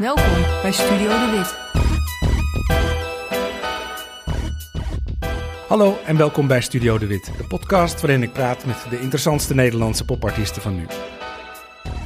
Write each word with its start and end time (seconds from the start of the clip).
Welkom 0.00 0.42
bij 0.62 0.72
Studio 0.72 1.08
de 1.08 1.30
Wit. 1.36 1.54
Hallo 5.68 5.98
en 6.04 6.16
welkom 6.16 6.46
bij 6.46 6.60
Studio 6.60 6.98
de 6.98 7.06
Wit, 7.06 7.30
de 7.36 7.44
podcast 7.44 8.00
waarin 8.00 8.22
ik 8.22 8.32
praat 8.32 8.64
met 8.66 8.86
de 8.90 9.00
interessantste 9.00 9.54
Nederlandse 9.54 10.04
popartiesten 10.04 10.62
van 10.62 10.74
nu. 10.74 10.86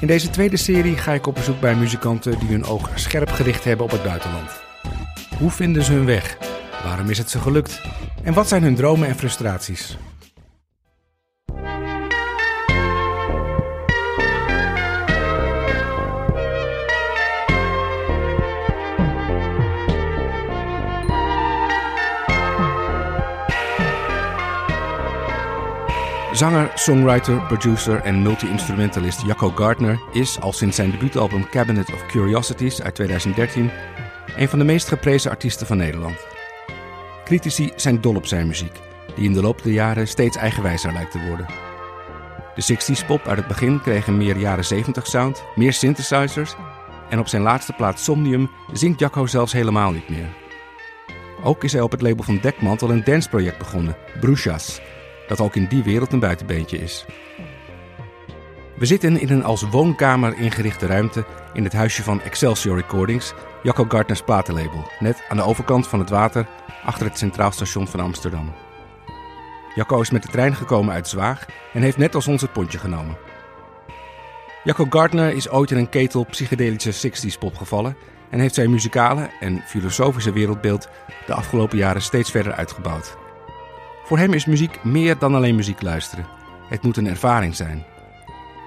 In 0.01 0.07
deze 0.07 0.31
tweede 0.31 0.57
serie 0.57 0.97
ga 0.97 1.13
ik 1.13 1.27
op 1.27 1.35
bezoek 1.35 1.61
bij 1.61 1.75
muzikanten 1.75 2.39
die 2.39 2.49
hun 2.49 2.65
oog 2.65 2.91
scherp 2.95 3.31
gericht 3.31 3.65
hebben 3.65 3.87
op 3.87 3.93
het 3.93 4.03
buitenland. 4.03 4.51
Hoe 5.39 5.51
vinden 5.51 5.83
ze 5.83 5.93
hun 5.93 6.07
weg? 6.07 6.39
Waarom 6.85 7.11
is 7.11 7.19
het 7.19 7.31
ze 7.31 7.39
gelukt? 7.39 7.81
En 8.23 8.33
wat 8.33 8.49
zijn 8.49 8.63
hun 8.63 8.75
dromen 8.75 9.09
en 9.09 9.17
frustraties? 9.17 9.97
Zanger, 26.35 26.71
songwriter, 26.75 27.41
producer 27.47 28.01
en 28.01 28.23
multi-instrumentalist 28.23 29.23
Jacco 29.23 29.51
Gardner 29.51 30.01
is, 30.13 30.41
al 30.41 30.53
sinds 30.53 30.77
zijn 30.77 30.91
debuutalbum 30.91 31.49
Cabinet 31.49 31.93
of 31.93 32.07
Curiosities 32.07 32.83
uit 32.83 32.95
2013, 32.95 33.71
een 34.37 34.49
van 34.49 34.59
de 34.59 34.65
meest 34.65 34.89
geprezen 34.89 35.31
artiesten 35.31 35.67
van 35.67 35.77
Nederland. 35.77 36.27
Critici 37.25 37.73
zijn 37.77 38.01
dol 38.01 38.15
op 38.15 38.27
zijn 38.27 38.47
muziek, 38.47 38.81
die 39.15 39.25
in 39.25 39.33
de 39.33 39.41
loop 39.41 39.63
der 39.63 39.73
jaren 39.73 40.09
steeds 40.09 40.37
eigenwijzer 40.37 40.93
lijkt 40.93 41.13
te 41.13 41.27
worden. 41.29 41.47
De 42.55 42.75
60s 42.75 43.07
pop 43.07 43.27
uit 43.27 43.39
het 43.39 43.49
begin 43.49 43.81
kreeg 43.81 44.07
een 44.07 44.17
meer 44.17 44.37
jaren 44.37 44.65
70 44.65 45.07
sound, 45.07 45.45
meer 45.55 45.73
synthesizers 45.73 46.55
en 47.09 47.19
op 47.19 47.29
zijn 47.29 47.43
laatste 47.43 47.73
plaat 47.73 48.01
Somnium 48.01 48.51
zingt 48.73 49.01
Jacco 49.01 49.27
zelfs 49.27 49.53
helemaal 49.53 49.91
niet 49.91 50.09
meer. 50.09 50.29
Ook 51.43 51.65
is 51.65 51.73
hij 51.73 51.83
op 51.83 51.91
het 51.91 52.03
label 52.03 52.25
van 52.25 52.39
Dekmantel 52.43 52.91
een 52.91 53.05
danceproject 53.05 53.59
begonnen, 53.59 53.97
Bruchas, 54.21 54.81
dat 55.27 55.41
ook 55.41 55.57
in 55.57 55.67
die 55.67 55.83
wereld 55.83 56.13
een 56.13 56.19
buitenbeentje 56.19 56.79
is. 56.79 57.05
We 58.77 58.87
zitten 58.87 59.21
in 59.21 59.31
een 59.31 59.45
als 59.45 59.63
woonkamer 59.63 60.39
ingerichte 60.39 60.87
ruimte 60.87 61.25
in 61.53 61.65
het 61.65 61.73
huisje 61.73 62.03
van 62.03 62.21
Excelsior 62.21 62.77
Recordings, 62.77 63.33
Jacco 63.63 63.85
Gardners 63.89 64.23
platenlabel, 64.23 64.91
net 64.99 65.23
aan 65.29 65.37
de 65.37 65.43
overkant 65.43 65.89
van 65.89 65.99
het 65.99 66.11
water 66.11 66.47
achter 66.85 67.07
het 67.07 67.19
Centraal 67.19 67.53
Station 67.53 67.89
van 67.89 68.01
Amsterdam. 68.01 68.53
Jacco 69.75 70.01
is 70.01 70.11
met 70.11 70.23
de 70.23 70.29
trein 70.29 70.55
gekomen 70.55 70.95
uit 70.95 71.09
Zwaag 71.09 71.47
en 71.73 71.83
heeft 71.83 71.97
net 71.97 72.15
als 72.15 72.29
ons 72.29 72.43
het 72.43 72.53
pontje 72.53 72.79
genomen. 72.79 73.17
Jacco 74.65 74.87
Gardner 74.91 75.33
is 75.33 75.49
ooit 75.49 75.71
in 75.71 75.77
een 75.77 75.89
ketel 75.89 76.25
psychedelische 76.25 77.09
60s 77.09 77.39
pop 77.39 77.57
gevallen 77.57 77.97
en 78.31 78.41
heeft 78.41 78.55
zijn 78.55 78.71
muzikale 78.71 79.31
en 79.41 79.63
filosofische 79.67 80.33
wereldbeeld 80.33 80.89
de 81.27 81.35
afgelopen 81.35 81.79
jaren 81.79 82.03
steeds 82.03 82.31
verder 82.31 82.53
uitgebouwd. 82.53 83.17
Voor 84.05 84.19
hem 84.19 84.33
is 84.33 84.47
muziek 84.47 84.85
meer 84.85 85.19
dan 85.19 85.35
alleen 85.35 85.55
muziek 85.55 85.83
luisteren. 85.83 86.27
Het 86.69 86.83
moet 86.83 86.97
een 86.97 87.07
ervaring 87.07 87.55
zijn. 87.55 87.85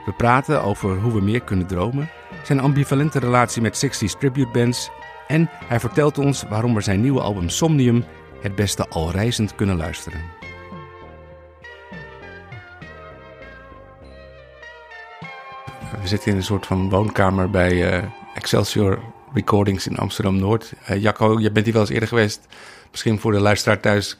We 0.06 0.12
praten 0.12 0.64
over 0.64 0.98
hoe 0.98 1.14
we 1.14 1.22
meer 1.22 1.42
kunnen 1.42 1.68
dromen, 1.68 2.10
zijn 2.44 2.60
ambivalente 2.60 3.20
relatie 3.20 3.62
met 3.62 3.86
60s 3.86 4.18
tribute 4.20 4.52
bands 4.52 4.90
en 5.28 5.50
hij 5.66 5.80
vertelt 5.80 6.18
ons 6.18 6.44
waarom 6.50 6.74
we 6.74 6.82
zijn 6.82 7.02
nieuwe 7.02 7.22
album 7.22 7.50
Somnium 7.50 8.04
het 8.42 8.56
beste 8.56 8.88
al 8.88 9.12
reizend 9.12 9.56
kunnen 9.56 9.78
luisteren. 9.78 10.22
We 16.02 16.08
zitten 16.08 16.32
in 16.32 16.38
een 16.38 16.44
soort 16.44 16.66
van 16.66 16.90
woonkamer 16.90 17.50
bij 17.50 18.00
uh, 18.00 18.04
Excelsior 18.36 19.00
Recordings 19.34 19.88
in 19.88 19.98
Amsterdam-Noord. 19.98 20.74
Uh, 20.90 21.02
Jacco, 21.02 21.40
je 21.40 21.52
bent 21.52 21.66
hier 21.66 21.74
wel 21.74 21.84
eens 21.84 21.92
eerder 21.92 22.10
geweest. 22.10 22.48
Misschien 22.92 23.20
voor 23.20 23.32
de 23.32 23.40
luisteraar 23.40 23.80
thuis 23.80 24.20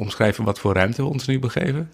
omschrijven 0.00 0.44
wat 0.44 0.58
voor 0.58 0.74
ruimte 0.74 1.02
we 1.02 1.08
ons 1.08 1.26
nu 1.26 1.38
begeven? 1.38 1.90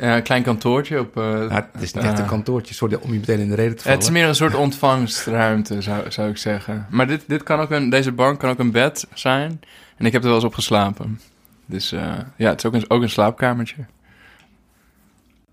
Ja, 0.00 0.16
een 0.16 0.22
klein 0.22 0.42
kantoortje 0.42 1.00
op... 1.00 1.16
Uh, 1.16 1.50
het 1.50 1.82
is 1.82 1.92
niet 1.92 2.04
echt 2.04 2.18
een 2.18 2.26
kantoortje, 2.26 2.74
sorry 2.74 2.98
om 3.00 3.12
je 3.12 3.18
meteen 3.18 3.38
in 3.38 3.48
de 3.48 3.54
reden 3.54 3.76
te 3.76 3.82
vallen. 3.82 3.98
Het 3.98 4.06
is 4.06 4.12
meer 4.12 4.28
een 4.28 4.34
soort 4.34 4.54
ontvangstruimte, 4.54 5.82
zou, 5.82 6.10
zou 6.10 6.30
ik 6.30 6.36
zeggen. 6.36 6.86
Maar 6.90 7.06
dit, 7.06 7.24
dit 7.26 7.42
kan 7.42 7.60
ook 7.60 7.70
een, 7.70 7.90
deze 7.90 8.12
bank 8.12 8.38
kan 8.38 8.50
ook 8.50 8.58
een 8.58 8.70
bed 8.70 9.06
zijn. 9.14 9.60
En 9.96 10.06
ik 10.06 10.12
heb 10.12 10.20
er 10.20 10.26
wel 10.26 10.36
eens 10.36 10.46
op 10.46 10.54
geslapen. 10.54 11.20
Dus 11.66 11.92
uh, 11.92 12.12
ja, 12.36 12.48
het 12.48 12.58
is 12.58 12.66
ook 12.66 12.74
een, 12.74 12.90
ook 12.90 13.02
een 13.02 13.10
slaapkamertje. 13.10 13.84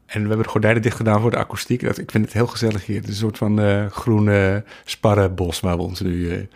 En 0.05 0.21
we 0.21 0.27
hebben 0.27 0.45
de 0.45 0.51
gordijnen 0.51 0.81
dicht 0.81 0.95
gedaan 0.95 1.21
voor 1.21 1.31
de 1.31 1.37
akoestiek. 1.37 1.81
Ik 1.81 2.11
vind 2.11 2.25
het 2.25 2.33
heel 2.33 2.47
gezellig 2.47 2.85
hier. 2.85 2.95
Het 2.95 3.07
is 3.07 3.09
een 3.09 3.19
soort 3.19 3.37
van 3.37 3.89
groene 3.91 4.63
sparrenbos 4.83 5.59
waar 5.59 5.77
we 5.77 5.83
ons 5.83 5.99
nu 5.99 6.47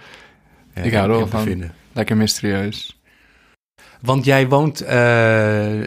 ik 0.84 0.94
hou 0.94 1.12
er 1.12 1.18
wel 1.18 1.28
van. 1.28 1.72
Lekker 1.92 2.18
mysterieus. 2.18 2.99
Want 4.00 4.26
jij 4.26 4.48
woont 4.48 4.84
uh, 4.84 5.84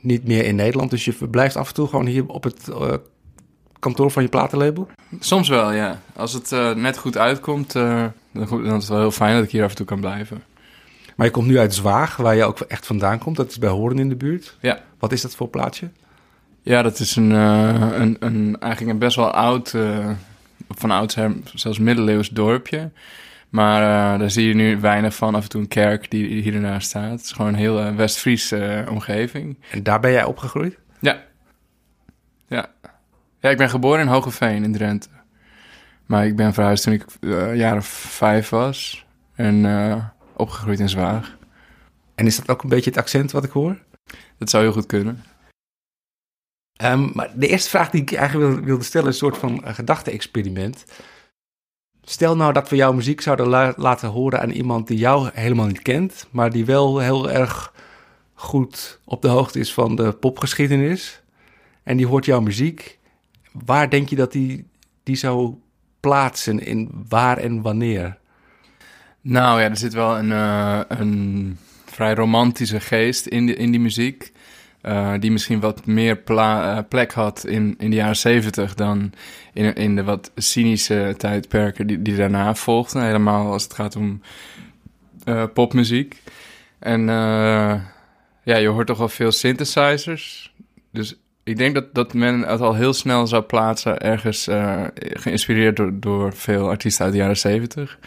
niet 0.00 0.24
meer 0.24 0.44
in 0.44 0.56
Nederland, 0.56 0.90
dus 0.90 1.04
je 1.04 1.12
verblijft 1.12 1.56
af 1.56 1.68
en 1.68 1.74
toe 1.74 1.88
gewoon 1.88 2.06
hier 2.06 2.26
op 2.26 2.44
het 2.44 2.68
uh, 2.68 2.92
kantoor 3.78 4.10
van 4.10 4.22
je 4.22 4.28
platenlabel? 4.28 4.88
Soms 5.20 5.48
wel, 5.48 5.72
ja. 5.72 6.00
Als 6.16 6.32
het 6.32 6.52
uh, 6.52 6.74
net 6.74 6.98
goed 6.98 7.18
uitkomt, 7.18 7.72
dan, 7.72 8.12
dan, 8.32 8.64
is 8.64 8.72
het 8.72 8.88
wel 8.88 8.98
heel 8.98 9.10
fijn 9.10 9.34
dat 9.34 9.44
ik 9.44 9.50
hier 9.50 9.64
af 9.64 9.70
en 9.70 9.76
toe 9.76 9.86
kan 9.86 10.00
blijven. 10.00 10.42
Maar 11.16 11.26
je 11.26 11.32
komt 11.32 11.46
nu 11.46 11.58
uit 11.58 11.74
Zwaag, 11.74 12.16
waar 12.16 12.36
je 12.36 12.44
ook 12.44 12.60
echt 12.60 12.86
vandaan 12.86 13.18
komt. 13.18 13.36
Dat 13.36 13.50
is 13.50 13.58
bij 13.58 13.70
Hoorn 13.70 13.98
in 13.98 14.08
de 14.08 14.16
buurt. 14.16 14.56
Ja. 14.60 14.80
Wat 14.98 15.12
is 15.12 15.22
dat 15.22 15.34
voor 15.34 15.48
plaatsje? 15.48 15.90
Ja, 16.62 16.82
dat 16.82 16.98
is 16.98 17.16
een, 17.16 17.30
een, 17.30 18.16
een 18.20 18.56
eigenlijk 18.60 18.92
een 18.92 18.98
best 18.98 19.16
wel 19.16 19.30
oud, 19.30 19.74
van 20.68 20.90
oudsher 20.90 21.32
zelfs 21.54 21.78
middeleeuws 21.78 22.28
dorpje. 22.28 22.90
Maar 23.48 23.82
uh, 23.82 24.18
daar 24.18 24.30
zie 24.30 24.48
je 24.48 24.54
nu 24.54 24.80
weinig 24.80 25.14
van. 25.14 25.34
Af 25.34 25.42
en 25.42 25.48
toe 25.48 25.60
een 25.60 25.68
kerk 25.68 26.10
die 26.10 26.42
hier 26.42 26.64
en 26.64 26.82
staat. 26.82 27.10
Het 27.10 27.20
is 27.20 27.32
gewoon 27.32 27.52
een 27.52 27.58
heel 27.58 27.80
uh, 27.80 27.96
West-Friese 27.96 28.84
uh, 28.86 28.92
omgeving. 28.92 29.58
En 29.70 29.82
daar 29.82 30.00
ben 30.00 30.12
jij 30.12 30.24
opgegroeid? 30.24 30.78
Ja. 31.00 31.24
Ja. 32.46 32.70
Ja, 33.40 33.50
ik 33.50 33.56
ben 33.56 33.70
geboren 33.70 34.00
in 34.00 34.06
Hogeveen 34.06 34.64
in 34.64 34.72
Drenthe. 34.72 35.08
Maar 36.06 36.26
ik 36.26 36.36
ben 36.36 36.54
verhuisd 36.54 36.84
toen 36.84 36.92
ik 36.92 37.04
een 37.20 37.56
jaar 37.56 37.76
of 37.76 37.86
vijf 37.86 38.48
was. 38.48 39.06
En 39.34 40.12
opgegroeid 40.36 40.80
in 40.80 40.88
Zwaag. 40.88 41.36
En 42.14 42.26
is 42.26 42.36
dat 42.36 42.48
ook 42.48 42.62
een 42.62 42.68
beetje 42.68 42.90
het 42.90 42.98
accent 42.98 43.32
wat 43.32 43.44
ik 43.44 43.50
hoor? 43.50 43.78
Dat 44.38 44.50
zou 44.50 44.62
heel 44.62 44.72
goed 44.72 44.86
kunnen. 44.86 45.24
Um, 46.82 47.10
maar 47.14 47.30
de 47.34 47.46
eerste 47.46 47.68
vraag 47.68 47.90
die 47.90 48.00
ik 48.00 48.12
eigenlijk 48.12 48.64
wilde 48.64 48.84
stellen 48.84 49.08
is 49.08 49.12
een 49.12 49.18
soort 49.18 49.38
van 49.38 49.62
gedachte-experiment. 49.64 50.84
Stel 52.08 52.36
nou 52.36 52.52
dat 52.52 52.68
we 52.68 52.76
jouw 52.76 52.92
muziek 52.92 53.20
zouden 53.20 53.74
laten 53.76 54.08
horen 54.08 54.40
aan 54.40 54.50
iemand 54.50 54.86
die 54.86 54.98
jou 54.98 55.30
helemaal 55.32 55.66
niet 55.66 55.82
kent, 55.82 56.26
maar 56.30 56.50
die 56.50 56.64
wel 56.64 56.98
heel 56.98 57.30
erg 57.30 57.72
goed 58.34 59.00
op 59.04 59.22
de 59.22 59.28
hoogte 59.28 59.58
is 59.58 59.72
van 59.72 59.96
de 59.96 60.12
popgeschiedenis. 60.12 61.22
En 61.82 61.96
die 61.96 62.06
hoort 62.06 62.24
jouw 62.24 62.40
muziek. 62.40 62.98
Waar 63.52 63.90
denk 63.90 64.08
je 64.08 64.16
dat 64.16 64.32
die, 64.32 64.66
die 65.02 65.16
zou 65.16 65.54
plaatsen 66.00 66.66
in 66.66 66.90
waar 67.08 67.38
en 67.38 67.62
wanneer? 67.62 68.18
Nou 69.20 69.60
ja, 69.60 69.68
er 69.68 69.76
zit 69.76 69.92
wel 69.92 70.18
een, 70.18 70.30
uh, 70.30 70.80
een 70.88 71.58
vrij 71.84 72.14
romantische 72.14 72.80
geest 72.80 73.26
in, 73.26 73.46
die 73.46 73.56
in 73.56 73.70
die 73.70 73.80
muziek. 73.80 74.32
Uh, 74.82 75.14
die 75.18 75.30
misschien 75.30 75.60
wat 75.60 75.86
meer 75.86 76.22
uh, 76.26 76.78
plek 76.88 77.12
had 77.12 77.46
in, 77.46 77.74
in 77.78 77.90
de 77.90 77.96
jaren 77.96 78.16
zeventig 78.16 78.74
dan 78.74 79.12
in, 79.52 79.74
in 79.74 79.96
de 79.96 80.04
wat 80.04 80.30
cynische 80.34 81.14
tijdperken 81.16 81.86
die, 81.86 82.02
die 82.02 82.16
daarna 82.16 82.54
volgden. 82.54 83.04
Helemaal 83.04 83.52
als 83.52 83.62
het 83.62 83.74
gaat 83.74 83.96
om 83.96 84.20
uh, 85.24 85.44
popmuziek. 85.54 86.22
En 86.78 87.06
ja, 88.44 88.56
je 88.56 88.68
hoort 88.68 88.86
toch 88.86 88.98
wel 88.98 89.08
veel 89.08 89.32
synthesizers. 89.32 90.54
Dus 90.92 91.16
ik 91.44 91.56
denk 91.56 91.74
dat, 91.74 91.94
dat 91.94 92.14
men 92.14 92.40
het 92.40 92.60
al 92.60 92.74
heel 92.74 92.92
snel 92.92 93.26
zou 93.26 93.42
plaatsen 93.42 94.00
ergens 94.00 94.48
geïnspireerd 94.94 95.76
door, 95.76 96.00
door 96.00 96.32
veel 96.32 96.68
artiesten 96.68 97.04
uit 97.04 97.12
de 97.12 97.18
jaren 97.18 97.36
zeventig. 97.36 97.98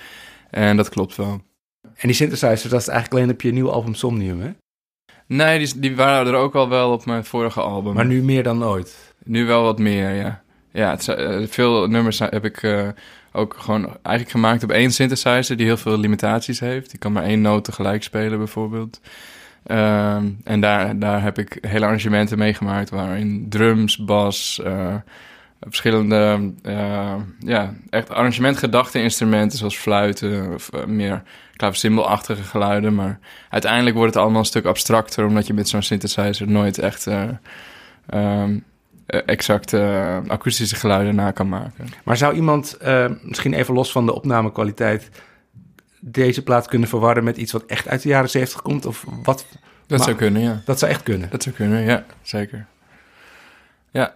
En 0.50 0.78
dat 0.78 0.90
klopt 0.90 1.16
wel. 1.16 1.42
En 1.82 2.08
die 2.08 2.14
synthesizers, 2.14 2.72
dat 2.72 2.82
is 2.82 2.88
eigenlijk 2.88 3.22
alleen 3.22 3.36
op 3.36 3.42
je 3.42 3.52
nieuwe 3.52 3.72
album 3.72 3.94
Somnium, 3.94 4.42
hè? 4.42 4.52
Nee, 5.34 5.60
die, 5.60 5.80
die 5.80 5.96
waren 5.96 6.34
er 6.34 6.40
ook 6.40 6.56
al 6.56 6.70
wel 6.70 6.92
op 6.92 7.06
mijn 7.06 7.26
vorige 7.26 7.62
album. 7.62 7.94
Maar 7.94 8.06
nu 8.06 8.24
meer 8.24 8.44
dan 8.44 8.64
ooit? 8.64 9.14
Nu 9.24 9.46
wel 9.46 9.64
wat 9.64 9.80
meer, 9.80 10.10
ja. 10.10 10.42
Ja, 10.72 10.90
het, 10.90 11.08
uh, 11.08 11.48
veel 11.48 11.88
nummers 11.88 12.20
heb 12.20 12.46
ik 12.46 12.64
uh, 12.64 12.88
ook 13.32 13.56
gewoon 13.58 13.86
eigenlijk 13.86 14.30
gemaakt 14.30 14.64
op 14.64 14.72
één 14.72 14.92
synthesizer... 14.92 15.58
die 15.58 15.66
heel 15.66 15.78
veel 15.78 15.98
limitaties 15.98 16.60
heeft. 16.60 16.90
Die 16.90 17.00
kan 17.00 17.12
maar 17.12 17.24
één 17.24 17.42
noot 17.42 17.64
tegelijk 17.64 18.04
spelen, 18.04 18.38
bijvoorbeeld. 18.38 19.02
Uh, 19.66 20.16
en 20.44 20.60
daar, 20.60 21.00
daar 21.00 21.24
heb 21.24 21.38
ik 21.38 21.58
hele 21.62 21.86
arrangementen 21.86 22.38
meegemaakt... 22.38 22.90
waarin 22.90 23.46
drums, 23.50 23.98
bas, 23.98 24.62
uh, 24.66 24.96
verschillende... 25.60 26.54
ja, 27.40 27.74
echt 27.90 28.10
arrangementgedachte 28.10 29.02
instrumenten... 29.02 29.58
zoals 29.58 29.78
fluiten 29.78 30.54
of 30.54 30.70
meer 30.86 31.24
klavecymbalachtige 31.62 32.44
geluiden. 32.44 32.96
Maar 32.96 33.20
uiteindelijk 33.50 33.96
wordt 33.96 34.14
het 34.14 34.24
allemaal 34.24 34.40
een 34.40 34.46
stuk 34.46 34.66
abstracter, 34.66 35.26
omdat 35.26 35.48
je 35.48 35.54
met 35.54 35.70
zo'n 35.70 35.82
synthesizer 35.82 36.48
nooit 36.48 36.78
echt 36.78 37.06
uh, 37.08 37.24
um, 38.14 38.64
eh, 39.06 39.20
exacte 39.26 39.78
eh, 39.78 40.32
akoestische 40.32 40.76
geluiden 40.76 41.16
na 41.16 41.32
kan 41.32 41.50
maken. 41.50 41.88
Maar 42.04 42.18
zou 42.18 42.36
iemand, 42.36 42.78
eh, 42.78 43.10
misschien 43.22 43.54
even 43.54 43.74
los 43.74 43.92
van 43.92 44.06
de 44.06 44.14
opnamekwaliteit, 44.14 45.10
deze 46.00 46.44
plaat 46.44 46.68
kunnen 46.68 46.88
verwarren 46.88 47.24
met 47.24 47.38
iets 47.38 47.52
wat 47.52 47.66
echt 47.66 47.88
uit 47.88 48.02
de 48.02 48.10
jaren 48.10 48.30
70 48.30 48.62
komt? 48.62 48.86
Of 48.86 49.06
wat? 49.24 49.46
Dat 49.88 49.98
Maar- 49.98 50.08
zou 50.08 50.16
kunnen, 50.16 50.42
ja. 50.42 50.62
Dat 50.66 50.80
zou 50.80 50.92
echt 50.92 51.04
kunnen. 51.04 51.30
Dat 51.30 51.44
zou 51.44 51.56
kunnen, 51.56 51.82
ja, 51.84 52.06
zeker. 52.22 52.66
Ja, 53.92 54.16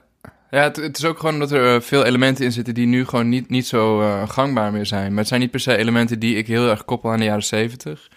ja 0.55 0.63
het, 0.63 0.97
is 0.97 1.05
ook 1.05 1.19
gewoon 1.19 1.39
dat 1.39 1.51
er 1.51 1.75
eh, 1.75 1.81
veel 1.81 2.05
elementen 2.05 2.45
in 2.45 2.51
zitten 2.51 2.73
die 2.73 2.85
nu 2.85 3.05
gewoon 3.05 3.29
niet, 3.29 3.49
niet 3.49 3.67
zo 3.67 4.01
eh, 4.01 4.29
gangbaar 4.29 4.71
meer 4.71 4.85
zijn. 4.85 5.09
Maar 5.09 5.19
het 5.19 5.27
zijn 5.27 5.39
niet 5.39 5.51
per 5.51 5.59
se 5.59 5.77
elementen 5.77 6.19
die 6.19 6.35
ik 6.35 6.47
heel 6.47 6.69
erg 6.69 6.85
koppel 6.85 7.11
aan 7.11 7.17
de 7.17 7.23
jaren 7.23 7.43
zeventig. 7.43 8.09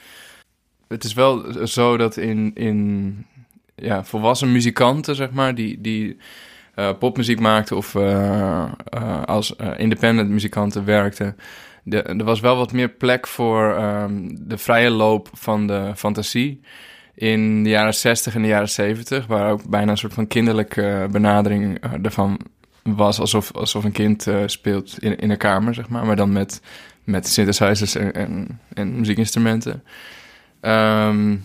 Het 0.88 1.04
is 1.04 1.14
wel 1.14 1.66
zo 1.66 1.96
dat 1.96 2.16
in, 2.16 2.50
in 2.54 3.26
ja, 3.74 4.04
volwassen 4.04 4.52
muzikanten, 4.52 5.14
zeg 5.14 5.30
maar, 5.30 5.54
die, 5.54 5.80
die 5.80 6.16
eh, 6.74 6.90
popmuziek 6.98 7.40
maakten 7.40 7.76
of 7.76 7.96
als 9.24 9.54
independent 9.76 10.28
muzikanten 10.28 10.84
werkten. 10.84 11.36
De, 11.82 12.02
er 12.02 12.24
was 12.24 12.40
wel 12.40 12.56
wat 12.56 12.72
meer 12.72 12.88
plek 12.88 13.26
voor 13.26 13.74
ehm, 13.74 14.28
de 14.40 14.58
vrije 14.58 14.90
loop 14.90 15.28
van 15.32 15.66
de 15.66 15.92
fantasie 15.96 16.60
in 17.18 17.62
de 17.62 17.70
jaren 17.70 17.94
60 17.94 18.34
en 18.34 18.42
de 18.42 18.48
jaren 18.48 18.68
70, 18.68 19.26
waar 19.26 19.50
ook 19.50 19.68
bijna 19.68 19.90
een 19.90 19.98
soort 19.98 20.14
van 20.14 20.26
kinderlijke 20.26 20.82
eh, 20.82 21.06
benadering 21.06 21.80
eh, 21.80 21.92
ervan 22.02 22.40
was, 22.82 23.20
alsof, 23.20 23.52
alsof 23.52 23.84
een 23.84 23.92
kind 23.92 24.26
eh, 24.26 24.42
speelt 24.46 24.98
in, 24.98 25.18
in 25.18 25.30
een 25.30 25.36
kamer, 25.36 25.74
zeg 25.74 25.88
maar, 25.88 26.06
maar 26.06 26.16
dan 26.16 26.32
met, 26.32 26.60
met 27.04 27.28
synthesizers 27.28 27.94
en, 27.94 28.12
en, 28.12 28.60
en 28.74 28.98
muziekinstrumenten. 28.98 29.82
Ehm, 30.60 31.36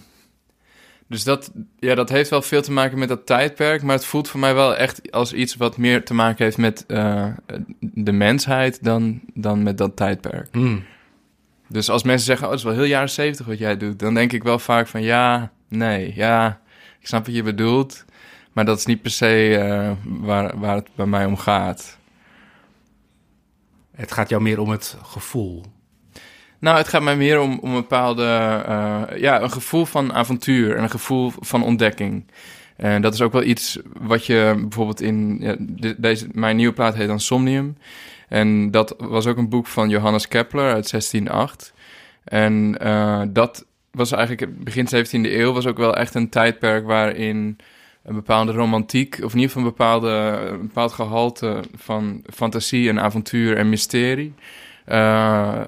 dus 1.07 1.23
dat, 1.23 1.51
ja, 1.79 1.95
dat 1.95 2.09
heeft 2.09 2.29
wel 2.29 2.41
veel 2.41 2.61
te 2.61 2.71
maken 2.71 2.99
met 2.99 3.09
dat 3.09 3.25
tijdperk, 3.25 3.83
maar 3.83 3.95
het 3.95 4.05
voelt 4.05 4.27
voor 4.27 4.39
mij 4.39 4.53
wel 4.53 4.75
echt 4.75 5.11
als 5.11 5.33
iets 5.33 5.55
wat 5.55 5.77
meer 5.77 6.05
te 6.05 6.13
maken 6.13 6.43
heeft 6.43 6.57
met 6.57 6.83
de 7.79 8.11
mensheid 8.11 8.83
dan, 8.83 9.21
dan 9.33 9.63
met 9.63 9.77
dat 9.77 9.95
tijdperk. 9.95 10.47
Hmm. 10.51 10.83
Dus 11.67 11.89
als 11.89 12.03
mensen 12.03 12.25
zeggen, 12.25 12.45
oh, 12.45 12.51
het 12.51 12.59
is 12.59 12.65
wel 12.65 12.75
heel 12.75 12.83
jaren 12.83 13.09
zeventig 13.09 13.45
wat 13.45 13.57
jij 13.57 13.77
doet, 13.77 13.99
dan 13.99 14.13
denk 14.13 14.33
ik 14.33 14.43
wel 14.43 14.59
vaak 14.59 14.87
van 14.87 15.01
ja, 15.01 15.51
nee, 15.77 16.13
ja, 16.15 16.61
ik 16.99 17.07
snap 17.07 17.25
wat 17.25 17.35
je 17.35 17.43
bedoelt, 17.43 18.05
maar 18.51 18.65
dat 18.65 18.77
is 18.77 18.85
niet 18.85 19.01
per 19.01 19.11
se 19.11 19.57
eh, 19.57 19.91
waar, 20.03 20.59
waar 20.59 20.75
het 20.75 20.87
bij 20.95 21.05
mij 21.05 21.25
om 21.25 21.37
gaat. 21.37 21.97
Het 23.95 24.11
gaat 24.11 24.29
jou 24.29 24.41
meer 24.41 24.59
om 24.59 24.69
het 24.69 24.97
gevoel. 25.03 25.63
Nou, 26.59 26.77
het 26.77 26.87
gaat 26.87 27.01
mij 27.01 27.17
meer 27.17 27.39
om, 27.39 27.59
om 27.59 27.69
een 27.69 27.81
bepaalde, 27.81 28.23
eh, 28.67 29.19
ja, 29.19 29.41
een 29.41 29.51
gevoel 29.51 29.85
van 29.85 30.13
avontuur 30.13 30.75
en 30.75 30.83
een 30.83 30.89
gevoel 30.89 31.31
van 31.39 31.63
ontdekking. 31.63 32.25
En 32.75 33.01
dat 33.01 33.13
is 33.13 33.21
ook 33.21 33.31
wel 33.31 33.43
iets 33.43 33.79
wat 33.99 34.25
je 34.25 34.53
bijvoorbeeld 34.57 35.01
in, 35.01 35.37
ja, 35.39 35.55
de- 35.59 35.95
deze, 35.97 36.27
mijn 36.31 36.55
nieuwe 36.55 36.73
plaat 36.73 36.95
heet 36.95 37.07
dan 37.07 37.19
Somnium. 37.19 37.77
En 38.27 38.71
dat 38.71 38.95
was 38.97 39.27
ook 39.27 39.37
een 39.37 39.49
boek 39.49 39.67
van 39.67 39.89
Johannes 39.89 40.27
Kepler 40.27 40.73
uit 40.73 40.89
1608. 40.89 41.73
En 42.23 42.77
eh, 42.79 43.21
dat 43.29 43.65
was 43.93 44.11
eigenlijk 44.11 44.63
begin 44.63 44.87
17e 44.87 45.31
eeuw, 45.31 45.53
was 45.53 45.67
ook 45.67 45.77
wel 45.77 45.95
echt 45.95 46.15
een 46.15 46.29
tijdperk 46.29 46.85
waarin 46.85 47.57
een 48.03 48.15
bepaalde 48.15 48.51
romantiek, 48.51 49.19
of 49.23 49.33
in 49.33 49.39
ieder 49.39 49.51
geval 49.51 49.61
een, 49.61 49.69
bepaalde, 49.69 50.57
bepaald 50.61 50.91
gehalte 50.91 51.59
van 51.75 52.23
fantasie 52.33 52.89
en 52.89 52.99
avontuur 52.99 53.57
en 53.57 53.69
mysterie, 53.69 54.33
eh, 54.85 55.61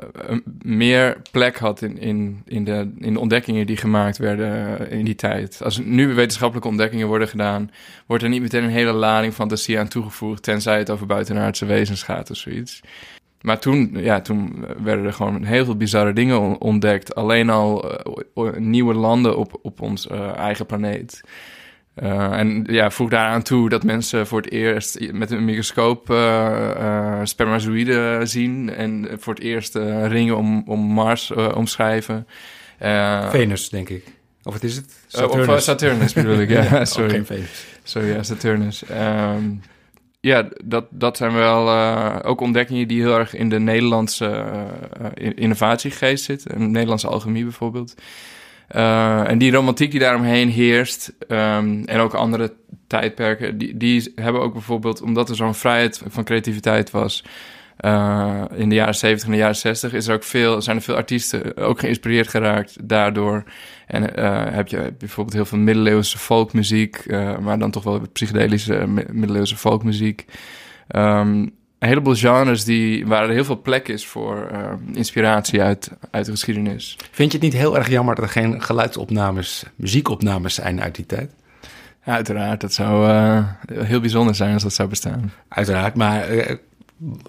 meer 0.62 1.22
plek 1.31 1.57
had 1.57 1.81
in, 1.81 1.98
in, 1.98 2.42
in, 2.45 2.63
de, 2.63 2.94
in 2.98 3.13
de 3.13 3.19
ontdekkingen 3.19 3.66
die 3.68 3.77
gemaakt 3.77 4.18
werden 4.18 4.80
eh, 4.80 4.98
in 4.98 5.06
die 5.06 5.16
tijd. 5.16 5.63
Als 5.63 5.77
nu 5.77 6.13
wetenschappelijke 6.13 6.69
ontdekkingen 6.69 7.07
worden 7.07 7.27
gedaan, 7.27 7.72
wordt 8.06 8.24
er 8.24 8.30
niet 8.30 8.42
meteen 8.42 8.63
een 8.63 8.69
hele 8.69 8.92
lading 8.92 9.33
fantasie 9.33 9.80
aan 9.80 9.88
toegevoegd, 9.88 10.44
tenzij 10.44 10.77
het 10.77 10.89
over 10.89 11.06
buitenaardse 11.06 11.66
wezens 11.66 12.04
gaat 12.04 12.30
of 12.30 12.38
zoiets. 12.38 12.81
Maar 13.45 13.59
toen, 13.59 13.92
ja, 13.94 14.21
toen 14.21 14.65
werden 14.83 15.06
er 15.06 15.13
gewoon 15.13 15.44
heel 15.44 15.65
veel 15.65 15.75
bizarre 15.77 16.13
dingen 16.13 16.39
on- 16.39 16.59
ontdekt. 16.59 17.15
Alleen 17.15 17.50
al 17.50 17.92
eh, 18.36 18.53
nieuwe 18.57 18.94
landen 18.94 19.38
op, 19.38 19.59
op 19.62 19.81
ons 19.81 20.07
eh, 20.07 20.36
eigen 20.38 20.65
planeet. 20.65 21.21
Eh, 21.94 22.38
en 22.39 22.63
ja, 22.69 22.89
voeg 22.92 23.09
daaraan 23.09 23.42
toe 23.42 23.69
dat 23.69 23.83
mensen 23.83 24.27
voor 24.27 24.42
het 24.42 24.51
eerst 24.51 25.12
met 25.12 25.31
een 25.31 25.45
microscoop 25.45 26.06
spermazoïden 27.24 28.27
zien. 28.27 28.69
En 28.69 29.07
voor 29.18 29.33
het 29.33 29.44
eerst 29.44 29.75
ringen 30.06 30.38
om, 30.38 30.63
om 30.68 30.80
Mars 30.80 31.31
omschrijven. 31.31 32.27
Venus, 33.30 33.69
denk 33.69 33.89
ik. 33.89 34.03
Of 34.44 34.53
wat 34.53 34.63
is 34.63 34.75
het? 34.75 34.94
of 35.25 35.48
eh, 35.48 35.57
Saturnus 35.57 36.13
bedoel 36.13 36.39
ik, 36.39 36.50
ja, 36.59 36.86
sorry. 36.86 37.24
Sorry, 37.83 38.07
ja, 38.09 38.24
Saturnus. 38.24 38.86
Ehm, 38.86 39.44
ja, 40.25 40.48
dat, 40.63 40.86
dat 40.89 41.18
zijn 41.18 41.33
wel 41.33 41.68
eh, 41.68 42.16
ook 42.24 42.42
ontdekkingen 42.42 42.88
die 42.88 43.01
heel 43.01 43.18
erg 43.18 43.36
in 43.36 43.50
de 43.50 43.60
Nederlandse 43.60 44.25
eh, 44.25 45.31
innovatiegeest 45.36 46.25
zitten. 46.25 46.51
En 46.51 46.60
de 46.60 46.66
Nederlandse 46.66 47.07
alchemie 47.07 47.44
bijvoorbeeld. 47.44 47.95
Eh, 48.68 49.30
en 49.30 49.38
die 49.38 49.51
romantiek 49.51 49.92
die 49.92 50.00
daaromheen 50.00 50.50
heerst, 50.50 51.13
ehm, 51.27 51.83
en 51.86 52.00
ook 52.00 52.13
andere 52.13 52.54
tijdperken, 52.88 53.57
die, 53.57 53.77
die 53.77 54.12
hebben 54.16 54.42
ook 54.42 54.54
bijvoorbeeld, 54.54 55.01
omdat 55.01 55.30
er 55.30 55.36
zo'n 55.36 55.56
vrijheid 55.56 56.01
van 56.07 56.24
creativiteit 56.24 56.92
was, 56.92 57.24
eh, 57.77 58.44
in 58.56 58.69
de 58.69 58.75
jaren 58.75 58.95
70 58.95 59.25
en 59.27 59.31
de 59.33 59.39
jaren 59.39 59.56
60 59.56 59.94
is 59.94 60.07
er 60.07 60.13
ook 60.13 60.24
veel, 60.24 60.62
zijn 60.62 60.75
er 60.75 60.81
veel 60.81 60.95
artiesten 60.95 61.57
ook 61.57 61.80
geïnspireerd 61.80 62.27
geraakt 62.27 62.77
daardoor. 62.89 63.44
En 63.88 64.16
eh, 64.16 64.54
heb 64.54 64.68
je 64.68 64.94
bijvoorbeeld 64.98 65.36
heel 65.36 65.45
veel 65.45 65.57
middeleeuwse 65.57 66.18
folkmuziek, 66.18 66.95
eh, 66.95 67.38
maar 67.38 67.60
dan 67.60 67.72
toch 67.72 67.83
wel 67.83 68.01
psychedelische 68.13 68.88
mi- 68.88 69.06
middeleeuwse 69.12 69.57
folkmuziek. 69.57 70.25
Ehm, 70.88 71.48
een 71.80 71.88
heleboel 71.92 72.16
genres 72.16 72.63
die, 72.63 73.07
waar 73.07 73.24
er 73.24 73.30
heel 73.30 73.45
veel 73.45 73.62
plek 73.62 73.88
is 73.88 74.06
voor 74.06 74.50
inspiratie 74.94 75.62
uit, 75.62 75.92
uit 76.12 76.25
de 76.25 76.31
geschiedenis. 76.31 76.98
Vind 77.12 77.31
je 77.31 77.38
het 77.38 77.48
niet 77.48 77.56
heel 77.62 77.77
erg 77.77 77.89
jammer 77.89 78.16
dat 78.16 78.24
er 78.24 78.30
geen 78.31 78.62
geluidsopnames, 78.62 79.66
muziekopnames 79.75 80.54
zijn 80.54 80.81
uit 80.81 80.95
die 80.95 81.06
tijd? 81.06 81.31
Uiteraard, 82.04 82.62
dat 82.62 82.74
zou 82.74 83.12
heel 83.74 84.00
bijzonder 84.00 84.36
zijn 84.36 84.54
als 84.54 84.63
dat 84.63 84.74
zou 84.74 84.89
bestaan. 84.89 85.31
Uiteraard, 85.48 85.95
maar 85.95 86.27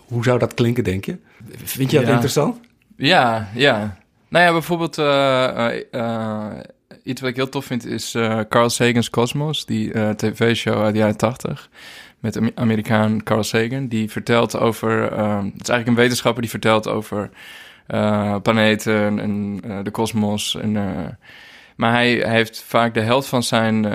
hoe 0.07 0.25
zou 0.25 0.39
dat 0.39 0.55
klinken, 0.55 0.85
denk 0.85 1.05
je? 1.05 1.17
Vind 1.65 1.91
je 1.91 1.97
dat 1.97 2.07
Ja. 2.07 2.13
interessant? 2.13 2.61
Ja, 2.97 3.49
ja. 3.55 3.97
Nou 4.29 4.45
ja, 4.45 4.53
bijvoorbeeld 4.53 4.99
eh, 4.99 5.45
eh, 5.45 5.83
eh, 5.91 6.53
iets 7.03 7.21
wat 7.21 7.31
ik 7.31 7.37
heel 7.37 7.49
tof 7.49 7.65
vind 7.65 7.87
is 7.87 8.17
Carl 8.49 8.69
Sagan's 8.69 9.11
Cosmos, 9.11 9.67
die 9.67 10.15
tv-show 10.15 10.83
uit 10.83 10.93
de 10.93 10.99
jaren 10.99 11.17
80 11.17 11.71
met 12.19 12.33
de 12.33 12.53
Amerikaan 12.55 13.23
Carl 13.23 13.43
Sagan. 13.43 13.87
Die 13.87 14.11
vertelt 14.11 14.59
over, 14.59 15.03
het 15.03 15.63
is 15.63 15.69
eigenlijk 15.69 15.87
een 15.87 15.95
wetenschapper 15.95 16.43
die 16.43 16.51
vertelt 16.51 16.89
over 16.89 17.31
planeten 18.43 19.19
en 19.19 19.61
de 19.85 19.91
kosmos. 19.91 20.57
En, 20.57 20.73
maar 21.77 21.93
hij, 21.93 22.13
hij 22.15 22.35
heeft 22.35 22.63
vaak 22.63 22.95
de 22.95 23.01
helft 23.01 23.29
van 23.29 23.43
zijn 23.43 23.87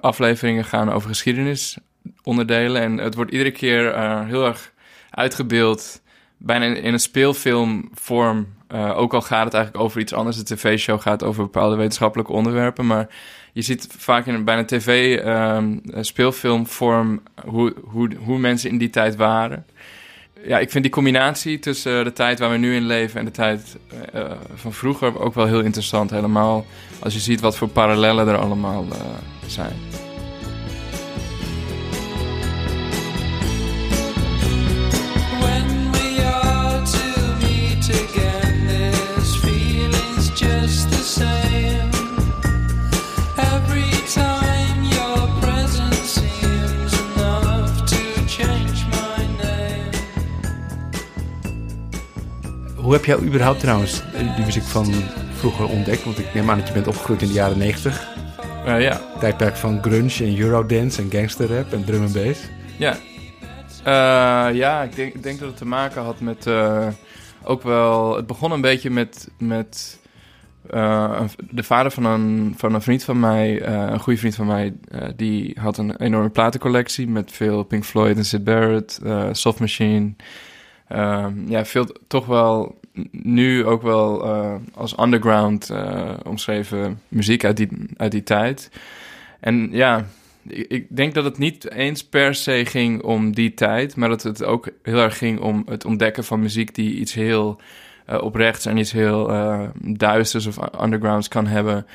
afleveringen 0.00 0.64
gaan 0.64 0.92
over 0.92 1.08
geschiedenisonderdelen. 1.08 2.82
En 2.82 2.98
het 2.98 3.14
wordt 3.14 3.30
iedere 3.30 3.50
keer 3.50 3.98
heel 4.26 4.46
erg 4.46 4.72
uitgebeeld 5.10 6.00
bijna 6.42 6.64
in, 6.64 6.92
een 6.92 7.00
speelfilmvorm. 7.00 8.46
Eh, 8.68 8.98
ook 8.98 9.14
al 9.14 9.20
gaat 9.20 9.44
het 9.44 9.54
eigenlijk 9.54 9.84
over 9.84 10.00
iets 10.00 10.12
anders. 10.12 10.36
De 10.36 10.54
tv-show 10.54 11.00
gaat 11.00 11.24
over 11.24 11.42
bepaalde 11.42 11.76
wetenschappelijke 11.76 12.32
onderwerpen. 12.32 12.86
Maar 12.86 13.08
je 13.52 13.62
ziet 13.62 13.88
vaak 13.98 14.26
in 14.26 14.34
een 14.34 14.44
bijna 14.44 14.64
tv-speelfilmvorm 14.64 17.22
hoe, 17.46 17.74
hoe, 17.84 18.10
hoe 18.24 18.38
mensen 18.38 18.70
in 18.70 18.78
die 18.78 18.90
tijd 18.90 19.16
waren. 19.16 19.66
Ja, 20.46 20.58
ik 20.58 20.70
vind 20.70 20.84
die 20.84 20.92
combinatie 20.92 21.58
tussen 21.58 21.98
eh, 21.98 22.04
de 22.04 22.12
tijd 22.12 22.38
waar 22.38 22.50
we 22.50 22.56
nu 22.56 22.74
in 22.74 22.86
leven 22.86 23.18
en 23.18 23.24
de 23.24 23.30
tijd 23.30 23.76
eh, 24.12 24.30
van 24.54 24.72
vroeger 24.72 25.20
ook 25.20 25.34
wel 25.34 25.46
heel 25.46 25.60
interessant. 25.60 26.10
Helemaal 26.10 26.66
als 26.98 27.14
je 27.14 27.20
ziet 27.20 27.40
wat 27.40 27.56
voor 27.56 27.68
parallellen 27.68 28.28
er 28.28 28.36
allemaal 28.36 28.86
zijn. 29.46 29.99
Hoe 52.76 52.92
heb 52.92 53.04
jij 53.04 53.18
überhaupt 53.18 53.60
trouwens 53.60 54.02
die 54.36 54.44
muziek 54.44 54.62
van 54.62 54.94
vroeger 55.34 55.68
ontdekt? 55.68 56.04
Want 56.04 56.18
ik 56.18 56.34
neem 56.34 56.50
aan 56.50 56.58
dat 56.58 56.66
je 56.66 56.72
bent 56.74 56.86
opgegroeid 56.86 57.22
in 57.22 57.28
de 57.28 57.34
jaren 57.34 57.58
90. 57.58 58.08
Eh, 58.64 58.80
ja, 58.80 59.00
Tijdperk 59.18 59.56
van 59.56 59.82
grunge 59.82 60.24
en 60.24 60.38
eurodance 60.38 61.02
en 61.02 61.10
gangsterrap 61.10 61.72
en 61.72 61.84
drum 61.84 62.04
en 62.04 62.12
bass. 62.12 62.40
Ja, 62.78 62.96
Eh, 63.84 64.56
ja 64.56 64.82
ik, 64.82 64.96
denk, 64.96 65.14
ik 65.14 65.22
denk 65.22 65.38
dat 65.38 65.48
het 65.48 65.56
te 65.56 65.66
maken 65.66 66.02
had 66.02 66.20
met 66.20 66.46
eh, 66.46 66.86
ook 67.42 67.62
wel. 67.62 68.16
Het 68.16 68.26
begon 68.26 68.50
een 68.50 68.60
beetje 68.60 68.90
met, 68.90 69.28
met 69.38 69.99
eh, 70.70 71.22
de 71.50 71.62
vader 71.62 71.92
van 71.92 72.04
een, 72.04 72.54
van 72.56 72.74
een 72.74 72.82
vriend 72.82 73.04
van 73.04 73.20
mij, 73.20 73.60
eh, 73.60 73.74
een 73.74 74.00
goede 74.00 74.18
vriend 74.18 74.34
van 74.34 74.46
mij, 74.46 74.74
eh, 74.88 75.08
die 75.16 75.56
had 75.60 75.78
een 75.78 75.96
enorme 75.96 76.28
platencollectie 76.28 77.08
met 77.08 77.32
veel 77.32 77.62
Pink 77.62 77.84
Floyd 77.84 78.16
en 78.16 78.24
Sid 78.24 78.44
Barrett, 78.44 79.00
Soft 79.32 79.60
Machine. 79.60 80.12
Ehm, 80.88 81.50
ja, 81.50 81.64
veel 81.64 81.96
toch 82.06 82.26
wel 82.26 82.78
nu 83.10 83.64
ook 83.64 83.82
wel 83.82 84.24
als 84.74 84.98
underground 84.98 85.70
omschreven 86.24 87.00
muziek 87.08 87.44
uit 87.44 87.56
die, 87.56 87.68
uit 87.96 88.10
die 88.10 88.22
tijd. 88.22 88.70
En 89.40 89.68
ja, 89.72 90.06
ik 90.48 90.96
denk 90.96 91.14
dat 91.14 91.24
het 91.24 91.38
niet 91.38 91.70
eens 91.70 92.04
per 92.04 92.34
se 92.34 92.66
ging 92.66 93.02
om 93.02 93.34
die 93.34 93.54
tijd, 93.54 93.96
maar 93.96 94.08
dat 94.08 94.22
het 94.22 94.44
ook 94.44 94.68
heel 94.82 94.98
erg 94.98 95.18
ging 95.18 95.40
om 95.40 95.62
het 95.66 95.84
ontdekken 95.84 96.24
van 96.24 96.40
muziek 96.40 96.74
die 96.74 96.94
iets 96.94 97.14
heel 97.14 97.60
eh, 98.10 98.22
oprechts 98.22 98.66
en 98.66 98.76
iets 98.76 98.92
heel 98.92 99.30
eh, 99.32 99.60
duisters 99.82 100.46
of 100.46 100.56
undergrounds 100.82 101.28
kan 101.28 101.46
hebben. 101.46 101.86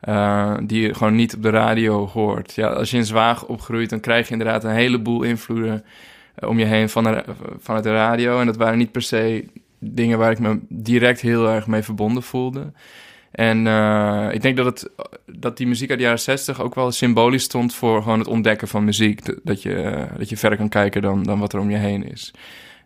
eh, 0.00 0.56
die 0.62 0.80
je 0.82 0.94
gewoon 0.94 1.14
niet 1.14 1.34
op 1.34 1.42
de 1.42 1.50
radio 1.50 2.06
hoort. 2.12 2.54
Ja, 2.54 2.68
als 2.68 2.90
je 2.90 2.96
in 2.96 3.04
Zwaag 3.04 3.44
opgroeit, 3.46 3.90
dan 3.90 4.00
krijg 4.00 4.26
je 4.26 4.32
inderdaad 4.32 4.64
een 4.64 4.70
heleboel 4.70 5.22
invloeden 5.22 5.84
om 6.38 6.58
je 6.58 6.64
heen 6.64 6.88
van 6.88 7.22
vanuit 7.58 7.84
de 7.84 7.92
radio. 7.92 8.40
En 8.40 8.46
dat 8.46 8.56
waren 8.56 8.78
niet 8.78 8.92
per 8.92 9.02
se 9.02 9.44
dingen 9.78 10.18
waar 10.18 10.30
ik 10.30 10.38
me 10.38 10.58
direct 10.68 11.20
heel 11.20 11.48
erg 11.48 11.66
mee 11.66 11.82
verbonden 11.82 12.22
voelde. 12.22 12.72
En 13.30 13.58
ik 14.32 14.42
denk 14.42 14.56
dat, 14.56 14.66
het, 14.66 14.90
dat 15.26 15.56
die 15.56 15.66
muziek 15.66 15.88
uit 15.90 15.98
de 15.98 16.04
jaren 16.04 16.20
60 16.20 16.60
ook 16.62 16.74
wel 16.74 16.92
symbolisch 16.92 17.42
stond 17.42 17.74
voor 17.74 18.02
gewoon 18.02 18.18
het 18.18 18.28
ontdekken 18.28 18.68
van 18.68 18.84
muziek. 18.84 19.20
Dat- 19.44 19.62
je, 19.62 20.06
dat 20.18 20.28
je 20.28 20.36
verder 20.36 20.58
kan 20.58 20.68
kijken 20.68 21.02
dan, 21.02 21.22
dan 21.22 21.38
wat 21.38 21.52
er 21.52 21.60
om 21.60 21.70
je 21.70 21.76
heen 21.76 22.10
is. 22.10 22.34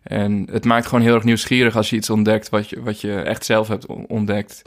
En 0.03 0.47
het 0.51 0.65
maakt 0.65 0.87
gewoon 0.87 1.03
heel 1.03 1.13
erg 1.15 1.23
nieuwsgierig 1.23 1.75
als 1.75 1.89
je 1.89 1.95
iets 1.95 2.09
ontdekt 2.09 2.49
wat 2.49 2.69
je, 2.69 2.81
wat 2.81 3.01
je 3.01 3.15
echt 3.21 3.45
zelf 3.45 3.67
hebt 3.67 3.85
on- 3.85 4.05
ontdekt. 4.07 4.61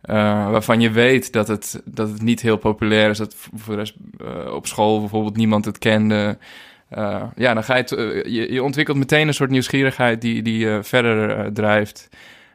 Eh, 0.00 0.50
waarvan 0.50 0.80
je 0.80 0.90
weet 0.90 1.32
dat 1.32 1.48
het, 1.48 1.82
dat 1.84 2.08
het 2.08 2.22
niet 2.22 2.40
heel 2.40 2.56
populair 2.56 3.10
is. 3.10 3.18
Dat 3.18 3.34
voor 3.54 3.72
de 3.74 3.80
rest 3.80 3.94
eh, 4.18 4.52
op 4.52 4.66
school 4.66 5.00
bijvoorbeeld 5.00 5.36
niemand 5.36 5.64
het 5.64 5.78
kende. 5.78 6.38
Eh, 6.88 7.22
ja, 7.36 7.54
dan 7.54 7.64
ga 7.64 7.76
je, 7.76 8.46
je, 8.50 8.62
ontwikkelt 8.62 8.96
meteen 8.96 9.28
een 9.28 9.34
soort 9.34 9.50
nieuwsgierigheid 9.50 10.20
die, 10.20 10.42
die 10.42 10.58
je 10.58 10.78
verder 10.82 11.52
drijft 11.52 12.08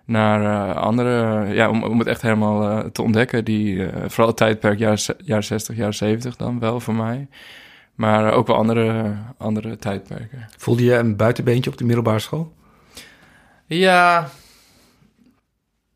naar 0.05 0.73
andere, 0.73 1.45
ja, 1.53 1.69
om, 1.69 1.83
om 1.83 1.99
het 1.99 2.07
echt 2.07 2.21
helemaal 2.21 2.91
te 2.91 3.01
ontdekken. 3.01 3.45
Die, 3.45 3.87
vooral 4.07 4.27
het 4.27 4.37
tijdperk 4.37 4.97
ze- 4.99 5.15
jaren 5.23 5.43
60, 5.43 5.75
jaren 5.75 5.93
70 5.93 6.35
dan 6.35 6.59
wel 6.59 6.79
voor 6.79 6.95
mij. 6.95 7.27
Maar 7.95 8.27
eh, 8.27 8.37
ook 8.37 8.47
wel 8.47 8.55
andere, 8.55 9.15
andere 9.37 9.77
tijdperken. 9.77 10.47
Voelde 10.57 10.83
je 10.83 10.93
een 10.93 11.15
buitenbeentje 11.15 11.71
op 11.71 11.77
de 11.77 11.85
middelbare 11.85 12.19
school? 12.19 12.53
Ja, 13.65 14.29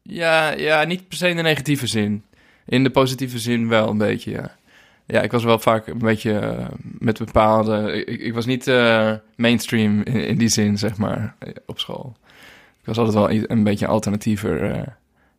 ja, 0.02 0.52
ja, 0.52 0.84
niet 0.84 1.08
per 1.08 1.18
se 1.18 1.30
in 1.30 1.36
de 1.36 1.42
negatieve 1.42 1.88
zin. 1.88 2.24
In 2.66 2.84
de 2.84 2.90
positieve 2.90 3.40
zin 3.40 3.68
wel 3.68 3.90
een 3.90 3.98
beetje, 3.98 4.32
ja. 4.32 4.56
Ja, 5.08 5.22
ik 5.22 5.32
was 5.32 5.44
wel 5.44 5.60
vaak 5.60 5.88
een 5.88 5.98
beetje 5.98 6.40
eh, 6.40 6.68
met 6.82 7.18
bepaalde... 7.18 8.06
Ik, 8.06 8.20
ik 8.20 8.34
was 8.34 8.46
niet 8.46 8.68
eh, 8.68 9.14
mainstream 9.36 10.02
in, 10.02 10.14
in 10.14 10.38
die 10.38 10.48
zin, 10.48 10.78
zeg 10.78 10.98
maar, 10.98 11.36
op 11.66 11.80
school. 11.80 12.18
Ik 12.80 12.86
was 12.86 12.98
altijd 12.98 13.16
wel 13.16 13.50
een 13.50 13.64
beetje 13.64 13.86
een 13.86 13.92
alternatiever 13.92 14.72
eh, 14.72 14.82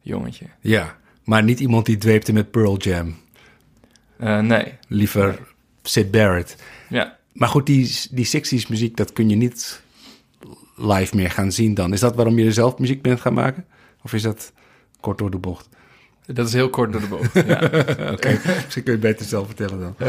jongetje. 0.00 0.46
Ja, 0.60 0.96
maar 1.24 1.42
niet 1.42 1.60
iemand 1.60 1.86
die 1.86 1.96
dweepte 1.96 2.32
met 2.32 2.50
Pearl 2.50 2.76
Jam. 2.76 3.14
Nee, 4.18 4.72
Liever 4.88 5.38
Sid 5.88 6.10
Barrett. 6.10 6.56
ja. 6.88 7.16
Maar 7.32 7.48
goed, 7.48 7.66
die, 7.66 7.94
die 8.10 8.26
60s 8.26 8.68
muziek, 8.68 8.96
dat 8.96 9.12
kun 9.12 9.28
je 9.28 9.36
niet 9.36 9.82
live 10.76 11.16
meer 11.16 11.30
gaan 11.30 11.52
zien 11.52 11.74
dan. 11.74 11.92
Is 11.92 12.00
dat 12.00 12.14
waarom 12.14 12.38
je 12.38 12.44
er 12.44 12.52
zelf 12.52 12.78
muziek 12.78 13.02
bent 13.02 13.20
gaan 13.20 13.34
maken? 13.34 13.64
Of 14.02 14.12
is 14.12 14.22
dat 14.22 14.52
kort 15.00 15.18
door 15.18 15.30
de 15.30 15.38
bocht? 15.38 15.68
Dat 16.26 16.46
is 16.46 16.52
heel 16.52 16.70
kort 16.70 16.92
door 16.92 17.00
de 17.00 17.06
bocht, 17.06 17.32
ja. 17.34 17.60
Oké, 18.14 18.40
misschien 18.64 18.82
kun 18.82 18.82
je 18.84 18.90
het 18.90 19.00
beter 19.00 19.26
zelf 19.26 19.46
vertellen 19.46 19.80
dan. 19.80 19.94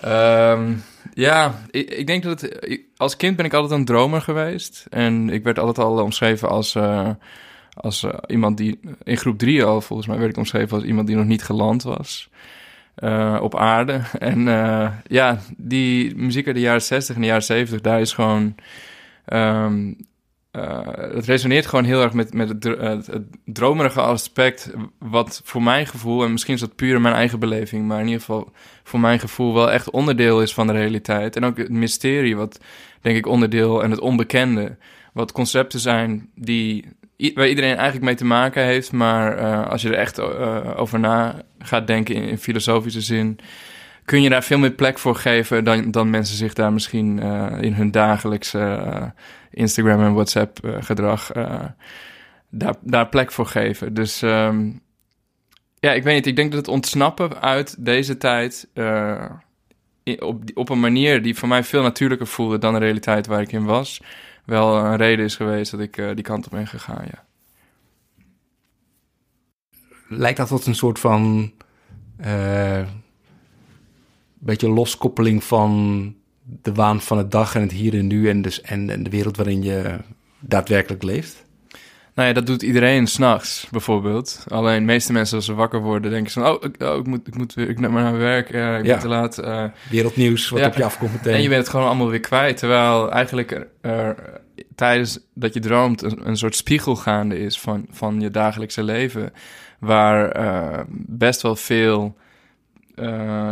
Ehm, 0.00 0.72
ja, 1.14 1.62
ik, 1.70 1.90
ik 1.90 2.06
denk 2.06 2.22
dat 2.22 2.40
het... 2.40 2.56
ik- 2.60 2.84
als 2.96 3.16
kind 3.16 3.36
ben 3.36 3.44
ik 3.44 3.52
altijd 3.54 3.78
een 3.78 3.84
dromer 3.86 4.20
geweest. 4.20 4.86
En 4.90 5.30
ik 5.30 5.44
werd 5.44 5.58
altijd 5.58 5.86
al 5.86 6.02
omschreven 6.02 6.48
als... 6.48 6.74
eh, 6.74 7.08
als 7.74 8.02
eh, 8.02 8.14
iemand 8.26 8.56
die... 8.56 8.80
In 9.02 9.16
groep 9.16 9.38
drie 9.38 9.64
al, 9.64 9.80
volgens 9.80 10.08
mij, 10.08 10.18
werd 10.18 10.30
ik 10.30 10.36
omschreven 10.36 10.76
als 10.76 10.84
iemand 10.86 11.06
die 11.06 11.16
nog 11.16 11.26
niet 11.26 11.42
geland 11.44 11.82
was. 11.82 12.28
Eh, 13.02 13.38
op 13.40 13.56
aarde. 13.56 14.00
En 14.18 14.48
eh, 14.48 14.90
ja, 15.06 15.38
die 15.56 16.16
muziek 16.16 16.46
uit 16.46 16.54
de 16.54 16.60
jaren 16.60 16.82
60 16.82 17.14
en 17.14 17.20
de 17.20 17.26
jaren 17.26 17.42
70, 17.42 17.80
daar 17.80 18.00
is 18.00 18.12
gewoon... 18.12 18.54
ehm, 19.24 19.92
eh, 20.50 20.86
het 21.14 21.24
resoneert 21.24 21.66
gewoon 21.66 21.84
heel 21.84 22.02
erg 22.02 22.12
met, 22.12 22.34
met 22.34 22.48
het, 22.48 22.64
het, 23.06 23.10
dromerige 23.44 24.00
aspect... 24.00 24.70
wat 24.98 25.40
voor 25.44 25.62
mijn 25.62 25.86
gevoel, 25.86 26.24
en 26.24 26.32
misschien 26.32 26.54
is 26.54 26.60
dat 26.60 26.76
puur 26.76 27.00
mijn 27.00 27.14
eigen 27.14 27.38
beleving... 27.38 27.86
maar 27.86 28.00
in 28.00 28.06
ieder 28.06 28.20
geval 28.20 28.52
voor 28.82 29.00
mijn 29.00 29.18
gevoel 29.18 29.54
wel 29.54 29.70
echt 29.70 29.90
onderdeel 29.90 30.42
is 30.42 30.54
van 30.54 30.66
de 30.66 30.72
realiteit. 30.72 31.36
En 31.36 31.44
ook 31.44 31.56
het 31.56 31.68
mysterie, 31.68 32.36
wat 32.36 32.60
denk 33.00 33.16
ik 33.16 33.26
onderdeel 33.26 33.82
en 33.82 33.90
het 33.90 34.00
onbekende. 34.00 34.76
Wat 35.12 35.32
concepten 35.32 35.80
zijn 35.80 36.30
die, 36.34 36.84
waar 37.16 37.48
iedereen 37.48 37.74
eigenlijk 37.74 38.04
mee 38.04 38.14
te 38.14 38.24
maken 38.24 38.64
heeft. 38.64 38.92
Maar 38.92 39.38
eh, 39.38 39.68
als 39.68 39.82
je 39.82 39.88
er 39.88 39.94
echt 39.94 40.18
eh, 40.18 40.74
over 40.76 41.00
na 41.00 41.42
gaat 41.58 41.86
denken 41.86 42.14
in, 42.14 42.38
filosofische 42.38 43.00
zin. 43.00 43.38
Kun 44.04 44.22
je 44.22 44.28
daar 44.28 44.42
veel 44.42 44.58
meer 44.58 44.70
plek 44.70 44.98
voor 44.98 45.16
geven 45.16 45.64
dan, 45.64 45.90
dan 45.90 46.10
mensen 46.10 46.36
zich 46.36 46.52
daar 46.52 46.72
misschien 46.72 47.20
eh, 47.20 47.52
in 47.60 47.72
hun 47.72 47.90
dagelijkse 47.90 49.12
Instagram 49.50 50.00
en 50.00 50.14
WhatsApp 50.14 50.58
gedrag 50.80 51.30
daar, 52.50 52.74
daar 52.80 53.08
plek 53.08 53.32
voor 53.32 53.46
geven. 53.46 53.94
Dus 53.94 54.22
ehm, 54.22 54.70
ja, 55.78 55.92
ik 55.92 56.02
weet 56.02 56.14
niet. 56.14 56.26
Ik 56.26 56.36
denk 56.36 56.50
dat 56.50 56.60
het 56.60 56.74
ontsnappen 56.74 57.40
uit 57.40 57.84
deze 57.84 58.16
tijd 58.16 58.68
op, 60.18 60.42
op 60.54 60.68
een 60.68 60.80
manier 60.80 61.22
die 61.22 61.36
voor 61.36 61.48
mij 61.48 61.64
veel 61.64 61.82
natuurlijker 61.82 62.26
voelde 62.26 62.58
dan 62.58 62.72
de 62.72 62.78
realiteit 62.78 63.26
waar 63.26 63.40
ik 63.40 63.52
in 63.52 63.64
was, 63.64 64.00
wel 64.44 64.76
een 64.76 64.96
reden 64.96 65.24
is 65.24 65.36
geweest 65.36 65.70
dat 65.70 65.80
ik 65.80 65.96
eh, 65.96 66.14
die 66.14 66.24
kant 66.24 66.44
op 66.44 66.50
ben 66.50 66.66
gegaan. 66.66 67.04
Ja. 67.04 67.24
Lijkt 70.08 70.36
dat 70.36 70.48
tot 70.48 70.66
een 70.66 70.74
soort 70.74 70.98
van... 70.98 71.52
eh, 72.16 72.88
beetje 74.38 74.68
loskoppeling 74.68 75.44
van 75.44 76.14
de 76.42 76.72
waan 76.72 77.00
van 77.00 77.18
het 77.18 77.30
dag 77.30 77.54
en 77.54 77.60
het 77.60 77.72
hier 77.72 77.94
en 77.94 78.06
nu... 78.06 78.28
en, 78.28 78.42
dus, 78.42 78.60
en, 78.60 78.90
en 78.90 79.02
de 79.02 79.10
wereld 79.10 79.36
waarin 79.36 79.62
je 79.62 79.98
daadwerkelijk 80.40 81.02
leeft? 81.02 81.44
Nou 82.14 82.28
ja, 82.28 82.34
dat 82.34 82.46
doet 82.46 82.62
iedereen 82.62 83.06
s'nachts 83.06 83.66
bijvoorbeeld. 83.70 84.44
Alleen 84.48 84.78
de 84.78 84.84
meeste 84.84 85.12
mensen 85.12 85.36
als 85.36 85.44
ze 85.44 85.54
wakker 85.54 85.80
worden 85.80 86.10
denken 86.10 86.30
ze 86.32 86.40
van... 86.40 86.50
oh, 86.54 86.62
ik, 86.64 86.82
oh, 86.82 86.96
ik, 86.98 87.06
moet, 87.06 87.26
ik 87.28 87.36
moet 87.36 87.54
weer 87.54 87.68
ik 87.68 87.78
moet 87.78 87.90
naar 87.90 88.02
mijn 88.02 88.18
werk, 88.18 88.50
eh, 88.50 88.78
ik 88.78 88.84
Ja. 88.84 88.92
ben 88.92 88.98
te 88.98 89.08
laat. 89.08 89.38
eh, 89.38 89.64
Wereldnieuws, 89.90 90.48
wat 90.48 90.60
Ja. 90.60 90.66
op 90.66 90.74
je 90.74 90.84
afkomt 90.84 91.12
meteen. 91.12 91.34
En 91.34 91.42
je 91.42 91.48
bent 91.48 91.60
het 91.60 91.68
gewoon 91.70 91.86
allemaal 91.86 92.08
weer 92.10 92.20
kwijt. 92.20 92.56
Terwijl 92.56 93.10
eigenlijk 93.10 93.66
er, 93.80 94.16
tijdens 94.74 95.18
dat 95.34 95.54
je 95.54 95.60
droomt 95.60 96.02
een, 96.02 96.28
een 96.28 96.36
soort 96.36 96.56
spiegel 96.56 96.96
gaande 96.96 97.38
is 97.38 97.60
van, 97.60 97.86
van 97.90 98.20
je 98.20 98.30
dagelijkse 98.30 98.82
leven. 98.82 99.32
Waar 99.78 100.28
eh, 100.30 100.80
best 100.96 101.42
wel 101.42 101.56
veel 101.56 102.16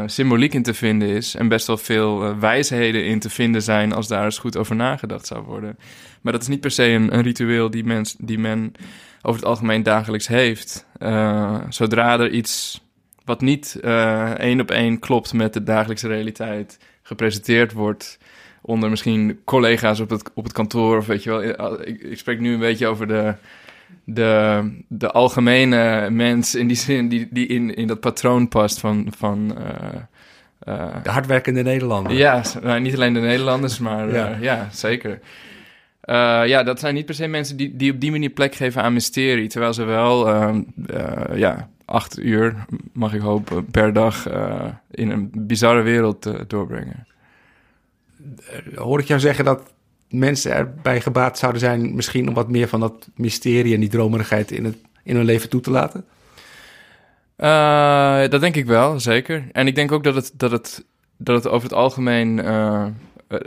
symboliek 0.06 0.54
in 0.54 0.62
te 0.62 0.74
vinden 0.74 1.08
is. 1.08 1.34
En 1.34 1.48
best 1.48 1.66
wel 1.66 1.76
veel 1.76 2.38
wijsheden 2.38 3.04
in 3.04 3.18
te 3.18 3.30
vinden 3.30 3.62
zijn 3.62 3.92
als 3.92 4.08
daar 4.08 4.24
eens 4.24 4.38
goed 4.38 4.56
over 4.56 4.76
nagedacht 4.76 5.26
zou 5.26 5.42
worden. 5.44 5.78
Maar 6.20 6.32
dat 6.32 6.42
is 6.42 6.48
niet 6.48 6.60
per 6.60 6.70
se 6.70 6.84
een, 6.84 7.14
een 7.14 7.22
ritueel 7.22 7.70
die, 7.70 7.84
mens, 7.84 8.16
die 8.18 8.38
men 8.38 8.72
over 9.22 9.40
het 9.40 9.50
algemeen 9.50 9.82
dagelijks 9.82 10.26
heeft. 10.26 10.86
Eh, 10.98 11.60
zodra 11.68 12.18
er 12.18 12.30
iets 12.30 12.82
wat 13.24 13.40
niet 13.40 13.78
eh, 13.82 14.30
één 14.30 14.60
op 14.60 14.70
één 14.70 14.98
klopt 14.98 15.32
met 15.32 15.52
de 15.52 15.62
dagelijkse 15.62 16.08
realiteit 16.08 16.78
gepresenteerd 17.02 17.72
wordt 17.72 18.18
onder 18.60 18.90
misschien 18.90 19.40
collega's 19.44 20.00
op 20.00 20.10
het, 20.10 20.30
op 20.34 20.44
het 20.44 20.52
kantoor 20.52 20.96
of 20.96 21.06
weet 21.06 21.22
je 21.22 21.30
wel. 21.30 21.86
Ik, 21.86 22.00
ik 22.02 22.18
spreek 22.18 22.40
nu 22.40 22.52
een 22.52 22.58
beetje 22.58 22.86
over 22.86 23.06
de, 23.06 23.34
de, 24.04 24.62
de 24.88 25.10
algemene 25.10 26.10
mens 26.10 26.54
in 26.54 26.66
die 26.66 26.76
zin 26.76 27.08
die, 27.08 27.28
die 27.30 27.46
in, 27.46 27.74
in 27.74 27.86
dat 27.86 28.00
patroon 28.00 28.48
past 28.48 28.80
van... 28.80 29.06
van 29.16 29.56
eh, 29.58 29.74
eh, 30.58 31.02
De 31.02 31.10
hardwerkende 31.10 31.62
Nederlander. 31.62 32.12
ja, 32.12 32.42
nou, 32.62 32.80
niet 32.80 32.94
alleen 32.94 33.14
de 33.14 33.20
Nederlanders, 33.20 33.78
maar 33.78 34.12
ja, 34.12 34.36
ja 34.40 34.68
zeker. 34.72 35.20
Eh, 36.00 36.42
ja, 36.46 36.62
dat 36.62 36.80
zijn 36.80 36.94
niet 36.94 37.06
per 37.06 37.14
se 37.14 37.26
mensen 37.26 37.56
die, 37.56 37.76
die 37.76 37.92
op 37.92 38.00
die 38.00 38.10
manier 38.10 38.30
plek 38.30 38.54
geven 38.54 38.82
aan 38.82 38.92
mysterie. 38.92 39.48
Terwijl 39.48 39.72
ze 39.72 39.84
wel, 39.84 40.28
ehm, 40.28 40.62
eh, 40.86 41.38
ja, 41.38 41.68
acht 41.84 42.18
uur, 42.18 42.64
mag 42.92 43.14
ik 43.14 43.20
hopen, 43.20 43.64
per 43.64 43.92
dag 43.92 44.28
eh, 44.28 44.64
in 44.90 45.10
een 45.10 45.30
bizarre 45.34 45.82
wereld 45.82 46.50
doorbrengen. 46.50 47.06
Hoor 48.74 48.98
ik 48.98 49.06
jou 49.06 49.20
zeggen 49.20 49.44
dat 49.44 49.72
mensen 50.08 50.52
erbij 50.52 51.00
gebaat 51.00 51.38
zouden 51.38 51.60
zijn... 51.60 51.94
misschien 51.94 52.28
om 52.28 52.34
wat 52.34 52.48
meer 52.48 52.68
van 52.68 52.80
dat 52.80 53.08
mysterie 53.14 53.74
en 53.74 53.80
die 53.80 53.88
dromerigheid 53.88 54.50
in, 54.50 54.64
het, 54.64 54.76
in 55.02 55.16
hun 55.16 55.24
leven 55.24 55.48
toe 55.48 55.60
te 55.60 55.70
laten? 55.70 56.04
Dat 58.30 58.40
denk 58.40 58.56
ik 58.56 58.66
wel, 58.66 59.00
zeker. 59.00 59.44
En 59.52 59.66
ik 59.66 59.74
denk 59.74 59.92
ook 59.92 60.04
dat 60.04 60.14
het, 60.14 60.32
dat 60.34 60.50
het, 60.50 60.84
dat 61.16 61.36
het 61.36 61.52
over 61.52 61.68
het 61.68 61.78
algemeen 61.78 62.40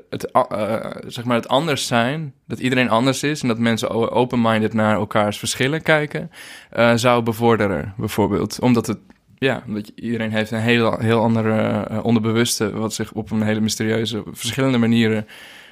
het, 0.10 0.36
a- 0.36 0.48
eh, 0.48 1.02
zeg 1.08 1.24
maar 1.26 1.36
het 1.36 1.48
anders 1.48 1.88
zijn, 1.88 2.34
dat 2.48 2.60
iedereen 2.60 2.90
anders 2.90 3.24
is 3.24 3.42
en 3.42 3.48
dat 3.48 3.58
mensen 3.58 4.12
open-minded 4.12 4.74
naar 4.74 4.96
elkaars 4.96 5.38
verschillen 5.40 5.82
kijken, 5.82 6.32
eh, 6.70 6.94
zou 6.96 7.24
bevorderen, 7.24 7.94
bijvoorbeeld. 7.98 8.60
Omdat 8.60 8.88
het, 8.88 8.98
ja, 9.38 9.64
omdat 9.68 9.92
iedereen 9.96 10.32
heeft 10.32 10.52
een 10.52 10.60
heel, 10.60 10.98
heel 11.00 11.22
andere 11.22 11.84
eh, 11.84 12.04
onderbewuste, 12.06 12.72
wat 12.72 12.94
zich 12.94 13.12
op 13.12 13.32
een 13.32 13.42
hele 13.44 13.60
mysterieuze, 13.60 14.24
verschillende 14.32 14.78
manieren 14.78 15.28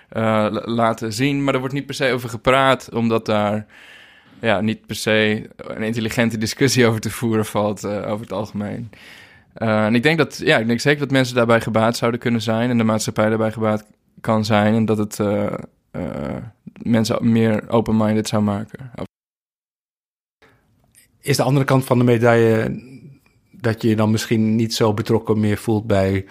eh, 0.10 0.22
la- 0.52 0.62
laten 0.66 1.14
zien. 1.14 1.44
Maar 1.44 1.54
er 1.54 1.60
wordt 1.60 1.76
niet 1.76 1.86
per 1.86 1.96
se 1.96 2.12
over 2.12 2.30
gepraat, 2.30 2.90
omdat 2.94 3.26
daar 3.26 3.66
ja, 4.42 4.62
niet 4.62 4.86
per 4.86 4.96
se 4.96 5.50
een 5.58 5.84
intelligente 5.84 6.38
discussie 6.38 6.86
over 6.88 7.00
te 7.00 7.10
voeren 7.10 7.46
valt 7.46 7.84
eh, 7.84 7.92
over 8.12 8.22
het 8.22 8.32
algemeen. 8.32 8.90
Eh, 9.54 9.86
en 9.86 9.96
ik 9.96 10.04
denk 10.04 10.18
dat, 10.18 10.38
ja, 10.44 10.58
ik 10.58 10.68
denk 10.68 10.80
zeker 10.80 11.00
dat 11.00 11.12
mensen 11.12 11.36
daarbij 11.36 11.62
gebaat 11.62 11.98
zouden 11.98 12.20
kunnen 12.20 12.42
zijn 12.42 12.70
en 12.70 12.78
de 12.78 12.84
maatschappij 12.84 13.30
daarbij 13.30 13.52
gebaat 13.52 13.86
kan 14.22 14.46
zijn 14.46 14.74
en 14.74 14.86
dat 14.86 14.98
het 14.98 15.20
eh, 15.20 15.54
eh, 15.92 16.36
mensen 16.82 17.32
meer 17.32 17.70
open-minded 17.70 18.28
zou 18.28 18.44
maken. 18.44 18.92
Is 21.22 21.38
de 21.38 21.44
andere 21.44 21.66
kant 21.66 21.86
van 21.86 21.98
de 21.98 22.04
medaille 22.04 22.82
dat 23.52 23.82
je 23.82 23.88
je 23.88 23.96
dan 23.96 24.12
misschien 24.12 24.56
niet 24.56 24.74
zo 24.74 24.94
betrokken 24.94 25.40
meer 25.40 25.58
voelt 25.58 25.88
bij 25.88 26.26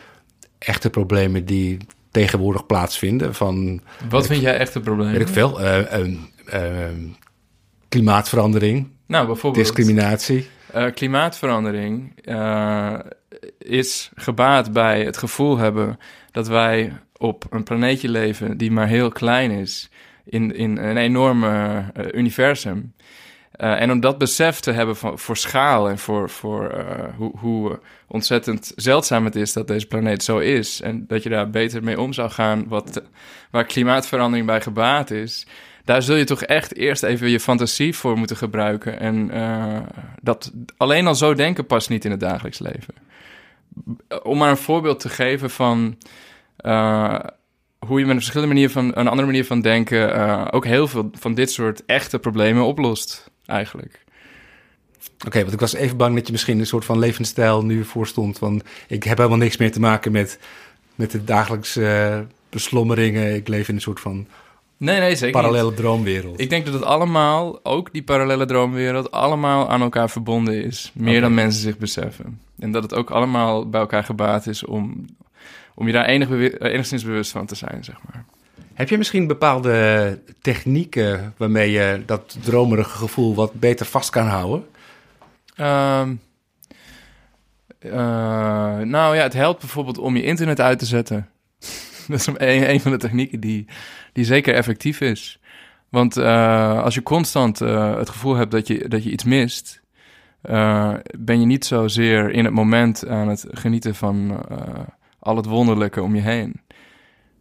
echte 0.58 0.90
problemen 0.90 1.44
die 1.44 1.78
tegenwoordig 2.10 2.66
plaatsvinden? 2.66 3.34
Van, 3.34 3.80
Wat 4.08 4.26
vind 4.26 4.42
jij 4.42 4.56
echt 4.58 4.74
het 4.74 4.82
probleem? 4.82 5.12
weet 5.12 5.20
ik 5.20 5.28
veel, 5.28 5.60
eh, 5.60 6.06
klimaatverandering, 7.88 8.88
Nou, 9.06 9.26
bijvoorbeeld 9.26 9.64
discriminatie. 9.64 10.48
klimaatverandering 10.94 12.14
is 13.58 14.10
gebaat 14.14 14.72
bij 14.72 15.04
het 15.04 15.16
gevoel 15.16 15.56
hebben 15.58 15.98
dat 16.30 16.48
wij 16.48 16.92
op 17.20 17.44
een 17.50 17.62
planeetje 17.62 18.08
leven 18.08 18.56
die 18.56 18.70
maar 18.70 18.88
heel 18.88 19.10
klein 19.10 19.50
is 19.50 19.90
in, 20.24 20.54
in 20.54 20.76
een 20.76 20.96
enorme 20.96 21.84
eh, 21.94 22.04
universum. 22.12 22.94
Eh, 23.52 23.80
en 23.80 23.90
om 23.90 24.00
dat 24.00 24.18
besef 24.18 24.60
te 24.60 24.70
hebben 24.70 24.96
van, 24.96 25.18
voor 25.18 25.36
schaal 25.36 25.88
en 25.88 25.98
voor, 25.98 26.30
voor 26.30 26.70
eh, 26.70 27.14
hoe, 27.16 27.38
hoe 27.38 27.78
ontzettend 28.06 28.72
zeldzaam 28.76 29.24
het 29.24 29.36
is 29.36 29.52
dat 29.52 29.68
deze 29.68 29.86
planeet 29.86 30.22
zo 30.22 30.38
is. 30.38 30.80
En 30.80 31.04
dat 31.06 31.22
je 31.22 31.28
daar 31.28 31.50
beter 31.50 31.82
mee 31.82 32.00
om 32.00 32.12
zou 32.12 32.30
gaan, 32.30 32.68
wat, 32.68 33.02
waar 33.50 33.64
klimaatverandering 33.64 34.46
bij 34.46 34.60
gebaat 34.60 35.10
is. 35.10 35.46
Daar 35.84 36.02
zul 36.02 36.16
je 36.16 36.24
toch 36.24 36.42
echt 36.42 36.76
eerst 36.76 37.02
even 37.02 37.30
je 37.30 37.40
fantasie 37.40 37.96
voor 37.96 38.18
moeten 38.18 38.36
gebruiken. 38.36 39.00
En 39.00 39.30
dat, 40.22 40.52
alleen 40.76 41.06
al 41.06 41.14
zo 41.14 41.34
denken 41.34 41.66
past 41.66 41.88
niet 41.88 42.04
in 42.04 42.10
het 42.10 42.20
dagelijks 42.20 42.58
leven. 42.58 42.94
Om 44.22 44.38
maar 44.38 44.50
een 44.50 44.56
voorbeeld 44.56 45.00
te 45.00 45.08
geven 45.08 45.50
van 45.50 45.96
hoe 47.86 47.98
je 47.98 48.04
met 48.06 48.14
een 48.14 48.22
verschillende 48.22 48.54
manier 48.54 48.70
van 48.70 48.84
een 48.94 49.08
andere 49.08 49.26
manier 49.26 49.44
van 49.44 49.60
denken 49.60 50.14
eh, 50.14 50.46
ook 50.50 50.64
heel 50.64 50.88
veel 50.88 51.10
van 51.12 51.34
dit 51.34 51.50
soort 51.50 51.84
echte 51.84 52.18
problemen 52.18 52.64
oplost, 52.64 53.30
eigenlijk. 53.46 54.04
Oké, 55.26 55.40
want 55.40 55.52
ik 55.52 55.60
was 55.60 55.74
even 55.74 55.96
bang 55.96 56.14
dat 56.14 56.26
je 56.26 56.32
misschien 56.32 56.58
een 56.58 56.66
soort 56.66 56.84
van 56.84 56.98
levensstijl 56.98 57.64
nu 57.64 57.84
voorstond. 57.84 58.38
Van 58.38 58.62
ik 58.88 59.02
heb 59.02 59.16
helemaal 59.16 59.38
niks 59.38 59.56
meer 59.56 59.72
te 59.72 59.80
maken 59.80 60.12
met, 60.12 60.38
met 60.94 61.10
de 61.10 61.24
dagelijkse 61.24 61.86
eh, 61.86 62.18
beslommeringen. 62.48 63.34
Ik 63.34 63.48
leef 63.48 63.68
in 63.68 63.74
een 63.74 63.80
soort 63.80 64.00
van 64.00 64.26
Nee, 64.76 65.00
nee, 65.00 65.10
zeker 65.10 65.26
niet. 65.26 65.34
parallele 65.34 65.74
droomwereld. 65.74 66.40
Ik 66.40 66.50
denk 66.50 66.64
dat 66.64 66.74
het 66.74 66.84
allemaal, 66.84 67.60
ook 67.62 67.92
die 67.92 68.02
parallele 68.02 68.46
droomwereld, 68.46 69.10
allemaal 69.10 69.68
aan 69.68 69.80
elkaar 69.80 70.10
verbonden 70.10 70.64
is. 70.64 70.90
Meer 70.94 71.20
dan 71.20 71.34
mensen 71.34 71.62
zich 71.62 71.78
beseffen. 71.78 72.40
En 72.58 72.72
dat 72.72 72.82
het 72.82 72.94
ook 72.94 73.10
allemaal 73.10 73.68
bij 73.68 73.80
elkaar 73.80 74.04
gebaat 74.04 74.46
is 74.46 74.64
om, 74.64 75.04
om 75.80 75.86
je 75.86 75.92
daar 75.92 76.04
enig 76.04 76.30
eh, 76.30 76.72
enigszins 76.72 77.04
bewust 77.04 77.30
van 77.30 77.46
te 77.46 77.54
zijn, 77.54 77.84
zeg 77.84 77.96
maar. 78.06 78.24
Heb 78.74 78.88
je 78.88 78.98
misschien 78.98 79.26
bepaalde 79.26 80.18
technieken 80.40 81.34
waarmee 81.36 81.70
je 81.70 82.02
dat 82.06 82.36
dromerige 82.42 82.96
gevoel 82.96 83.34
wat 83.34 83.52
beter 83.54 83.86
vast 83.86 84.10
kan 84.10 84.26
houden? 84.26 84.66
Ehm, 85.54 86.14
eh, 87.78 87.92
nou 88.78 89.16
ja, 89.16 89.22
het 89.22 89.32
helpt 89.32 89.60
bijvoorbeeld 89.60 89.98
om 89.98 90.16
je 90.16 90.22
internet 90.22 90.60
uit 90.60 90.78
te 90.78 90.86
zetten. 90.86 91.28
dat 92.08 92.18
is 92.18 92.26
een, 92.26 92.70
een 92.70 92.80
van 92.80 92.90
de 92.90 92.98
technieken 92.98 93.40
die, 93.40 93.66
die 94.12 94.24
zeker 94.24 94.54
effectief 94.54 95.00
is. 95.00 95.40
Want 95.88 96.16
eh, 96.16 96.82
als 96.82 96.94
je 96.94 97.02
constant 97.02 97.58
het 97.58 98.08
gevoel 98.08 98.34
hebt 98.34 98.50
dat 98.50 98.66
je, 98.66 98.88
dat 98.88 99.04
je 99.04 99.10
iets 99.10 99.24
mist, 99.24 99.80
ben 101.18 101.40
je 101.40 101.46
niet 101.46 101.64
zozeer 101.64 102.30
in 102.30 102.44
het 102.44 102.54
moment 102.54 103.06
aan 103.06 103.28
het 103.28 103.46
genieten 103.50 103.94
van 103.94 104.44
al 105.20 105.36
het 105.36 105.46
wonderlijke 105.46 106.02
om 106.02 106.14
je 106.14 106.20
heen. 106.20 106.60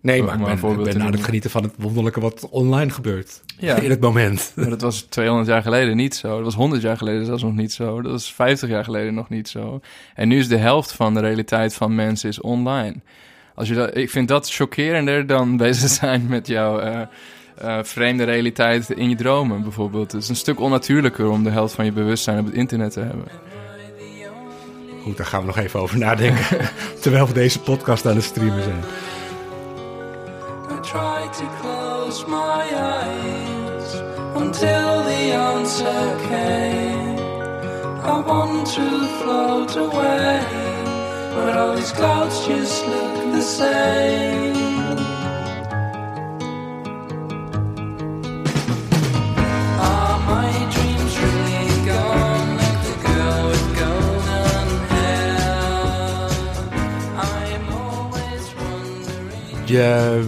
Nee, 0.02 0.24
maar 0.24 0.34
ik 0.34 0.39
maar 0.39 0.60
ben, 0.60 0.80
ik 0.80 0.84
ben 0.84 1.02
aan 1.02 1.12
het 1.12 1.24
genieten 1.24 1.50
van 1.50 1.63
het 1.63 1.74
wonderlijke 1.78 2.20
wat 2.20 2.50
online 2.50 2.89
gebeurt. 2.89 3.42
Ja. 3.58 3.76
In 3.76 3.89
het 3.89 4.00
moment. 4.00 4.52
Maar 4.56 4.70
dat 4.70 4.82
was 4.82 5.02
200 5.02 5.48
jaar 5.48 5.62
geleden 5.62 5.96
niet 5.96 6.15
zo. 6.15 6.36
Dat 6.36 6.44
was 6.44 6.56
100 6.56 6.82
jaar 6.82 6.98
geleden 6.98 7.26
zelfs 7.26 7.44
nog 7.44 7.56
niet 7.56 7.74
zo. 7.74 8.02
Dat 8.02 8.12
was 8.12 8.34
50 8.34 8.70
jaar 8.70 8.84
geleden 8.84 9.13
nog 9.13 9.30
niet 9.30 9.48
zo. 9.48 9.80
En 10.15 10.28
nu 10.28 10.38
is 10.38 10.48
de 10.48 10.58
helft 10.58 10.92
van 10.92 11.13
de 11.13 11.20
realiteit 11.20 11.74
van 11.74 11.96
mensen 11.96 12.30
is 12.30 12.42
online. 12.42 12.96
Als 13.56 13.68
je 13.68 13.74
dat, 13.74 13.98
ik 13.98 14.10
vind 14.10 14.28
dat 14.28 14.50
chockerender 14.50 15.28
dan 15.28 15.58
bezig 15.68 15.89
zijn 15.89 16.26
met 16.28 16.48
jouw 16.48 16.80
eh, 16.80 17.02
eh, 17.58 17.84
vreemde 17.84 18.24
realiteit 18.24 18.89
in 18.89 19.10
je 19.10 19.15
dromen 19.15 19.63
bijvoorbeeld. 19.63 20.12
Het 20.12 20.22
is 20.22 20.30
een 20.30 20.36
stuk 20.36 20.60
onnatuurlijker 20.60 21.30
om 21.30 21.44
de 21.44 21.50
helft 21.50 21.74
van 21.74 21.86
je 21.86 21.92
bewustzijn 21.92 22.39
op 22.39 22.46
het 22.46 22.56
internet 22.56 22.92
te 22.92 23.00
hebben. 23.00 23.28
Goed, 25.10 25.17
daar 25.17 25.28
gaan 25.28 25.39
we 25.39 25.45
nog 25.45 25.58
even 25.58 25.80
over 25.80 25.98
nadenken. 25.98 26.69
terwijl 27.02 27.28
we 27.28 27.34
deze 27.34 27.60
podcast 27.60 28.06
aan 28.06 28.15
het 28.15 28.24
streamen 28.24 28.63
zijn. 28.63 28.84
I 30.72 30.80
tried 30.82 31.34
to 31.34 31.45
close 31.62 32.26
my 32.28 32.63
eyes 32.74 34.02
until 34.36 35.04
the 35.04 35.36
answer 35.38 36.15
came. 36.30 37.17
I 38.04 38.22
want 38.26 38.74
to 38.74 39.08
float 39.22 39.78
away, 39.78 40.39
but 41.36 41.56
all 41.56 41.76
these 41.76 41.93
clouds 41.93 42.45
just 42.48 42.86
look 42.86 43.34
the 43.34 43.41
same. 43.41 44.68
Je 59.69 60.21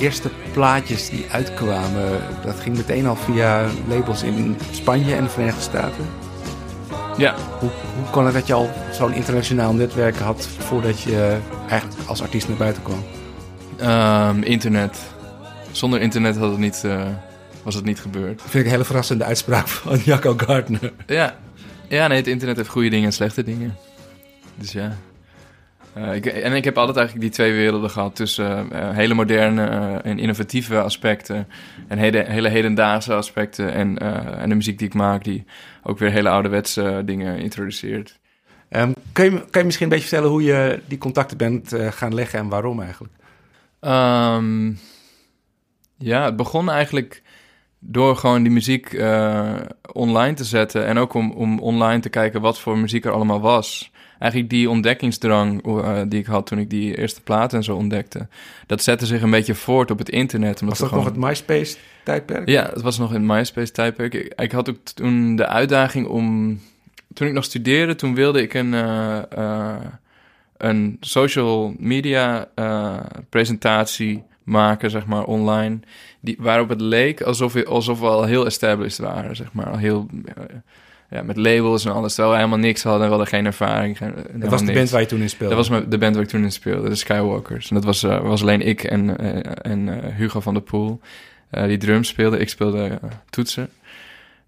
eerste 0.00 0.30
plaatjes 0.52 1.08
die 1.08 1.26
uitkwamen, 1.30 2.20
dat 2.44 2.60
ging 2.60 2.76
meteen 2.76 3.06
al 3.06 3.16
via 3.16 3.66
labels 3.88 4.22
in 4.22 4.56
Spanje 4.70 5.14
en 5.14 5.24
de 5.24 5.30
Verenigde 5.30 5.60
Staten. 5.60 6.06
Ja, 7.16 7.34
Hoe, 7.58 7.70
hoe 7.96 8.10
kon 8.10 8.24
het 8.24 8.34
dat 8.34 8.46
je 8.46 8.52
al 8.52 8.70
zo'n 8.92 9.12
internationaal 9.12 9.72
netwerk 9.72 10.16
had 10.16 10.46
voordat 10.46 11.00
je 11.00 11.38
eigenlijk 11.68 12.08
als 12.08 12.22
artiest 12.22 12.48
naar 12.48 12.56
buiten 12.56 12.82
kwam? 12.82 13.04
Ehm, 13.76 14.42
internet. 14.42 14.98
Zonder 15.70 16.00
internet 16.00 16.36
had 16.36 16.50
het 16.50 16.58
niet, 16.58 16.82
eh, 16.84 17.06
was 17.62 17.74
het 17.74 17.84
niet 17.84 18.00
gebeurd. 18.00 18.38
Dat 18.38 18.50
vind 18.50 18.54
ik 18.54 18.64
een 18.64 18.70
hele 18.70 18.84
verrassende 18.84 19.24
uitspraak 19.24 19.68
van 19.68 19.98
Jacco 20.04 20.34
Gardner. 20.36 20.92
Ja. 21.06 21.36
ja, 21.88 22.06
nee, 22.06 22.18
het 22.18 22.26
internet 22.26 22.56
heeft 22.56 22.68
goede 22.68 22.88
dingen 22.90 23.06
en 23.06 23.12
slechte 23.12 23.42
dingen. 23.42 23.76
Dus 24.54 24.72
ja. 24.72 24.96
Eh, 25.96 26.14
ik, 26.14 26.26
en 26.26 26.52
ik 26.52 26.64
heb 26.64 26.78
altijd 26.78 26.96
eigenlijk 26.96 27.26
die 27.26 27.34
twee 27.34 27.52
werelden 27.52 27.90
gehad 27.90 28.16
tussen 28.16 28.72
eh, 28.72 28.90
hele 28.90 29.14
moderne 29.14 29.66
eh, 29.66 30.10
en 30.10 30.18
innovatieve 30.18 30.80
aspecten 30.80 31.48
en 31.88 31.98
hele, 31.98 32.24
hele 32.24 32.48
hedendaagse 32.48 33.14
aspecten 33.14 33.72
en, 33.72 33.98
en 34.38 34.48
de 34.48 34.54
muziek 34.54 34.78
die 34.78 34.86
ik 34.86 34.94
maak 34.94 35.24
die 35.24 35.44
ook 35.82 35.98
weer 35.98 36.10
hele 36.10 36.28
ouderwetse 36.28 37.02
dingen 37.04 37.38
introduceert. 37.38 38.18
Ehm, 38.68 38.92
kun, 39.12 39.24
je, 39.24 39.30
kun 39.30 39.60
je 39.60 39.64
misschien 39.64 39.86
een 39.86 39.92
beetje 39.92 40.08
vertellen 40.08 40.30
hoe 40.30 40.42
je 40.42 40.80
die 40.86 40.98
contacten 40.98 41.36
bent 41.36 41.76
gaan 41.90 42.14
leggen 42.14 42.38
en 42.38 42.48
waarom 42.48 42.80
eigenlijk? 42.80 43.14
Ehm, 43.80 44.72
ja, 45.98 46.24
het 46.24 46.36
begon 46.36 46.70
eigenlijk 46.70 47.22
door 47.78 48.16
gewoon 48.16 48.42
die 48.42 48.52
muziek 48.52 48.92
online 49.92 50.34
te 50.34 50.44
zetten. 50.44 50.86
En 50.86 50.98
ook 50.98 51.14
om, 51.14 51.30
om 51.30 51.58
online 51.58 52.00
te 52.00 52.08
kijken 52.08 52.40
wat 52.40 52.60
voor 52.60 52.78
muziek 52.78 53.04
er 53.04 53.12
allemaal 53.12 53.40
was. 53.40 53.90
Eigenlijk 54.18 54.50
die 54.50 54.70
ontdekkingsdrang 54.70 55.66
eh, 55.66 56.00
die 56.08 56.20
ik 56.20 56.26
had 56.26 56.46
toen 56.46 56.58
ik 56.58 56.70
die 56.70 56.98
eerste 56.98 57.22
platen 57.22 57.58
en 57.58 57.64
zo 57.64 57.76
ontdekte. 57.76 58.28
Dat 58.66 58.82
zette 58.82 59.06
zich 59.06 59.22
een 59.22 59.30
beetje 59.30 59.54
voort 59.54 59.90
op 59.90 59.98
het 59.98 60.08
internet. 60.08 60.60
omdat 60.60 60.78
Was 60.78 60.90
dat 60.90 60.98
nog 60.98 61.08
het 61.08 61.16
MySpace-tijdperk? 61.16 62.48
Ja, 62.48 62.70
het 62.72 62.82
was 62.82 62.98
nog 62.98 63.14
in 63.14 63.26
MySpace-tijdperk. 63.26 64.14
Ik, 64.14 64.32
ik 64.40 64.52
had 64.52 64.68
ook 64.70 64.78
toen 64.94 65.36
de 65.36 65.46
uitdaging 65.46 66.06
om... 66.06 66.58
Toen 67.14 67.26
ik 67.26 67.32
nog 67.32 67.44
studeerde, 67.44 67.94
toen 67.94 68.14
wilde 68.14 68.42
ik 68.42 68.54
een, 68.54 68.74
eh, 68.74 69.18
eh, 69.32 69.76
een 70.56 70.96
social 71.00 71.74
media 71.78 72.48
presentatie 73.28 74.22
maken, 74.42 74.90
zeg 74.90 75.06
maar, 75.06 75.24
online. 75.24 75.78
Die, 76.20 76.36
waarop 76.38 76.68
het 76.68 76.80
leek 76.80 77.20
alsof, 77.22 77.52
we- 77.52 77.64
alsof 77.64 78.00
we 78.00 78.06
al 78.06 78.24
heel 78.24 78.46
established 78.46 78.98
waren, 78.98 79.36
zeg 79.36 79.52
maar. 79.52 79.70
Al 79.70 79.76
heel, 79.76 80.06
ja, 81.10 81.22
met 81.22 81.36
labels 81.36 81.84
en 81.84 81.92
alles. 81.92 82.14
Terwijl 82.14 82.34
we 82.34 82.40
helemaal 82.42 82.64
niks 82.64 82.82
hadden, 82.82 83.02
we 83.02 83.08
hadden 83.08 83.26
geen 83.26 83.46
ervaring. 83.46 83.96
Geen, 83.96 84.14
Dat 84.34 84.50
was 84.50 84.64
de 84.64 84.72
band 84.72 84.90
waar 84.90 85.00
je 85.00 85.06
toen 85.06 85.20
in 85.20 85.28
speelde. 85.28 85.54
Dat 85.54 85.66
was 85.68 85.78
mijn- 85.78 85.90
de 85.90 85.98
band 85.98 86.14
waar 86.14 86.24
ik 86.24 86.30
toen 86.30 86.42
in 86.42 86.52
speelde, 86.52 86.88
de 86.88 86.94
Skywalkers. 86.94 87.68
En 87.68 87.74
dat 87.74 87.84
was, 87.84 88.02
eh, 88.02 88.20
was 88.20 88.42
alleen 88.42 88.60
ik 88.60 88.84
en, 88.84 89.18
eh, 89.18 89.52
en 89.72 90.02
eh, 90.02 90.14
Hugo 90.14 90.40
van 90.40 90.54
der 90.54 90.62
Poel. 90.62 91.00
die 91.50 91.76
drums 91.78 92.08
speelde, 92.08 92.38
ik 92.38 92.48
speelde 92.48 92.98
toetsen. 93.30 93.68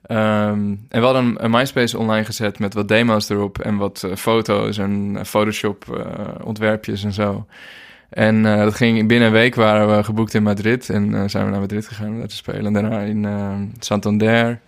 Ehm, 0.03 0.59
en 0.89 1.01
we 1.01 1.01
hadden 1.01 1.35
een, 1.39 1.51
MySpace 1.51 1.99
online 1.99 2.25
gezet 2.25 2.59
met 2.59 2.75
wat 2.75 2.89
demo's 2.89 3.29
erop 3.29 3.59
en 3.59 3.77
wat 3.77 4.09
foto's 4.17 4.79
en 4.79 5.19
Photoshop 5.27 6.07
ontwerpjes 6.45 7.05
en 7.05 7.13
zo. 7.13 7.47
En 8.11 8.43
dat 8.43 8.75
ging 8.75 9.09
binnen 9.09 9.27
een 9.27 9.33
week 9.35 9.55
waren 9.55 9.97
we 9.97 10.05
geboekt 10.05 10.35
in 10.35 10.43
Madrid 10.43 10.91
en 10.91 11.31
zijn 11.31 11.45
we 11.45 11.51
naar 11.51 11.61
Madrid 11.61 11.87
gegaan 11.87 12.09
om 12.09 12.19
daar 12.19 12.29
te 12.29 12.35
spelen. 12.37 12.67
En 12.67 12.73
daarna 12.73 13.01
in 13.01 13.27
Santander. 13.79 14.61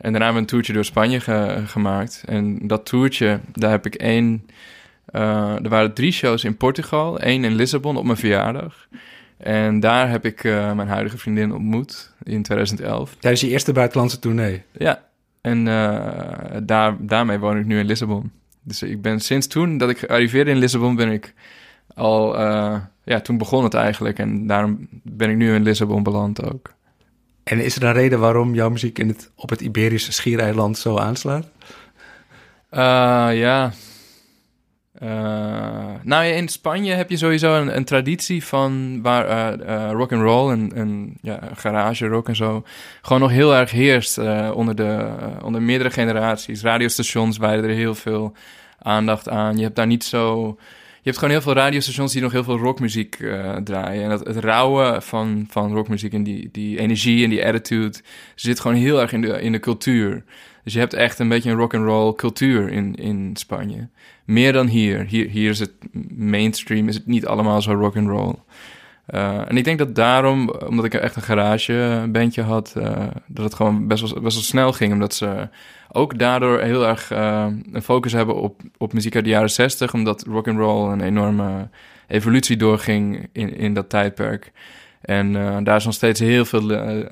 En 0.00 0.10
daarna 0.10 0.18
hebben 0.24 0.34
we 0.34 0.40
een 0.40 0.46
toertje 0.46 0.72
door 0.72 0.84
Spanje 0.84 1.20
ge- 1.20 1.62
gemaakt. 1.66 2.22
En 2.26 2.66
dat 2.66 2.86
toertje, 2.86 3.40
daar 3.52 3.70
heb 3.70 3.86
ik 3.86 3.94
één... 3.94 4.46
eh, 5.04 5.54
er 5.62 5.68
waren 5.68 5.94
drie 5.94 6.12
shows 6.12 6.44
in 6.44 6.56
Portugal, 6.56 7.18
één 7.18 7.44
in 7.44 7.54
Lissabon 7.54 7.96
op 7.96 8.04
mijn 8.04 8.16
verjaardag. 8.16 8.86
En 9.36 9.80
daar 9.80 10.10
heb 10.10 10.24
ik 10.24 10.44
eh, 10.44 10.72
mijn 10.72 10.88
huidige 10.88 11.18
vriendin 11.18 11.52
ontmoet 11.54 12.14
in 12.22 12.42
2011. 12.42 13.16
Tijdens 13.18 13.42
je 13.42 13.48
eerste 13.48 13.72
buitenlandse 13.72 14.18
tournee. 14.18 14.62
Ja, 14.72 15.02
en 15.40 15.68
eh, 15.68 16.58
daar, 16.62 16.96
daarmee 16.98 17.38
woon 17.38 17.58
ik 17.58 17.66
nu 17.66 17.78
in 17.78 17.86
Lissabon. 17.86 18.30
Dus 18.62 18.82
ik 18.82 19.02
ben 19.02 19.20
sinds 19.20 19.46
toen 19.46 19.78
dat 19.78 19.90
ik 19.90 20.04
arriveerde 20.04 20.50
in 20.50 20.56
Lissabon, 20.58 20.96
ben 20.96 21.10
ik 21.12 21.34
al... 21.94 22.38
ja, 23.04 23.20
toen 23.22 23.38
begon 23.38 23.64
het 23.64 23.74
eigenlijk. 23.74 24.18
En 24.18 24.46
daarom 24.46 24.88
ben 25.02 25.30
ik 25.30 25.36
nu 25.36 25.54
in 25.54 25.62
Lissabon 25.62 26.02
beland 26.02 26.44
ook. 26.52 26.72
En 27.44 27.60
is 27.60 27.76
er 27.76 27.84
een 27.84 27.92
reden 27.92 28.20
waarom 28.20 28.54
jouw 28.54 28.70
muziek 28.70 28.98
in 28.98 29.08
het, 29.08 29.30
op 29.34 29.50
het 29.50 29.60
Iberische 29.60 30.12
schiereiland 30.12 30.78
zo 30.78 30.96
aanslaat? 30.96 31.48
Eh, 32.70 33.28
ja. 33.32 33.72
Eh, 34.92 35.94
nou 36.02 36.24
in 36.24 36.48
Spanje 36.48 36.92
heb 36.92 37.10
je 37.10 37.16
sowieso 37.16 37.60
een, 37.60 37.76
een 37.76 37.84
traditie 37.84 38.44
van 38.44 39.02
waar 39.02 39.58
eh 39.60 39.90
rock 39.92 40.12
and 40.12 40.22
roll 40.22 40.50
en, 40.50 40.72
en 40.74 41.18
ja, 41.22 41.40
garage 41.54 42.06
rock 42.06 42.28
en 42.28 42.36
zo 42.36 42.64
gewoon 43.02 43.20
nog 43.20 43.30
heel 43.30 43.54
erg 43.54 43.70
heerst 43.70 44.18
onder, 44.52 44.74
de, 44.74 45.08
onder 45.42 45.62
meerdere 45.62 45.90
generaties. 45.90 46.62
Radiostations 46.62 47.38
wijden 47.38 47.64
er 47.64 47.76
heel 47.76 47.94
veel 47.94 48.36
aandacht 48.78 49.28
aan. 49.28 49.56
Je 49.56 49.62
hebt 49.62 49.76
daar 49.76 49.86
niet 49.86 50.04
zo. 50.04 50.56
Je 51.02 51.08
hebt 51.08 51.18
gewoon 51.18 51.30
heel 51.30 51.42
veel 51.42 51.52
radiostations 51.52 52.12
die 52.12 52.22
nog 52.22 52.32
heel 52.32 52.44
veel 52.44 52.58
rockmuziek 52.58 53.14
eh, 53.14 53.56
draaien. 53.56 54.02
En 54.02 54.08
dat, 54.08 54.26
het 54.26 54.36
rauwe 54.36 55.00
van, 55.00 55.46
van 55.48 55.72
rockmuziek 55.72 56.12
en 56.12 56.22
die, 56.22 56.48
die 56.52 56.78
energie 56.78 57.24
en 57.24 57.30
die 57.30 57.46
attitude 57.46 57.98
zit 58.34 58.60
gewoon 58.60 58.76
heel 58.76 59.00
erg 59.00 59.12
in 59.12 59.20
de, 59.20 59.40
in 59.40 59.52
de 59.52 59.60
cultuur. 59.60 60.24
Dus 60.64 60.72
je 60.72 60.78
hebt 60.78 60.94
echt 60.94 61.18
een 61.18 61.28
beetje 61.28 61.50
een 61.50 61.56
rock 61.56 61.74
and 61.74 61.84
roll 61.84 62.14
cultuur 62.14 62.72
in, 62.72 62.94
in 62.94 63.30
Spanje. 63.36 63.88
Meer 64.24 64.52
dan 64.52 64.66
hier. 64.66 65.04
hier. 65.06 65.28
Hier 65.28 65.50
is 65.50 65.58
het 65.58 65.72
mainstream, 66.16 66.88
is 66.88 66.94
het 66.94 67.06
niet 67.06 67.26
allemaal 67.26 67.62
zo 67.62 67.72
rock 67.72 67.96
and 67.96 68.08
roll. 68.08 68.34
Eh, 69.10 69.48
en 69.48 69.56
ik 69.56 69.64
denk 69.64 69.78
dat 69.78 69.94
daarom, 69.94 70.50
omdat 70.50 70.84
ik 70.84 70.94
echt 70.94 71.16
een 71.16 71.22
garagebandje 71.22 72.42
had, 72.42 72.74
eh, 72.76 73.06
dat 73.26 73.44
het 73.44 73.54
gewoon 73.54 73.86
best 73.86 74.12
wel, 74.20 74.30
snel 74.30 74.72
ging. 74.72 74.92
Omdat 74.92 75.14
ze 75.14 75.48
ook 75.92 76.18
daardoor 76.18 76.60
heel 76.60 76.86
erg 76.86 77.10
eh, 77.10 77.46
een 77.72 77.82
focus 77.82 78.12
hebben 78.12 78.34
op, 78.34 78.60
op 78.78 78.92
muziek 78.92 79.14
uit 79.14 79.24
de 79.24 79.30
jaren 79.30 79.50
60. 79.50 79.94
Omdat 79.94 80.24
rock 80.28 80.48
and 80.48 80.58
roll 80.58 80.92
een 80.92 81.00
enorme 81.00 81.68
evolutie 82.06 82.56
doorging 82.56 83.28
in, 83.32 83.56
in 83.56 83.74
dat 83.74 83.88
tijdperk. 83.88 84.52
En 85.00 85.32
daar 85.64 85.76
is 85.76 85.84
nog 85.84 85.94
steeds 85.94 86.20
heel 86.20 86.44
veel 86.44 87.04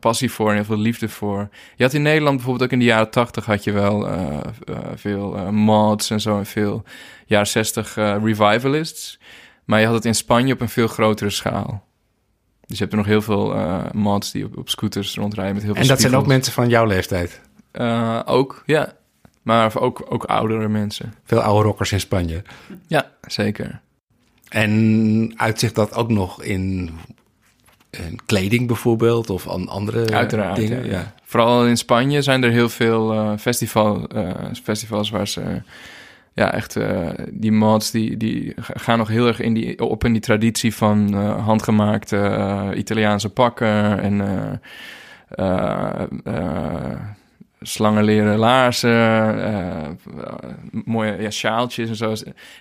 passie 0.00 0.30
voor 0.30 0.48
en 0.48 0.54
heel 0.54 0.64
veel 0.64 0.78
liefde 0.78 1.08
voor. 1.08 1.48
Je 1.76 1.82
had 1.82 1.92
in 1.92 2.02
Nederland 2.02 2.36
bijvoorbeeld 2.36 2.64
ook 2.64 2.72
in 2.72 2.78
de 2.78 2.84
jaren 2.84 3.10
80 3.10 3.44
had 3.44 3.64
je 3.64 3.72
wel 3.72 4.08
veel 4.94 5.52
mods 5.52 6.10
en 6.10 6.20
zo 6.20 6.38
en 6.38 6.46
veel 6.46 6.84
jaren 7.26 7.46
60 7.46 7.96
eh, 7.96 8.16
revivalists. 8.22 9.18
Maar 9.64 9.80
je 9.80 9.86
had 9.86 9.94
het 9.94 10.04
in 10.04 10.14
Spanje 10.14 10.52
op 10.52 10.60
een 10.60 10.68
veel 10.68 10.86
grotere 10.86 11.30
schaal. 11.30 11.84
Dus 12.66 12.78
je 12.78 12.82
hebt 12.84 12.92
er 12.92 12.98
nog 12.98 13.06
heel 13.06 13.22
veel 13.22 13.54
eh, 13.54 13.84
mods 13.92 14.32
die 14.32 14.44
op, 14.44 14.56
op 14.56 14.68
scooters 14.68 15.14
rondrijden 15.14 15.54
met 15.54 15.62
heel 15.62 15.72
veel 15.72 15.82
En 15.82 15.88
dat 15.88 16.00
zijn 16.00 16.16
ook 16.16 16.26
mensen 16.26 16.52
van 16.52 16.68
jouw 16.68 16.84
leeftijd. 16.86 17.40
Eh, 17.70 18.20
ook, 18.24 18.62
ja. 18.66 18.92
Maar 19.42 19.80
ook, 19.80 20.06
ook 20.08 20.24
oudere 20.24 20.68
mensen. 20.68 21.14
Veel 21.24 21.40
oude 21.40 21.68
rockers 21.68 21.92
in 21.92 22.00
Spanje. 22.00 22.42
Ja, 22.86 23.10
zeker. 23.26 23.80
En 24.48 25.32
uitzicht 25.36 25.74
dat 25.74 25.94
ook 25.94 26.10
nog 26.10 26.42
in, 26.42 26.90
in 27.90 28.18
kleding 28.26 28.66
bijvoorbeeld 28.66 29.30
of 29.30 29.48
aan 29.48 29.68
andere 29.68 30.10
Uiteraard. 30.12 30.56
dingen? 30.56 30.84
ja. 30.84 30.92
Ja. 30.92 31.14
Vooral 31.24 31.66
in 31.66 31.76
Spanje 31.76 32.22
zijn 32.22 32.44
er 32.44 32.50
heel 32.50 32.68
veel 32.68 33.12
eh, 33.12 33.32
festival, 33.38 34.08
festivals 34.62 35.10
waar 35.10 35.28
ze. 35.28 35.62
Ja, 36.34 36.52
echt. 36.52 36.76
eh, 36.76 37.08
die 37.30 37.52
mods 37.52 37.90
die, 37.90 38.16
die 38.16 38.54
gaan 38.56 38.98
nog 38.98 39.08
heel 39.08 39.26
erg 39.26 39.40
in 39.40 39.54
die, 39.54 39.80
op 39.80 40.04
in 40.04 40.12
die 40.12 40.20
traditie 40.20 40.74
van 40.74 41.14
eh, 41.14 41.44
handgemaakte 41.44 42.16
eh, 42.16 42.68
Italiaanse 42.74 43.30
pakken. 43.30 44.00
En. 44.00 44.60
slangenleren 47.66 48.38
laarzen, 48.38 49.98
mooie 50.84 51.22
ja, 51.22 51.30
sjaaltjes 51.30 51.88
en 51.88 51.96
zo. 51.96 52.14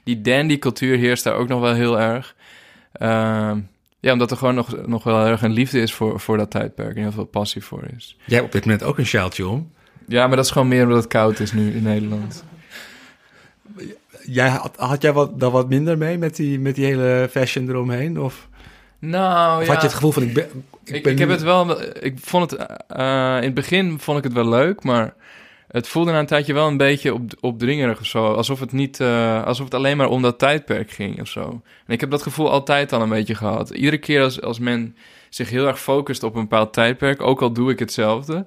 Die 0.04 0.22
dandy-cultuur 0.22 0.98
heerst 0.98 1.24
daar 1.24 1.34
ook 1.34 1.48
nog 1.48 1.60
wel 1.60 1.74
heel 1.74 2.00
erg. 2.00 2.36
Ehm, 2.92 3.60
ja, 4.00 4.12
omdat 4.12 4.32
er 4.32 4.38
gewoon 4.38 4.56
nog, 4.56 4.86
nog 4.86 5.04
wel 5.04 5.26
erg 5.26 5.42
een 5.42 5.52
liefde 5.52 5.82
is 5.82 5.94
voor, 5.94 6.20
voor 6.20 6.38
dat 6.38 6.52
tijdperk 6.52 6.96
en 6.96 7.02
heel 7.02 7.12
veel 7.12 7.26
passie 7.26 7.64
voor 7.64 7.84
is. 7.96 8.18
Jij 8.26 8.36
hebt 8.36 8.46
op 8.46 8.52
dit 8.52 8.66
moment 8.66 8.84
ook 8.84 8.98
een 8.98 9.06
sjaaltje 9.06 9.48
om. 9.48 9.72
Ja, 10.08 10.28
maar 10.28 10.36
dat 10.36 10.46
is 10.46 10.52
gewoon 10.52 10.68
meer 10.68 10.84
omdat 10.84 10.98
het 10.98 11.08
koud 11.08 11.40
is 11.40 11.52
nu 11.52 11.72
in 11.72 11.84
Nederland. 11.84 12.44
Jij, 14.26 14.50
had, 14.50 14.76
had 14.78 15.02
jij 15.02 15.14
wat, 15.14 15.40
dan 15.40 15.52
wat 15.52 15.70
minder 15.70 15.98
mee 15.98 16.18
met 16.18 16.36
die, 16.36 16.60
met 16.60 16.76
die 16.76 16.86
hele 16.86 17.28
fashion 17.32 17.70
eromheen? 17.70 18.20
Of, 18.20 18.48
Nou, 19.00 19.62
of 19.62 19.68
ja. 19.68 19.72
had 19.74 19.82
je 19.82 19.88
het 19.88 19.96
gevoel 19.96 20.12
van 20.12 20.24
ik 20.24 20.34
ben... 20.34 20.44
Ik, 20.84 20.96
Ik, 20.96 21.04
ben 21.04 21.12
ik 21.14 21.20
heb 21.20 21.30
het 21.30 21.42
wel. 21.42 21.82
Ik 22.04 22.14
vond 22.22 22.52
het. 22.52 22.66
eh, 22.88 23.36
in 23.38 23.44
het 23.44 23.54
begin 23.54 24.00
vond 24.00 24.18
ik 24.18 24.24
het 24.24 24.34
wel 24.34 24.50
leuk, 24.50 24.84
maar 24.84 25.14
het 25.68 25.88
voelde 25.88 26.12
na 26.12 26.20
een 26.20 26.26
tijdje 26.26 26.54
wel 26.54 26.68
een 26.68 26.78
beetje 26.78 27.14
op, 27.14 27.22
opdringerig 27.40 28.00
of 28.00 28.06
zo. 28.06 28.34
Alsof 28.34 28.60
het 28.60 28.72
niet. 28.72 29.00
eh, 29.00 29.44
alsof 29.46 29.66
het 29.66 29.74
alleen 29.74 29.98
maar 29.98 30.10
om 30.10 30.22
dat 30.22 30.40
tijdperk 30.40 30.92
ging 30.92 31.22
of 31.22 31.28
zo. 31.28 31.62
En 31.88 31.94
ik 31.94 32.00
heb 32.02 32.10
dat 32.12 32.22
gevoel 32.22 32.52
altijd 32.52 32.94
al 32.94 33.02
een 33.02 33.10
beetje 33.10 33.36
gehad. 33.36 33.70
Iedere 33.70 33.98
keer 33.98 34.24
als, 34.24 34.42
als 34.42 34.60
men 34.60 34.96
zich 35.30 35.50
heel 35.50 35.68
erg 35.68 35.80
focust 35.82 36.24
op 36.24 36.36
een 36.36 36.42
bepaald 36.42 36.74
tijdperk, 36.74 37.22
ook 37.22 37.42
al 37.42 37.52
doe 37.54 37.72
ik 37.72 37.80
hetzelfde, 37.80 38.46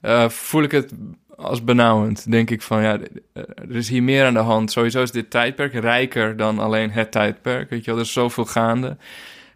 eh, 0.00 0.28
voel 0.28 0.62
ik 0.62 0.70
het 0.70 0.92
als 1.38 1.64
benauwend. 1.64 2.30
Denk 2.30 2.50
ik 2.50 2.62
van 2.62 2.82
ja, 2.82 2.98
eh, 3.32 3.42
er 3.42 3.76
is 3.76 3.88
hier 3.88 4.02
meer 4.02 4.26
aan 4.26 4.34
de 4.34 4.40
hand. 4.40 4.72
Sowieso 4.72 5.02
is 5.02 5.10
dit 5.10 5.30
tijdperk 5.30 5.72
rijker 5.72 6.36
dan 6.36 6.58
alleen 6.58 6.90
het 6.90 7.10
tijdperk. 7.10 7.70
Weet 7.70 7.84
je 7.84 7.90
wel, 7.90 8.00
er 8.00 8.06
is 8.06 8.12
zoveel 8.12 8.44
gaande. 8.44 8.96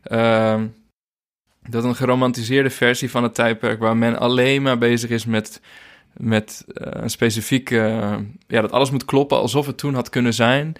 Ehm, 0.02 0.66
dat 1.68 1.84
een 1.84 1.94
geromantiseerde 1.94 2.70
versie 2.70 3.10
van 3.10 3.22
het 3.22 3.34
tijdperk 3.34 3.80
waar 3.80 3.96
men 3.96 4.18
alleen 4.18 4.62
maar 4.62 4.78
bezig 4.78 5.10
is 5.10 5.24
met, 5.24 5.60
met 6.12 6.64
eh, 6.66 7.02
een 7.02 7.10
specifieke. 7.10 7.76
ja, 8.46 8.60
dat 8.60 8.72
alles 8.72 8.90
moet 8.90 9.04
kloppen 9.04 9.38
alsof 9.38 9.66
het 9.66 9.78
toen 9.78 9.94
had 9.94 10.08
kunnen 10.08 10.34
zijn. 10.34 10.74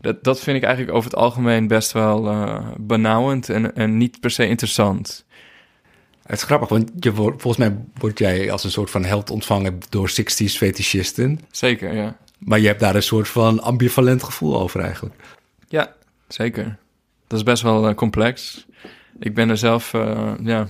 Dat, 0.00 0.24
dat 0.24 0.40
vind 0.40 0.56
ik 0.56 0.62
eigenlijk 0.62 0.96
over 0.96 1.10
het 1.10 1.18
algemeen 1.18 1.66
best 1.66 1.92
wel 1.92 2.28
eh, 2.28 2.66
benauwend 2.76 3.48
en, 3.48 3.74
en 3.74 3.96
niet 3.96 4.20
per 4.20 4.30
se 4.30 4.46
interessant. 4.46 5.26
Het 6.28 6.38
is 6.38 6.42
grappig, 6.42 6.68
want 6.68 6.90
je 7.00 7.12
volgens 7.12 7.56
mij 7.56 7.76
word 7.98 8.18
jij 8.18 8.50
als 8.50 8.64
een 8.64 8.70
soort 8.70 8.90
van 8.90 9.04
held 9.04 9.30
ontvangen 9.30 9.78
door 9.88 10.10
60s 10.10 10.56
fetischisten. 10.56 11.40
Zeker, 11.50 11.94
ja. 11.94 12.16
Maar 12.38 12.58
je 12.58 12.66
hebt 12.66 12.80
daar 12.80 12.94
een 12.94 13.02
soort 13.02 13.28
van 13.28 13.60
ambivalent 13.60 14.22
gevoel 14.22 14.60
over 14.60 14.80
eigenlijk. 14.80 15.14
Ja, 15.68 15.94
zeker. 16.28 16.76
Dat 17.26 17.38
is 17.38 17.44
best 17.44 17.62
wel 17.62 17.88
eh, 17.88 17.94
complex. 17.94 18.66
Ik 19.18 19.34
ben 19.34 19.48
er 19.48 19.56
zelf, 19.56 19.94
eh, 19.94 20.32
ja. 20.42 20.68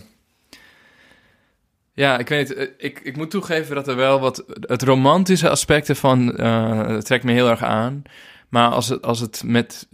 Ja, 1.94 2.18
ik 2.18 2.28
weet 2.28 2.54
eh, 2.54 2.66
Ik, 2.76 3.00
ik 3.00 3.16
moet 3.16 3.30
toegeven 3.30 3.74
dat 3.74 3.88
er 3.88 3.96
wel 3.96 4.20
wat. 4.20 4.44
Het 4.60 4.82
romantische 4.82 5.48
aspect 5.48 5.88
ervan 5.88 6.36
eh, 6.36 6.96
trekt 6.96 7.24
me 7.24 7.32
heel 7.32 7.48
erg 7.48 7.62
aan. 7.62 8.02
Maar 8.48 8.68
als 8.68 8.88
het, 8.88 9.02
als 9.02 9.20
het 9.20 9.42
met 9.44 9.86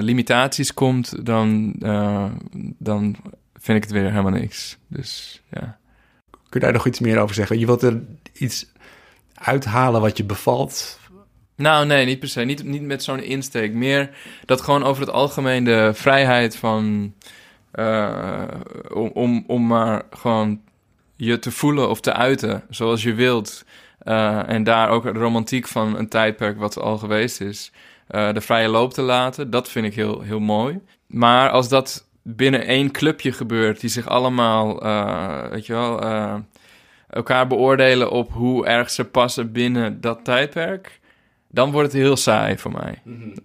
limitaties 0.00 0.74
komt, 0.74 1.26
dan, 1.26 1.74
dan 2.78 3.16
vind 3.66 3.76
ik 3.76 3.82
het 3.90 3.92
weer 3.92 4.10
helemaal 4.10 4.30
niks. 4.40 4.76
Dus 4.88 5.42
ja. 5.50 5.78
Kun 6.30 6.60
je 6.60 6.66
daar 6.66 6.72
nog 6.72 6.86
iets 6.86 7.00
meer 7.00 7.18
over 7.18 7.34
zeggen? 7.34 7.58
Je 7.58 7.66
wilt 7.66 7.82
er 7.82 8.02
iets 8.32 8.66
uithalen 9.34 10.00
wat 10.00 10.16
je 10.16 10.24
bevalt. 10.24 10.98
Nou, 11.56 11.86
nee, 11.86 12.06
niet 12.06 12.18
per 12.18 12.28
se. 12.28 12.40
Niet, 12.44 12.64
niet 12.64 12.82
met 12.82 13.02
zo'n 13.02 13.22
insteek. 13.22 13.72
Meer 13.72 14.16
dat 14.44 14.60
gewoon 14.60 14.84
over 14.84 15.02
het 15.02 15.12
algemeen 15.12 15.64
de 15.64 15.90
vrijheid 15.94 16.56
van. 16.56 17.14
eh, 17.72 18.44
om, 18.94 19.10
om, 19.14 19.44
om 19.46 19.66
maar 19.66 20.02
gewoon 20.10 20.60
je 21.16 21.38
te 21.38 21.50
voelen 21.50 21.88
of 21.88 22.00
te 22.00 22.12
uiten 22.12 22.64
zoals 22.70 23.02
je 23.02 23.14
wilt. 23.14 23.64
Eh, 23.98 24.48
en 24.48 24.64
daar 24.64 24.88
ook 24.88 25.02
de 25.02 25.10
romantiek 25.10 25.66
van 25.68 25.98
een 25.98 26.08
tijdperk 26.08 26.58
wat 26.58 26.78
al 26.80 26.98
geweest 26.98 27.40
is. 27.40 27.72
eh, 28.08 28.32
de 28.32 28.40
vrije 28.40 28.68
loop 28.68 28.92
te 28.92 29.02
laten. 29.02 29.50
Dat 29.50 29.68
vind 29.70 29.86
ik 29.86 29.94
heel, 29.94 30.20
heel 30.20 30.40
mooi. 30.40 30.80
Maar 31.06 31.50
als 31.50 31.68
dat 31.68 32.05
binnen 32.28 32.66
één 32.66 32.90
clubje 32.90 33.32
gebeurt, 33.32 33.80
die 33.80 33.90
zich 33.90 34.08
allemaal, 34.08 34.82
eh, 34.82 35.50
weet 35.50 35.66
je 35.66 35.72
wel. 35.72 36.02
eh, 36.02 36.34
elkaar 37.08 37.46
beoordelen 37.46 38.10
op 38.10 38.32
hoe 38.32 38.66
erg 38.66 38.90
ze 38.90 39.04
passen 39.04 39.52
binnen 39.52 40.00
dat 40.00 40.24
tijdperk, 40.24 41.00
dan 41.48 41.70
wordt 41.70 41.92
het 41.92 42.02
heel 42.02 42.16
saai 42.16 42.58
voor 42.58 42.72
mij. 42.72 43.02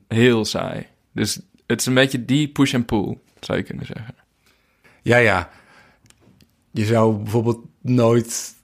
Heel 0.08 0.46
saai. 0.46 0.88
Dus 1.12 1.42
het 1.66 1.80
is 1.80 1.86
een 1.86 1.94
beetje 1.94 2.26
die 2.26 2.48
push 2.48 2.74
en 2.74 2.86
pull, 2.86 3.18
zou 3.40 3.58
je 3.58 3.64
kunnen 3.64 3.86
zeggen. 3.86 4.16
Ja, 5.02 5.18
ja. 5.18 5.50
Je 6.72 6.86
zou 6.86 7.16
bijvoorbeeld 7.16 7.66
nooit 7.82 8.56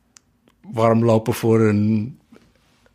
warm 0.62 1.06
lopen 1.06 1.34
voor 1.34 1.62
een... 1.62 2.16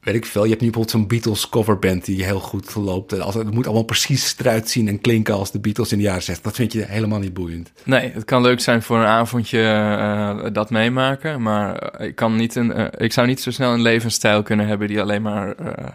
Weet 0.03 0.15
ik 0.15 0.27
veel. 0.27 0.45
Je 0.45 0.51
hebt 0.51 0.61
nu 0.61 0.71
bijvoorbeeld 0.71 1.01
zo'n 1.01 1.07
Beatles 1.07 1.49
coverband 1.49 2.05
die 2.05 2.25
heel 2.25 2.41
goed 2.41 2.75
loopt. 2.75 3.13
En 3.13 3.21
als, 3.21 3.35
het 3.35 3.51
moet 3.55 3.65
allemaal 3.65 3.83
precies 3.85 4.35
eruit 4.39 4.69
zien 4.69 4.89
en 4.89 5.01
klinken 5.01 5.35
als 5.35 5.51
de 5.51 5.61
Beatles 5.61 5.93
in 5.93 5.99
de 5.99 6.05
jaren 6.05 6.23
60. 6.23 6.45
Dat 6.45 6.55
vind 6.55 6.73
je 6.73 6.85
helemaal 6.85 7.19
niet 7.19 7.35
boeiend. 7.35 7.73
Nee, 7.85 8.13
het 8.13 8.25
kan 8.25 8.43
leuk 8.43 8.61
zijn 8.61 8.83
voor 8.83 8.99
een 8.99 9.07
avondje 9.07 9.63
eh, 9.63 10.53
dat 10.53 10.71
meemaken, 10.71 11.43
maar 11.43 12.01
ik, 12.01 12.15
kan 12.15 12.37
niet 12.37 12.55
een, 12.55 12.73
eh, 12.73 12.87
ik 13.05 13.13
zou 13.13 13.27
niet 13.27 13.41
zo 13.41 13.51
snel 13.51 13.73
een 13.73 13.83
levensstijl 13.83 14.43
kunnen 14.43 14.67
hebben 14.67 14.89
die 14.89 15.01
alleen 15.01 15.23
maar 15.23 15.55
eh, 15.57 15.89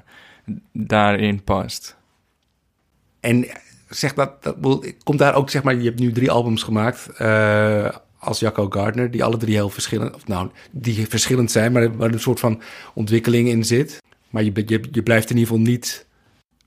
daarin 0.71 1.43
past. 1.43 1.95
En 3.19 3.47
zeg 3.89 4.13
dat, 4.13 4.43
dat 4.43 4.55
komt 5.03 5.19
daar 5.19 5.35
ook, 5.35 5.49
zeg 5.49 5.63
maar, 5.63 5.75
je 5.75 5.83
hebt 5.83 5.99
nu 5.99 6.11
drie 6.11 6.31
albums 6.31 6.63
gemaakt 6.63 7.09
als 8.19 8.39
Jacco 8.39 8.69
Gardner, 8.69 9.11
die 9.11 9.23
alle 9.23 9.37
drie 9.37 9.53
heel 9.53 9.69
verschillend, 9.69 10.15
of 10.15 10.27
nou, 10.27 10.49
die 10.71 11.07
verschillend 11.07 11.51
zijn, 11.51 11.71
maar 11.71 11.97
waar 11.97 12.11
een 12.13 12.19
soort 12.19 12.39
van 12.39 12.61
ontwikkeling 12.93 13.47
in 13.47 13.65
zit. 13.65 14.01
Maar 14.29 14.43
je, 14.43 14.51
je, 14.65 14.83
je 14.91 15.03
blijft 15.03 15.29
in 15.29 15.37
ieder 15.37 15.53
geval 15.53 15.71
niet 15.71 16.05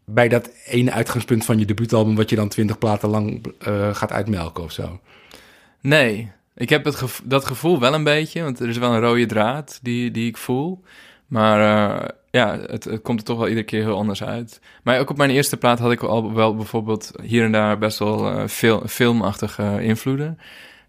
bij 0.05 0.29
dat 0.29 0.51
ene 0.67 0.93
uitgangspunt 0.93 1.45
van 1.45 1.59
je 1.59 1.65
debuutalbum, 1.65 2.17
wat 2.17 2.31
je 2.31 2.37
dan 2.37 2.49
twintig 2.49 2.79
platen 2.79 3.09
lang 3.09 3.55
eh, 3.59 3.95
gaat 3.95 4.13
uitmelken 4.13 4.65
of 4.65 4.73
zo. 4.73 5.01
Nee, 5.81 6.33
ik 6.55 6.69
heb 6.69 6.85
het 6.85 7.21
dat 7.25 7.45
gevoel 7.45 7.81
wel 7.81 7.95
een 7.95 8.05
beetje, 8.05 8.43
want 8.43 8.61
er 8.61 8.69
is 8.69 8.79
wel 8.79 8.93
een 8.93 9.01
rode 9.01 9.27
draad 9.27 9.79
die, 9.83 10.11
die 10.11 10.29
ik 10.29 10.37
voel. 10.37 10.83
Maar 11.27 11.61
eh, 11.61 12.09
ja, 12.31 12.59
het, 12.67 13.01
komt 13.03 13.19
er 13.19 13.25
toch 13.25 13.39
wel 13.39 13.49
iedere 13.49 13.67
keer 13.67 13.83
heel 13.83 13.97
anders 13.97 14.23
uit. 14.23 14.61
Maar 14.83 14.99
ook 14.99 15.11
op 15.11 15.17
mijn 15.17 15.31
eerste 15.31 15.57
plaat 15.57 15.79
had 15.79 15.93
ik 15.93 16.03
al 16.03 16.35
wel 16.35 16.57
bijvoorbeeld 16.57 17.13
hier 17.23 17.45
en 17.45 17.53
daar 17.53 17.79
best 17.79 17.99
wel 17.99 18.49
veel 18.49 18.83
filmachtige 18.87 19.83
invloeden. 19.83 20.39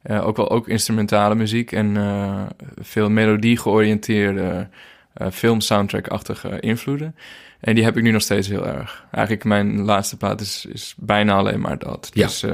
Eh, 0.01 0.27
ook 0.27 0.37
wel 0.37 0.49
ook 0.49 0.67
instrumentale 0.67 1.35
muziek 1.35 1.71
en 1.71 1.97
eh, 1.97 2.45
veel 2.79 3.09
melodie 3.09 3.57
georiënteerde 3.57 4.67
eh 5.13 5.27
film-soundtrack-achtige 5.31 6.59
invloeden. 6.59 7.15
En 7.59 7.75
die 7.75 7.83
heb 7.83 7.97
ik 7.97 8.03
nu 8.03 8.11
nog 8.11 8.21
steeds 8.21 8.47
heel 8.47 8.67
erg. 8.67 9.05
Eigenlijk 9.11 9.45
mijn 9.45 9.81
laatste 9.81 10.17
plaat 10.17 10.41
is, 10.41 10.65
is 10.73 10.95
bijna 10.97 11.35
alleen 11.35 11.61
maar 11.61 11.77
dat. 11.77 12.11
Ja. 12.13 12.25
Dus 12.25 12.45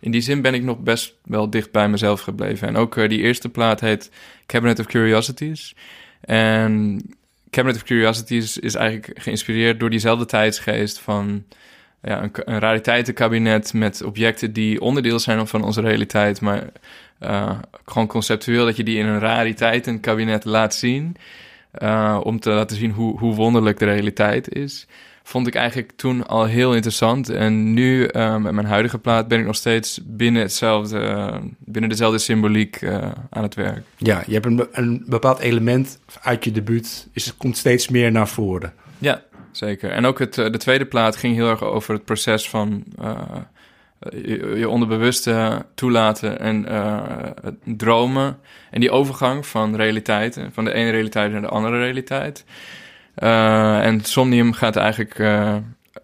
in 0.00 0.10
die 0.10 0.20
zin 0.20 0.42
ben 0.42 0.54
ik 0.54 0.62
nog 0.62 0.78
best 0.78 1.14
wel 1.24 1.50
dicht 1.50 1.72
bij 1.72 1.88
mezelf 1.88 2.20
gebleven. 2.20 2.68
En 2.68 2.76
ook 2.76 3.08
die 3.08 3.20
eerste 3.20 3.48
plaat 3.48 3.80
heet 3.80 4.10
Cabinet 4.46 4.78
of 4.78 4.86
Curiosities. 4.86 5.74
En 6.20 7.00
Cabinet 7.50 7.76
of 7.76 7.82
Curiosities 7.82 8.58
is 8.58 8.74
eigenlijk 8.74 9.20
geïnspireerd 9.20 9.80
door 9.80 9.90
diezelfde 9.90 10.26
tijdsgeest 10.26 10.98
van 10.98 11.44
ja, 12.02 12.22
een, 12.22 12.30
een 12.34 12.58
rariteitenkabinet 12.58 13.72
met 13.72 14.02
objecten 14.02 14.52
die 14.52 14.80
onderdeel 14.80 15.18
zijn 15.18 15.46
van 15.46 15.64
onze 15.64 15.80
realiteit, 15.80 16.40
maar 16.40 16.64
eh, 17.18 17.58
gewoon 17.84 18.06
conceptueel 18.06 18.64
dat 18.64 18.76
je 18.76 18.84
die 18.84 18.98
in 18.98 19.06
een 19.06 19.18
rariteitenkabinet 19.18 20.44
laat 20.44 20.74
zien, 20.74 21.16
eh, 21.70 22.20
om 22.22 22.40
te 22.40 22.50
laten 22.50 22.76
zien 22.76 22.90
hoe, 22.90 23.18
hoe 23.18 23.34
wonderlijk 23.34 23.78
de 23.78 23.84
realiteit 23.84 24.54
is. 24.54 24.86
Vond 25.22 25.46
ik 25.46 25.54
eigenlijk 25.54 25.92
toen 25.96 26.26
al 26.26 26.44
heel 26.44 26.74
interessant. 26.74 27.28
En 27.28 27.72
nu, 27.74 28.06
eh, 28.06 28.36
met 28.36 28.52
mijn 28.52 28.66
huidige 28.66 28.98
plaat, 28.98 29.28
ben 29.28 29.38
ik 29.38 29.46
nog 29.46 29.56
steeds 29.56 30.00
binnen, 30.04 30.42
hetzelfde, 30.42 31.30
binnen 31.58 31.90
dezelfde 31.90 32.18
symboliek 32.18 32.84
aan 33.30 33.42
het 33.42 33.54
werk. 33.54 33.82
Ja, 33.96 34.22
je 34.26 34.32
hebt 34.32 34.46
een, 34.46 34.66
een 34.72 35.04
bepaald 35.06 35.38
element 35.38 35.98
uit 36.22 36.44
je 36.44 36.52
debuut, 36.52 37.08
is, 37.12 37.26
het 37.26 37.36
komt 37.36 37.56
steeds 37.56 37.88
meer 37.88 38.12
naar 38.12 38.28
voren. 38.28 38.72
Ja, 38.98 39.22
zeker. 39.56 39.90
En 39.90 40.04
ook 40.04 40.18
het, 40.18 40.38
eh, 40.38 40.50
de 40.50 40.58
tweede 40.58 40.86
plaat 40.86 41.16
ging 41.16 41.34
heel 41.34 41.48
erg 41.48 41.62
over 41.62 41.94
het 41.94 42.04
proces 42.04 42.48
van 42.50 42.84
eh, 43.00 43.20
je, 44.10 44.54
je 44.56 44.68
onderbewuste 44.68 45.64
toelaten 45.74 46.38
en 46.40 46.68
eh, 46.68 47.02
dromen. 47.64 48.38
En 48.70 48.80
die 48.80 48.90
overgang 48.90 49.46
van 49.46 49.76
realiteiten, 49.76 50.52
van 50.52 50.64
de 50.64 50.72
ene 50.72 50.90
realiteit 50.90 51.32
naar 51.32 51.40
de 51.40 51.48
andere 51.48 51.78
realiteit. 51.78 52.44
Eh, 53.14 53.84
en 53.84 54.00
Somnium 54.04 54.52
gaat 54.52 54.76
eigenlijk 54.76 55.18
eh, 55.18 55.56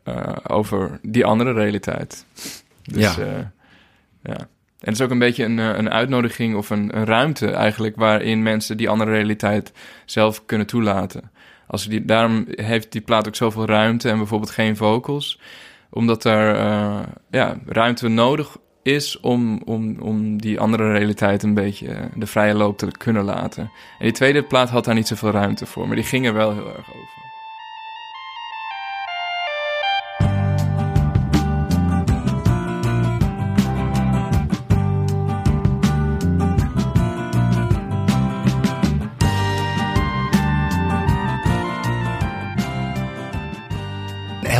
eh, 0.05 0.37
over 0.49 0.99
die 1.03 1.25
andere 1.25 1.53
realiteit. 1.53 2.25
Dus, 2.83 3.15
Ja. 3.15 3.53
ja. 4.23 4.37
En 4.83 4.89
het 4.89 4.99
is 4.99 5.05
ook 5.05 5.11
een 5.11 5.19
beetje 5.19 5.45
een, 5.45 5.59
eh, 5.59 5.77
een 5.77 5.91
uitnodiging 5.91 6.57
of 6.57 6.71
een, 6.71 6.97
een 6.97 7.05
ruimte 7.05 7.51
eigenlijk 7.51 7.97
waarin 7.97 8.43
mensen 8.43 8.77
die 8.77 8.89
andere 8.89 9.11
realiteit 9.11 9.73
zelf 10.05 10.47
kunnen 10.47 10.67
toelaten. 10.67 11.31
Als 11.73 11.87
die, 11.87 12.05
daarom 12.05 12.47
heeft 12.49 12.93
die 12.93 13.01
plaat 13.01 13.27
ook 13.29 13.35
zoveel 13.35 13.65
ruimte 13.65 14.09
en 14.09 14.17
bijvoorbeeld 14.17 14.51
geen 14.51 14.77
vocals. 14.77 15.41
Omdat 15.91 16.25
er 16.25 16.55
eh, 16.55 17.01
ja, 17.31 17.57
ruimte 17.67 18.09
nodig 18.09 18.57
is 18.83 19.21
om, 19.21 19.63
om, 19.65 19.97
om 20.01 20.41
die 20.41 20.61
andere 20.61 20.93
realiteit 20.93 21.43
een 21.43 21.55
beetje 21.55 21.89
eh, 21.89 22.05
de 22.15 22.27
vrije 22.27 22.55
loop 22.55 22.79
te 22.79 22.91
kunnen 22.99 23.25
laten. 23.25 23.63
En 23.99 24.05
die 24.05 24.13
tweede 24.13 24.43
plaat 24.43 24.71
had 24.71 24.85
daar 24.85 24.95
niet 24.95 25.09
zoveel 25.09 25.31
ruimte 25.31 25.67
voor, 25.67 25.87
maar 25.87 25.97
die 25.97 26.05
ging 26.05 26.27
er 26.27 26.35
wel 26.35 26.53
heel 26.53 26.69
erg 26.69 26.89
over. 26.89 27.32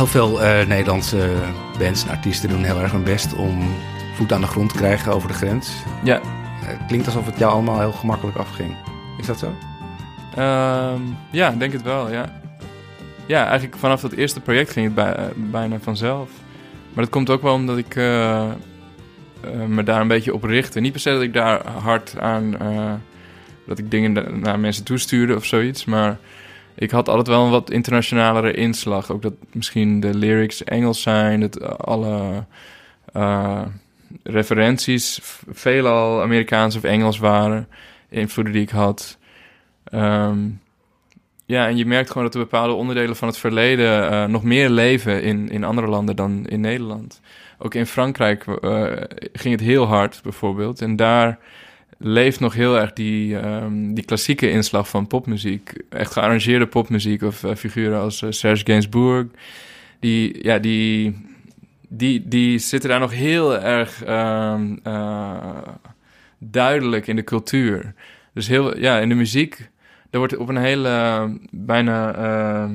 Heel 0.03 0.11
veel 0.11 0.41
eh, 0.41 0.67
Nederlandse 0.67 1.31
bands 1.79 2.03
en 2.03 2.09
artiesten 2.09 2.49
doen 2.49 2.63
heel 2.63 2.79
erg 2.81 2.91
hun 2.91 3.03
best 3.03 3.35
om 3.35 3.75
voet 4.15 4.31
aan 4.31 4.41
de 4.41 4.47
grond 4.47 4.69
te 4.69 4.75
krijgen 4.75 5.13
over 5.13 5.27
de 5.27 5.33
grens. 5.33 5.71
Ja, 6.03 6.19
Het 6.65 6.85
klinkt 6.87 7.05
alsof 7.05 7.25
het 7.25 7.37
jou 7.37 7.51
allemaal 7.51 7.79
heel 7.79 7.91
gemakkelijk 7.91 8.37
afging. 8.37 8.75
Is 9.19 9.25
dat 9.25 9.39
zo? 9.39 9.53
Ehm, 10.35 11.01
ja, 11.31 11.49
ik 11.51 11.59
denk 11.59 11.73
het 11.73 11.81
wel, 11.81 12.11
ja. 12.11 12.41
Ja, 13.25 13.45
eigenlijk 13.45 13.77
vanaf 13.77 14.01
dat 14.01 14.11
eerste 14.11 14.39
project 14.39 14.71
ging 14.71 14.85
het 14.85 14.95
bij, 14.95 15.15
eh, 15.15 15.25
bijna 15.35 15.79
vanzelf. 15.79 16.29
Maar 16.93 17.03
dat 17.03 17.13
komt 17.13 17.29
ook 17.29 17.41
wel 17.41 17.53
omdat 17.53 17.77
ik 17.77 17.95
eh, 17.95 18.41
eh, 18.43 18.51
me 19.67 19.83
daar 19.83 20.01
een 20.01 20.07
beetje 20.07 20.33
op 20.33 20.43
richtte. 20.43 20.79
Niet 20.79 20.91
per 20.91 21.01
se 21.01 21.09
dat 21.11 21.21
ik 21.21 21.33
daar 21.33 21.67
hard 21.67 22.19
aan... 22.19 22.59
eh, 22.59 22.93
dat 23.67 23.77
ik 23.79 23.91
dingen 23.91 24.39
naar 24.39 24.59
mensen 24.59 24.83
toestuurde 24.83 25.35
of 25.35 25.45
zoiets, 25.45 25.85
maar... 25.85 26.17
Ik 26.75 26.91
had 26.91 27.09
altijd 27.09 27.27
wel 27.27 27.45
een 27.45 27.51
wat 27.51 27.71
internationalere 27.71 28.53
inslag. 28.53 29.11
Ook 29.11 29.21
dat 29.21 29.33
misschien 29.51 29.99
de 29.99 30.15
lyrics 30.15 30.63
Engels 30.63 31.01
zijn, 31.01 31.39
dat 31.39 31.77
alle 31.77 32.45
eh, 33.13 33.61
referenties 34.23 35.19
veelal 35.51 36.21
Amerikaans 36.21 36.75
of 36.75 36.83
Engels 36.83 37.17
waren. 37.17 37.67
Invloeden 38.09 38.53
die 38.53 38.61
ik 38.61 38.69
had. 38.69 39.17
Ehm, 39.83 40.39
ja, 41.45 41.67
en 41.67 41.77
je 41.77 41.85
merkt 41.85 42.07
gewoon 42.07 42.23
dat 42.23 42.33
er 42.33 42.39
bepaalde 42.39 42.73
onderdelen 42.73 43.15
van 43.15 43.27
het 43.27 43.37
verleden 43.37 44.11
eh, 44.11 44.25
nog 44.25 44.43
meer 44.43 44.69
leven 44.69 45.23
in, 45.23 45.49
in 45.49 45.63
andere 45.63 45.87
landen 45.87 46.15
dan 46.15 46.45
in 46.47 46.59
Nederland. 46.59 47.21
Ook 47.57 47.73
in 47.73 47.85
Frankrijk 47.85 48.47
eh, 48.47 48.91
ging 49.33 49.53
het 49.53 49.63
heel 49.63 49.85
hard, 49.85 50.19
bijvoorbeeld. 50.23 50.81
En 50.81 50.95
daar 50.95 51.39
leeft 52.03 52.39
nog 52.39 52.53
heel 52.53 52.79
erg 52.79 52.93
die, 52.93 53.37
ehm, 53.37 53.93
die 53.93 54.05
klassieke 54.05 54.49
inslag 54.49 54.89
van 54.89 55.07
popmuziek. 55.07 55.73
Echt 55.89 56.11
gearrangeerde 56.11 56.67
popmuziek 56.67 57.21
of 57.21 57.43
eh, 57.43 57.55
figuren 57.55 57.99
als 57.99 58.21
eh, 58.21 58.31
Serge 58.31 58.65
Gainsbourg. 58.65 59.27
Die, 59.99 60.43
ja, 60.43 60.59
die, 60.59 61.15
die, 61.87 62.27
die 62.27 62.59
zitten 62.59 62.89
daar 62.89 62.99
nog 62.99 63.11
heel 63.11 63.59
erg 63.59 64.03
ehm, 64.03 64.75
eh, 64.83 65.57
duidelijk 66.37 67.07
in 67.07 67.15
de 67.15 67.23
cultuur. 67.23 67.93
Dus 68.33 68.47
heel, 68.47 68.77
ja, 68.77 68.99
in 68.99 69.09
de 69.09 69.15
muziek, 69.15 69.69
daar 70.09 70.19
wordt 70.19 70.37
op 70.37 70.49
een 70.49 70.57
hele 70.57 71.29
bijna 71.51 72.15
eh, 72.15 72.69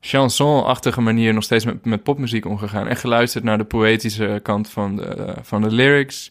chanson-achtige 0.00 1.00
manier 1.00 1.34
nog 1.34 1.44
steeds 1.44 1.64
met, 1.64 1.84
met 1.84 2.02
popmuziek 2.02 2.46
omgegaan. 2.46 2.88
En 2.88 2.96
geluisterd 2.96 3.44
naar 3.44 3.58
de 3.58 3.64
poëtische 3.64 4.40
kant 4.42 4.70
van 4.70 4.96
de, 4.96 5.34
van 5.42 5.62
de 5.62 5.70
lyrics, 5.70 6.30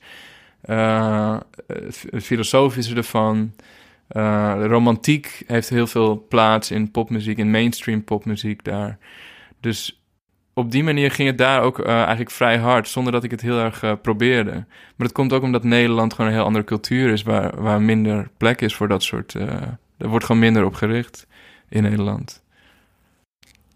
eh, 0.61 1.37
het 1.67 2.05
het 2.09 2.23
filosofische 2.23 2.95
ervan. 2.95 3.53
Eh, 4.07 4.55
romantiek 4.59 5.43
heeft 5.47 5.69
heel 5.69 5.87
veel 5.87 6.25
plaats 6.29 6.71
in 6.71 6.91
popmuziek, 6.91 7.37
in 7.37 7.51
mainstream 7.51 8.03
popmuziek 8.03 8.63
daar. 8.63 8.97
Dus 9.59 10.01
op 10.57 10.71
die 10.71 10.83
manier 10.83 11.11
ging 11.11 11.27
het 11.27 11.37
daar 11.37 11.61
ook 11.61 11.79
eh, 11.79 11.95
eigenlijk 11.95 12.31
vrij 12.31 12.57
hard, 12.57 12.87
zonder 12.87 13.11
dat 13.11 13.23
ik 13.23 13.31
het 13.31 13.41
heel 13.41 13.59
erg 13.59 13.83
eh, 13.83 13.93
probeerde. 14.01 14.51
Maar 14.51 15.07
dat 15.07 15.11
komt 15.11 15.33
ook 15.33 15.43
omdat 15.43 15.63
Nederland 15.63 16.13
gewoon 16.13 16.31
een 16.31 16.37
heel 16.37 16.45
andere 16.45 16.65
cultuur 16.65 17.11
is, 17.11 17.23
waar, 17.23 17.61
waar 17.61 17.81
minder 17.81 18.29
plek 18.37 18.61
is 18.61 18.75
voor 18.75 18.87
dat 18.87 19.03
soort. 19.03 19.35
eh 19.35 19.61
er 19.97 20.07
wordt 20.09 20.25
gewoon 20.25 20.41
minder 20.41 20.65
op 20.65 20.73
gericht 20.73 21.27
in 21.69 21.83
Nederland. 21.83 22.43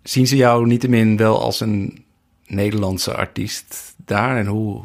Zien 0.04 0.28
ze 0.28 0.36
jou 0.36 0.65
niettemin 0.67 1.17
wel 1.17 1.41
als 1.41 1.60
een 1.60 2.06
Nederlandse 2.46 3.15
artiest 3.15 3.96
daar? 4.06 4.38
En 4.38 4.46
hoe? 4.46 4.84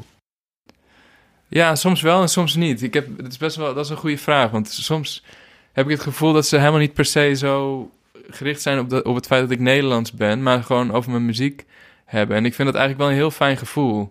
Ja, 1.48 1.74
soms 1.74 2.00
wel 2.00 2.22
en 2.22 2.28
soms 2.28 2.54
niet. 2.54 2.82
Ik 2.82 2.94
heb, 2.94 3.16
het 3.16 3.32
is 3.32 3.36
best 3.36 3.56
wel, 3.56 3.74
dat 3.74 3.84
is 3.84 3.90
een 3.90 3.96
goede 3.96 4.18
vraag, 4.18 4.50
want 4.50 4.68
soms 4.68 5.24
heb 5.72 5.84
ik 5.84 5.90
het 5.90 6.00
gevoel 6.00 6.32
dat 6.32 6.46
ze 6.46 6.58
helemaal 6.58 6.80
niet 6.80 6.94
per 6.94 7.04
se 7.04 7.34
zo 7.34 7.90
gericht 8.30 8.62
zijn 8.62 8.78
op, 8.78 8.90
de, 8.90 9.02
op 9.02 9.14
het 9.14 9.26
feit 9.26 9.42
dat 9.42 9.50
ik 9.50 9.60
Nederlands 9.60 10.12
ben, 10.12 10.42
maar 10.42 10.62
gewoon 10.62 10.92
over 10.92 11.10
mijn 11.10 11.26
muziek 11.26 11.64
hebben. 12.04 12.36
En 12.36 12.44
ik 12.44 12.54
vind 12.54 12.68
dat 12.68 12.76
eigenlijk 12.76 12.98
wel 12.98 13.08
een 13.08 13.22
heel 13.22 13.30
fijn 13.30 13.56
gevoel. 13.56 14.10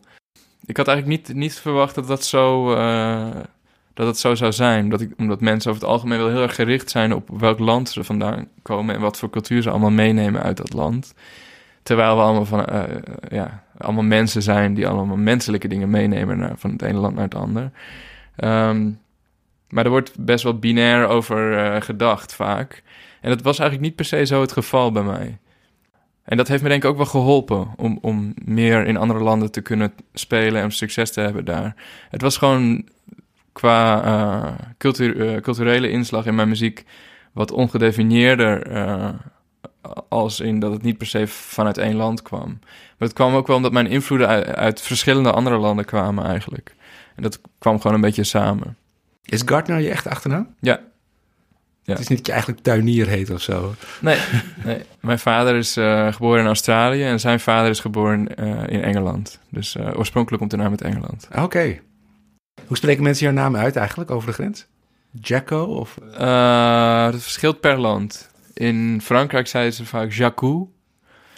Ik 0.65 0.77
had 0.77 0.87
eigenlijk 0.87 1.27
niet, 1.27 1.37
niet 1.37 1.53
verwacht 1.53 1.95
dat 1.95 2.07
dat 2.07 2.25
zo, 2.25 2.73
eh, 2.75 3.27
dat 3.93 4.07
het 4.07 4.17
zo 4.17 4.35
zou 4.35 4.51
zijn. 4.51 4.89
Dat 4.89 5.01
ik, 5.01 5.13
omdat 5.17 5.41
mensen 5.41 5.71
over 5.71 5.81
het 5.81 5.91
algemeen 5.91 6.17
wel 6.17 6.29
heel 6.29 6.41
erg 6.41 6.55
gericht 6.55 6.89
zijn 6.89 7.13
op 7.13 7.29
welk 7.39 7.59
land 7.59 7.89
ze 7.89 8.03
vandaan 8.03 8.47
komen 8.61 8.95
en 8.95 9.01
wat 9.01 9.17
voor 9.17 9.29
cultuur 9.29 9.61
ze 9.61 9.69
allemaal 9.69 9.89
meenemen 9.89 10.43
uit 10.43 10.57
dat 10.57 10.73
land. 10.73 11.13
Terwijl 11.85 12.15
we 12.15 12.21
allemaal, 12.21 12.45
van, 12.45 12.65
eh, 12.65 12.83
ja, 13.29 13.63
allemaal 13.77 14.03
mensen 14.03 14.41
zijn 14.41 14.73
die 14.73 14.87
allemaal 14.87 15.17
menselijke 15.17 15.67
dingen 15.67 15.89
meenemen 15.89 16.57
van 16.57 16.71
het 16.71 16.81
ene 16.81 16.97
land 16.97 17.15
naar 17.15 17.23
het 17.23 17.35
ander. 17.35 17.71
Ehm, 18.35 18.91
maar 19.69 19.83
er 19.83 19.89
wordt 19.89 20.19
best 20.19 20.43
wel 20.43 20.59
binair 20.59 21.07
over 21.07 21.57
eh, 21.57 21.81
gedacht 21.81 22.35
vaak. 22.35 22.83
En 23.21 23.29
dat 23.29 23.41
was 23.41 23.59
eigenlijk 23.59 23.89
niet 23.89 23.95
per 23.95 24.05
se 24.05 24.25
zo 24.25 24.41
het 24.41 24.51
geval 24.51 24.91
bij 24.91 25.03
mij. 25.03 25.37
En 26.23 26.37
dat 26.37 26.47
heeft 26.47 26.63
me 26.63 26.69
denk 26.69 26.83
ik 26.83 26.89
ook 26.89 26.97
wel 26.97 27.05
geholpen 27.05 27.67
om, 27.75 27.97
om 28.01 28.33
meer 28.45 28.85
in 28.85 28.97
andere 28.97 29.19
landen 29.19 29.51
te 29.51 29.61
kunnen 29.61 29.93
spelen 30.13 30.61
en 30.61 30.71
succes 30.71 31.11
te 31.11 31.21
hebben 31.21 31.45
daar. 31.45 31.75
Het 32.09 32.21
was 32.21 32.37
gewoon 32.37 32.87
qua 33.51 34.03
eh, 34.03 34.53
culturele 35.41 35.89
inslag 35.89 36.25
in 36.25 36.35
mijn 36.35 36.49
muziek 36.49 36.85
wat 37.31 37.51
ongedefinieerder. 37.51 38.67
Als 40.15 40.39
in 40.39 40.59
dat 40.59 40.71
het 40.71 40.81
niet 40.81 40.97
per 40.97 41.07
se 41.07 41.27
vanuit 41.27 41.77
één 41.77 41.95
land 41.95 42.21
kwam. 42.21 42.59
Maar 42.69 43.07
het 43.07 43.13
kwam 43.13 43.35
ook 43.35 43.47
wel 43.47 43.55
omdat 43.55 43.71
mijn 43.71 43.87
invloeden 43.87 44.27
uit, 44.27 44.55
uit 44.55 44.81
verschillende 44.81 45.31
andere 45.31 45.57
landen 45.57 45.85
kwamen 45.85 46.25
eigenlijk. 46.25 46.75
En 47.15 47.23
dat 47.23 47.39
kwam 47.57 47.79
gewoon 47.79 47.95
een 47.95 48.01
beetje 48.01 48.23
samen. 48.23 48.77
Is 49.23 49.41
Gardner 49.45 49.79
je 49.79 49.89
echte 49.89 50.09
achternaam? 50.09 50.55
Ja. 50.59 50.79
Ja. 51.85 51.91
Het 51.91 52.01
is 52.01 52.07
niet 52.07 52.17
dat 52.17 52.27
je 52.27 52.31
eigenlijk 52.31 52.63
tuinier 52.63 53.07
heet 53.07 53.29
of 53.29 53.41
zo. 53.41 53.75
Nee, 54.01 54.19
nee. 54.63 54.81
mijn 54.99 55.19
vader 55.19 55.55
is 55.55 55.77
eh, 55.77 56.13
geboren 56.13 56.39
in 56.39 56.45
Australië 56.45 57.03
en 57.03 57.19
zijn 57.19 57.39
vader 57.39 57.69
is 57.69 57.79
geboren 57.79 58.35
eh, 58.35 58.73
in 58.73 58.83
Engeland. 58.83 59.39
Dus 59.49 59.75
eh, 59.75 59.97
oorspronkelijk 59.97 60.39
komt 60.39 60.51
de 60.51 60.57
naam 60.57 60.69
uit 60.69 60.81
Engeland. 60.81 61.27
Oké. 61.35 61.79
Hoe 62.67 62.77
spreken 62.77 63.03
mensen 63.03 63.25
jouw 63.25 63.35
naam 63.35 63.55
uit 63.55 63.75
eigenlijk 63.75 64.11
over 64.11 64.27
de 64.27 64.33
grens? 64.33 64.65
Jacko 65.21 65.63
of... 65.63 65.97
Dat 67.11 67.21
verschilt 67.21 67.59
per 67.59 67.79
land. 67.79 68.29
In 68.55 69.01
Frankrijk 69.01 69.47
zeiden 69.47 69.73
ze 69.73 69.85
vaak 69.85 70.11
Jacou. 70.11 70.67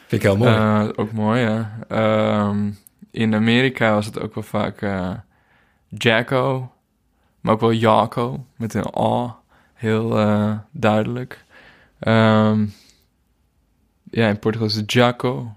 Vind 0.08 0.23
ik 0.23 0.27
heel 0.30 0.38
mooi. 0.38 0.53
Eh, 0.53 0.88
ook 0.95 1.12
mooi, 1.12 1.41
ja. 1.41 1.77
Ehm, 1.88 2.71
in 3.12 3.36
Amerika 3.36 3.93
was 3.93 4.06
het 4.06 4.19
ook 4.19 4.36
wel 4.36 4.43
vaak 4.43 4.82
eh 4.82 5.12
Jacko, 5.88 6.71
maar 7.41 7.53
ook 7.53 7.60
wel 7.60 7.71
Jaco 7.71 8.45
met 8.56 8.73
een 8.73 8.93
A, 8.97 9.36
heel 9.73 10.17
eh, 10.17 10.51
duidelijk. 10.71 11.43
Ehm, 11.99 12.65
ja, 14.03 14.27
in 14.27 14.39
Portugal 14.39 14.67
is 14.67 14.75
het 14.75 14.91
Jaco. 14.91 15.56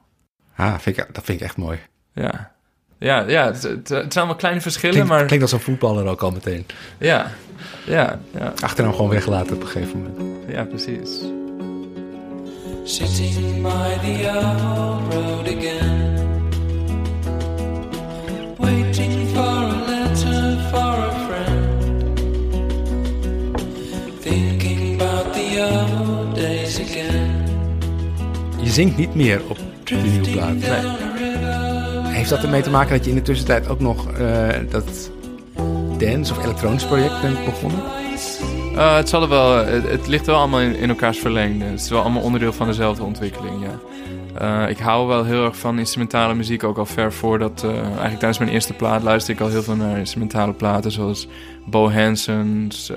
ah, 0.57 0.79
vind 0.79 0.99
ik, 0.99 1.15
dat 1.15 1.25
vind 1.25 1.41
ik 1.41 1.47
echt 1.47 1.57
mooi. 1.57 1.79
Ja, 2.13 2.53
ja, 2.99 3.21
ja 3.29 3.45
het, 3.45 3.63
het, 3.63 3.89
het 3.89 3.89
zijn 3.89 4.11
allemaal 4.15 4.35
kleine 4.37 4.61
verschillen, 4.61 4.95
Klinkt, 4.95 5.11
maar 5.13 5.25
klinkt 5.25 5.45
als 5.45 5.53
een 5.53 5.61
voetballer 5.61 6.07
ook 6.07 6.23
al 6.23 6.31
meteen. 6.31 6.67
ja, 6.99 7.31
ja, 7.87 8.21
ja, 8.39 8.53
Achternaam 8.61 8.95
gewoon 8.95 9.11
weglaten 9.11 9.55
op 9.57 9.63
een 9.63 9.69
gegeven 9.69 10.03
moment. 10.03 10.51
ja, 10.51 10.65
precies. 10.65 11.21
Sitting 12.91 13.63
by 13.63 13.99
the 14.03 14.29
old 14.35 15.15
road 15.15 15.47
again. 15.47 16.19
Waiting 18.59 19.29
for 19.29 19.41
a 19.41 19.85
letter 19.87 20.59
for 20.71 20.95
a 20.99 21.13
friend. 21.27 22.19
Thinking 24.21 25.01
about 25.01 25.33
the 25.33 25.61
old 25.61 26.35
days 26.35 26.81
again. 26.81 27.49
Je 28.61 28.71
zingt 28.71 28.97
niet 28.97 29.15
meer 29.15 29.41
op 29.49 29.59
de 29.85 29.95
nieuwe 29.95 30.31
plaat. 30.31 30.53
River. 30.53 30.99
Heeft 32.05 32.31
dat 32.31 32.43
ermee 32.43 32.63
te 32.63 32.71
maken 32.71 32.97
dat 32.97 33.05
je 33.05 33.11
in 33.11 33.17
de 33.17 33.23
tussentijd 33.23 33.69
ook 33.69 33.81
nog 33.81 34.13
eh, 34.13 34.49
dat 34.71 35.11
dance 35.99 36.33
of 36.33 36.45
elektronisch 36.45 36.87
project 36.87 37.21
bent 37.21 37.45
begonnen? 37.45 37.81
Eh, 38.77 38.97
het, 38.97 39.09
zal 39.09 39.29
wel, 39.29 39.67
het, 39.67 39.91
het 39.91 40.07
ligt 40.07 40.27
wel 40.27 40.37
allemaal 40.37 40.61
in, 40.61 40.77
in 40.77 40.89
elkaars 40.89 41.19
verlengde. 41.19 41.65
Het 41.65 41.81
is 41.81 41.91
wel 41.91 42.01
allemaal 42.01 42.23
onderdeel 42.23 42.53
van 42.53 42.67
dezelfde 42.67 43.03
ontwikkeling, 43.03 43.63
ja. 43.63 43.79
Eh, 44.35 44.71
ik 44.71 44.79
hou 44.79 45.09
wel 45.09 45.25
heel 45.25 45.45
erg 45.45 45.57
van 45.57 45.79
instrumentale 45.79 46.35
muziek, 46.35 46.65
ook 46.65 46.79
al 46.79 46.87
ver 46.87 47.13
voordat... 47.13 47.65
eh, 47.65 47.71
eigenlijk 47.83 48.19
tijdens 48.19 48.39
mijn 48.39 48.51
eerste 48.51 48.73
plaat 48.73 49.03
luisterde 49.03 49.41
ik 49.41 49.47
al 49.47 49.53
heel 49.53 49.63
veel 49.63 49.77
naar 49.77 49.99
instrumentale 49.99 50.53
platen... 50.53 50.93
zoals 50.93 51.29
Bo 51.67 51.91
Hanson's 51.91 52.91
eh, 52.91 52.97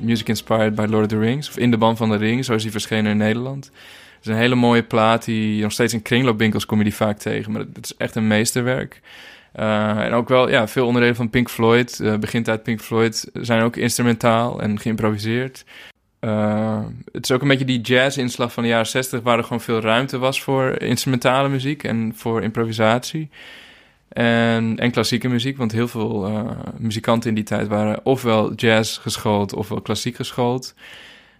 Music 0.00 0.28
Inspired 0.28 0.74
by 0.74 0.86
Lord 0.88 1.02
of 1.02 1.08
the 1.08 1.18
Rings... 1.18 1.48
of 1.48 1.56
In 1.56 1.70
de 1.70 1.76
Band 1.76 1.98
van 1.98 2.10
de 2.10 2.16
Ring, 2.16 2.44
zo 2.44 2.54
is 2.54 2.62
die 2.62 2.70
verschenen 2.70 3.10
in 3.10 3.16
Nederland. 3.16 3.64
Het 3.64 4.26
is 4.26 4.26
een 4.26 4.38
hele 4.38 4.54
mooie 4.54 4.82
plaat, 4.82 5.24
die 5.24 5.62
nog 5.62 5.72
steeds 5.72 5.92
in 5.92 6.02
kringloopwinkels 6.02 6.66
kom 6.66 6.78
je 6.78 6.84
die 6.84 6.94
vaak 6.94 7.18
tegen... 7.18 7.52
maar 7.52 7.60
het 7.60 7.84
is 7.84 7.96
echt 7.96 8.14
een 8.14 8.26
meesterwerk. 8.26 9.00
Eh, 9.54 10.04
en 10.04 10.12
ook 10.12 10.28
wel, 10.28 10.50
ja, 10.50 10.68
veel 10.68 10.86
onderdelen 10.86 11.16
van 11.16 11.30
Pink 11.30 11.50
Floyd, 11.50 11.98
uh, 12.02 12.16
begintijd 12.16 12.62
Pink 12.62 12.80
Floyd, 12.80 13.30
zijn 13.32 13.62
ook 13.62 13.76
instrumentaal 13.76 14.60
en 14.60 14.80
geïmproviseerd. 14.80 15.64
Eh, 16.24 16.80
het 17.12 17.24
is 17.24 17.32
ook 17.32 17.42
een 17.42 17.48
beetje 17.48 17.64
die 17.64 17.80
jazz-inslag 17.80 18.52
van 18.52 18.62
de 18.62 18.68
jaren 18.68 18.86
60, 18.86 19.22
waar 19.22 19.38
er 19.38 19.44
gewoon 19.44 19.60
veel 19.60 19.80
ruimte 19.80 20.18
was 20.18 20.42
voor 20.42 20.82
instrumentale 20.82 21.48
muziek 21.48 21.82
en 21.82 22.12
voor 22.16 22.42
improvisatie. 22.42 23.30
En, 24.08 24.78
en 24.78 24.90
klassieke 24.90 25.28
muziek, 25.28 25.56
want 25.56 25.72
heel 25.72 25.88
veel 25.88 26.26
eh, 26.26 26.50
muzikanten 26.78 27.28
in 27.28 27.34
die 27.34 27.44
tijd 27.44 27.68
waren 27.68 28.00
ofwel 28.04 28.54
jazz 28.54 28.98
geschoold 29.00 29.54
ofwel 29.54 29.80
klassiek 29.80 30.16
geschoold. 30.16 30.74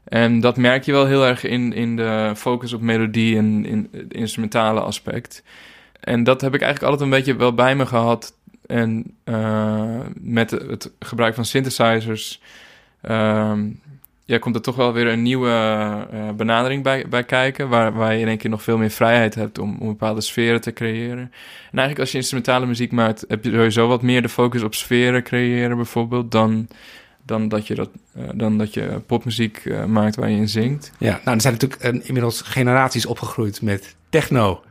En 0.04 0.40
dat 0.40 0.56
merk 0.56 0.84
je 0.84 0.92
wel 0.92 1.06
heel 1.06 1.26
erg 1.26 1.44
in, 1.44 1.72
in 1.72 1.96
de 1.96 2.32
focus 2.36 2.72
op 2.72 2.80
melodie 2.80 3.36
en 3.36 3.66
in 3.66 3.88
het 3.92 4.14
instrumentale 4.14 4.80
aspect. 4.80 5.42
En 6.04 6.24
dat 6.24 6.40
heb 6.40 6.54
ik 6.54 6.60
eigenlijk 6.60 6.92
altijd 6.92 7.10
een 7.10 7.16
beetje 7.16 7.36
wel 7.36 7.54
bij 7.54 7.76
me 7.76 7.86
gehad. 7.86 8.34
En 8.66 9.16
uh, 9.24 10.00
met 10.14 10.50
het 10.50 10.90
gebruik 10.98 11.34
van 11.34 11.44
synthesizers 11.44 12.40
ehm, 13.00 13.66
ja, 14.24 14.38
komt 14.38 14.54
er 14.54 14.62
toch 14.62 14.76
wel 14.76 14.92
weer 14.92 15.06
een 15.06 15.22
nieuwe 15.22 15.48
uh, 16.14 16.30
benadering 16.30 16.82
bij, 16.82 17.08
bij 17.08 17.24
kijken. 17.24 17.68
Waar, 17.68 17.92
waar 17.92 18.14
je 18.14 18.20
in 18.20 18.28
één 18.28 18.38
keer 18.38 18.50
nog 18.50 18.62
veel 18.62 18.78
meer 18.78 18.90
vrijheid 18.90 19.34
hebt 19.34 19.58
om, 19.58 19.76
om 19.80 19.86
bepaalde 19.86 20.20
sferen 20.20 20.60
te 20.60 20.72
creëren. 20.72 21.18
En 21.18 21.78
eigenlijk 21.78 21.98
als 21.98 22.10
je 22.10 22.18
instrumentale 22.18 22.66
muziek 22.66 22.92
maakt, 22.92 23.24
heb 23.28 23.44
je 23.44 23.50
sowieso 23.50 23.88
wat 23.88 24.02
meer 24.02 24.22
de 24.22 24.28
focus 24.28 24.62
op 24.62 24.74
sferen 24.74 25.22
creëren 25.22 25.76
bijvoorbeeld. 25.76 26.30
Dan, 26.30 26.68
dan, 27.22 27.48
dat, 27.48 27.66
je 27.66 27.74
dat, 27.74 27.90
uh, 28.16 28.24
dan 28.34 28.58
dat 28.58 28.74
je 28.74 29.00
popmuziek 29.06 29.62
maakt 29.86 30.16
waar 30.16 30.30
je 30.30 30.36
in 30.36 30.48
zingt. 30.48 30.92
Ja, 30.98 31.20
nou 31.24 31.36
er 31.36 31.40
zijn 31.40 31.52
natuurlijk 31.60 32.06
inmiddels 32.06 32.40
generaties 32.40 33.06
opgegroeid 33.06 33.62
met 33.62 33.96
techno 34.08 34.62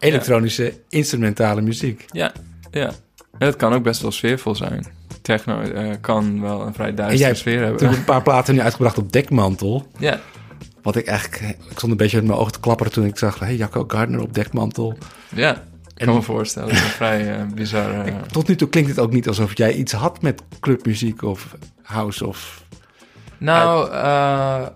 elektronische 0.00 0.74
instrumentale 0.88 1.60
muziek. 1.60 2.04
Ja, 2.10 2.32
ja. 2.70 2.92
En 3.38 3.46
het 3.46 3.56
kan 3.56 3.72
ook 3.72 3.82
best 3.82 4.02
wel 4.02 4.10
sfeervol 4.10 4.54
zijn. 4.54 4.86
Techno 5.22 5.60
uh, 5.60 5.94
kan 6.00 6.40
wel 6.40 6.66
een 6.66 6.74
vrij 6.74 6.94
duistere 6.94 7.34
sfeer 7.34 7.60
hebben. 7.60 7.78
Toen 7.78 7.88
een 7.88 8.04
paar 8.04 8.22
platen 8.22 8.54
nu 8.54 8.60
uitgebracht 8.60 8.98
op 8.98 9.12
dekmantel. 9.12 9.86
Ja. 9.98 10.20
Wat 10.82 10.96
ik 10.96 11.06
eigenlijk... 11.06 11.56
Ik 11.70 11.76
stond 11.76 11.92
een 11.92 11.98
beetje 11.98 12.16
met 12.16 12.26
mijn 12.26 12.38
ogen 12.38 12.52
te 12.52 12.60
klapperen 12.60 12.92
toen 12.92 13.04
ik 13.04 13.18
zag... 13.18 13.38
Hey, 13.38 13.56
Jacco 13.56 13.84
Gardner 13.88 14.20
op 14.20 14.34
dekmantel. 14.34 14.98
Ja, 15.34 15.64
ik 15.96 16.06
kan 16.06 16.14
me 16.14 16.22
voorstellen. 16.22 16.68
Dat 16.68 16.78
is 16.78 16.84
een 16.84 16.90
vrij 16.90 17.38
uh, 17.38 17.46
bizar... 17.54 18.08
Uh... 18.08 18.14
Tot 18.32 18.48
nu 18.48 18.56
toe 18.56 18.68
klinkt 18.68 18.90
het 18.90 18.98
ook 18.98 19.12
niet 19.12 19.28
alsof 19.28 19.56
jij 19.56 19.72
iets 19.72 19.92
had 19.92 20.22
met 20.22 20.42
clubmuziek 20.60 21.22
of 21.22 21.56
house 21.82 22.26
of... 22.26 22.64
Nou, 23.38 23.92
uh, 23.92 24.66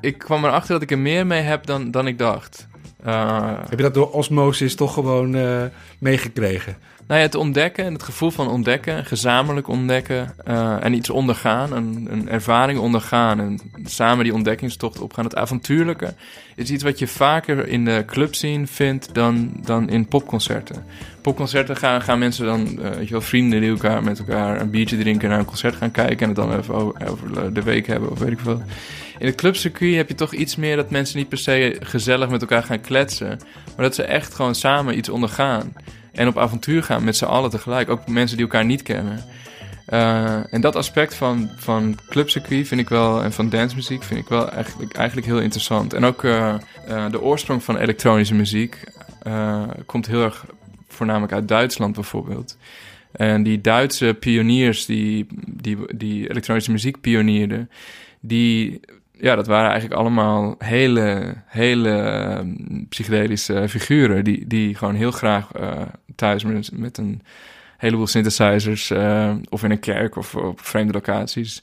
ik 0.00 0.18
kwam 0.18 0.44
erachter 0.44 0.72
dat 0.72 0.82
ik 0.82 0.90
er 0.90 0.98
meer 0.98 1.26
mee 1.26 1.42
heb 1.42 1.66
dan, 1.66 1.90
dan 1.90 2.06
ik 2.06 2.18
dacht. 2.18 2.66
Uh, 3.06 3.50
Heb 3.68 3.78
je 3.78 3.84
dat 3.84 3.94
door 3.94 4.10
osmosis 4.10 4.74
toch 4.74 4.94
gewoon 4.94 5.36
uh, 5.36 5.62
meegekregen? 5.98 6.76
Nou 7.06 7.20
ja, 7.20 7.26
het 7.26 7.34
ontdekken 7.34 7.84
en 7.84 7.92
het 7.92 8.02
gevoel 8.02 8.30
van 8.30 8.48
ontdekken, 8.48 9.04
gezamenlijk 9.04 9.68
ontdekken 9.68 10.34
uh, 10.48 10.84
en 10.84 10.94
iets 10.94 11.10
ondergaan, 11.10 11.72
een, 11.72 12.06
een, 12.10 12.28
ervaring 12.28 12.78
ondergaan 12.78 13.40
en 13.40 13.60
samen 13.84 14.24
die 14.24 14.34
ontdekkingstocht 14.34 15.00
opgaan. 15.00 15.24
Het 15.24 15.36
avontuurlijke 15.36 16.14
is 16.56 16.70
iets 16.70 16.82
wat 16.82 16.98
je 16.98 17.06
vaker 17.06 17.68
in 17.68 17.84
de 17.84 18.02
clubscene 18.06 18.66
vindt 18.66 19.14
dan, 19.14 19.52
dan 19.64 19.88
in 19.88 20.06
popconcerten. 20.06 20.84
Popconcerten 21.20 21.76
gaan, 21.76 22.02
gaan 22.02 22.18
mensen 22.18 22.46
dan, 22.46 22.80
weet 22.82 23.06
je 23.06 23.12
wel, 23.12 23.20
vrienden 23.20 23.60
die 23.60 23.70
elkaar 23.70 24.02
met 24.02 24.18
elkaar 24.18 24.60
een 24.60 24.70
biertje 24.70 24.98
drinken 24.98 25.28
naar 25.28 25.38
een 25.38 25.44
concert 25.44 25.76
gaan 25.76 25.90
kijken 25.90 26.18
en 26.18 26.26
het 26.26 26.36
dan 26.36 26.58
even 26.58 26.74
over, 26.74 27.08
over 27.08 27.54
de 27.54 27.62
week 27.62 27.86
hebben 27.86 28.10
of 28.10 28.18
weet 28.18 28.32
ik 28.32 28.40
veel. 28.40 28.62
In 29.18 29.26
het 29.26 29.34
clubcircuit 29.34 29.94
heb 29.94 30.08
je 30.08 30.14
toch 30.14 30.32
iets 30.32 30.56
meer 30.56 30.76
dat 30.76 30.90
mensen 30.90 31.18
niet 31.18 31.28
per 31.28 31.38
se 31.38 31.76
gezellig 31.80 32.28
met 32.28 32.40
elkaar 32.40 32.62
gaan 32.62 32.80
kletsen. 32.80 33.38
Maar 33.76 33.84
dat 33.84 33.94
ze 33.94 34.02
echt 34.02 34.34
gewoon 34.34 34.54
samen 34.54 34.96
iets 34.96 35.08
ondergaan. 35.08 35.72
En 36.12 36.28
op 36.28 36.38
avontuur 36.38 36.82
gaan 36.82 37.04
met 37.04 37.16
z'n 37.16 37.24
allen 37.24 37.50
tegelijk. 37.50 37.90
Ook 37.90 38.08
mensen 38.08 38.36
die 38.36 38.46
elkaar 38.46 38.64
niet 38.64 38.82
kennen. 38.82 39.24
Uh, 39.88 40.54
en 40.54 40.60
dat 40.60 40.76
aspect 40.76 41.14
van, 41.14 41.50
van 41.56 41.98
clubcircuit 42.08 42.68
vind 42.68 42.80
ik 42.80 42.88
wel, 42.88 43.22
en 43.22 43.32
van 43.32 43.48
dancemuziek 43.48 44.02
vind 44.02 44.20
ik 44.20 44.28
wel 44.28 44.50
eigenlijk, 44.50 44.92
eigenlijk 44.92 45.26
heel 45.26 45.40
interessant. 45.40 45.92
En 45.92 46.04
ook 46.04 46.22
uh, 46.22 46.54
uh, 46.88 47.10
de 47.10 47.20
oorsprong 47.20 47.62
van 47.62 47.76
elektronische 47.76 48.34
muziek 48.34 48.84
komt 49.86 50.06
heel 50.06 50.22
erg 50.22 50.44
voornamelijk 50.88 51.32
uit 51.32 51.48
Duitsland 51.48 51.94
bijvoorbeeld. 51.94 52.56
En 53.12 53.42
die 53.42 53.60
Duitse 53.60 54.16
pioniers 54.20 54.86
die, 54.86 55.26
die, 55.46 55.76
die 55.96 56.30
elektronische 56.30 56.70
muziek 56.70 57.00
pionierden, 57.00 57.70
die, 58.20 58.80
ja, 59.22 59.36
dat 59.36 59.46
waren 59.46 59.70
eigenlijk 59.70 60.00
allemaal 60.00 60.54
hele, 60.58 61.34
hele 61.46 61.90
ehm, 61.90 62.84
psychedelische 62.88 63.68
figuren. 63.68 64.24
Die, 64.24 64.46
die 64.46 64.74
gewoon 64.74 64.94
heel 64.94 65.10
graag 65.10 65.52
eh, 65.52 65.82
thuis 66.16 66.44
met, 66.44 66.70
met 66.72 66.98
een 66.98 67.22
heleboel 67.76 68.06
synthesizers 68.06 68.90
eh, 68.90 69.34
of 69.48 69.62
in 69.62 69.70
een 69.70 69.80
kerk 69.80 70.16
of 70.16 70.34
op 70.34 70.60
vreemde 70.60 70.92
locaties. 70.92 71.62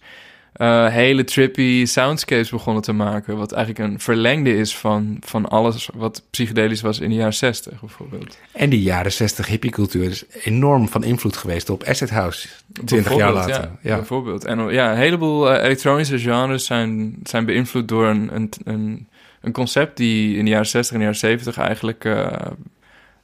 Eh, 0.60 0.88
hele 0.88 1.24
trippy 1.24 1.86
soundscapes 1.86 2.49
begonnen 2.49 2.84
te 2.84 2.91
maken. 2.91 3.38
Wat 3.38 3.51
eigenlijk 3.51 3.91
een 3.91 3.99
verlengde 3.99 4.57
is 4.57 4.78
van, 4.78 5.18
van 5.20 5.49
alles 5.49 5.89
wat 5.93 6.24
psychedelisch 6.30 6.82
was 6.82 6.99
in 6.99 7.10
de 7.10 7.16
jaren 7.16 7.34
60 7.34 7.80
bijvoorbeeld. 7.80 8.38
En 8.51 8.70
die 8.70 8.82
jaren 8.82 9.12
60 9.12 9.47
hippiecultuur 9.47 10.10
is 10.10 10.26
enorm 10.43 10.88
van 10.88 11.03
invloed 11.03 11.38
geweest 11.38 11.70
op 11.70 11.84
Acid 11.84 12.10
House. 12.10 12.47
20 12.86 13.16
jaar 13.16 13.34
later. 13.34 13.53
Ja, 13.53 13.78
Ja. 13.82 13.95
Bijvoorbeeld. 13.95 14.45
En 14.45 14.72
ja, 14.72 14.91
een 14.91 14.97
heleboel 14.97 15.51
eh, 15.51 15.64
elektronische 15.64 16.20
genres 16.20 16.66
zijn, 16.66 17.16
zijn 17.24 17.45
beïnvloed 17.45 17.88
door 17.88 18.07
een, 18.07 18.36
een, 18.36 18.51
een, 18.64 19.07
een 19.41 19.51
concept 19.51 19.97
die 19.97 20.38
in 20.38 20.43
de 20.45 20.51
jaren 20.51 20.68
60 20.68 20.93
en 20.93 20.97
de 20.97 21.05
jaren 21.05 21.20
70 21.20 21.57
eigenlijk 21.57 22.05
eh, 22.05 22.32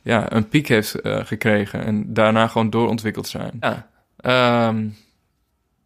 ja, 0.02 0.32
een 0.32 0.48
piek 0.48 0.68
heeft 0.68 1.02
eh, 1.02 1.26
gekregen. 1.26 1.86
En 1.86 2.14
daarna 2.14 2.48
gewoon 2.48 2.70
doorontwikkeld 2.70 3.28
zijn. 3.28 3.58
Ja. 3.60 3.90
ehm, 4.18 4.88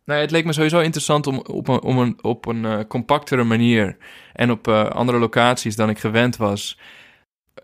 nou, 0.09 0.21
het 0.21 0.31
leek 0.31 0.45
me 0.45 0.53
sowieso 0.53 0.79
interessant 0.79 1.27
om 1.27 1.37
op 1.37 1.67
een, 1.67 1.97
een, 1.97 2.17
op 2.21 2.45
een 2.45 2.65
eh, 2.65 2.79
compactere 2.87 3.43
manier 3.43 3.97
en 4.33 4.51
op 4.51 4.67
eh, 4.67 4.85
andere 4.85 5.19
locaties 5.19 5.75
dan 5.75 5.89
ik 5.89 5.99
gewend 5.99 6.37
was, 6.37 6.79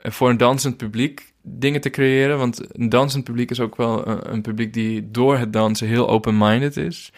eh, 0.02 0.12
voor 0.12 0.30
een 0.30 0.38
dansend 0.38 0.78
publiek 0.78 1.34
dingen 1.42 1.82
te 1.82 1.90
creëren. 1.90 2.38
Want 2.38 2.78
een 2.80 2.90
dansend 2.90 3.24
publiek 3.24 3.52
is 3.52 3.60
ook 3.60 3.76
wel 3.76 4.08
een, 4.28 4.42
publiek 4.42 4.74
die 4.74 5.12
door 5.12 5.38
het 5.38 5.54
dansen 5.54 5.88
heel 5.88 6.10
open-minded 6.10 6.78
is. 6.78 7.12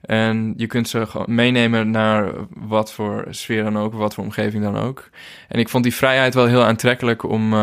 En 0.00 0.54
je 0.56 0.66
kunt 0.66 0.88
ze 0.88 1.06
meenemen 1.26 1.90
naar 1.90 2.32
wat 2.48 2.92
voor 2.92 3.26
sfeer 3.30 3.62
dan 3.62 3.78
ook, 3.78 3.94
wat 3.94 4.14
voor 4.14 4.24
omgeving 4.24 4.62
dan 4.62 4.76
ook. 4.76 5.10
En 5.48 5.58
ik 5.58 5.68
vond 5.68 5.84
die 5.84 5.94
vrijheid 5.94 6.34
wel 6.34 6.46
heel 6.46 6.64
aantrekkelijk 6.64 7.22
om, 7.22 7.54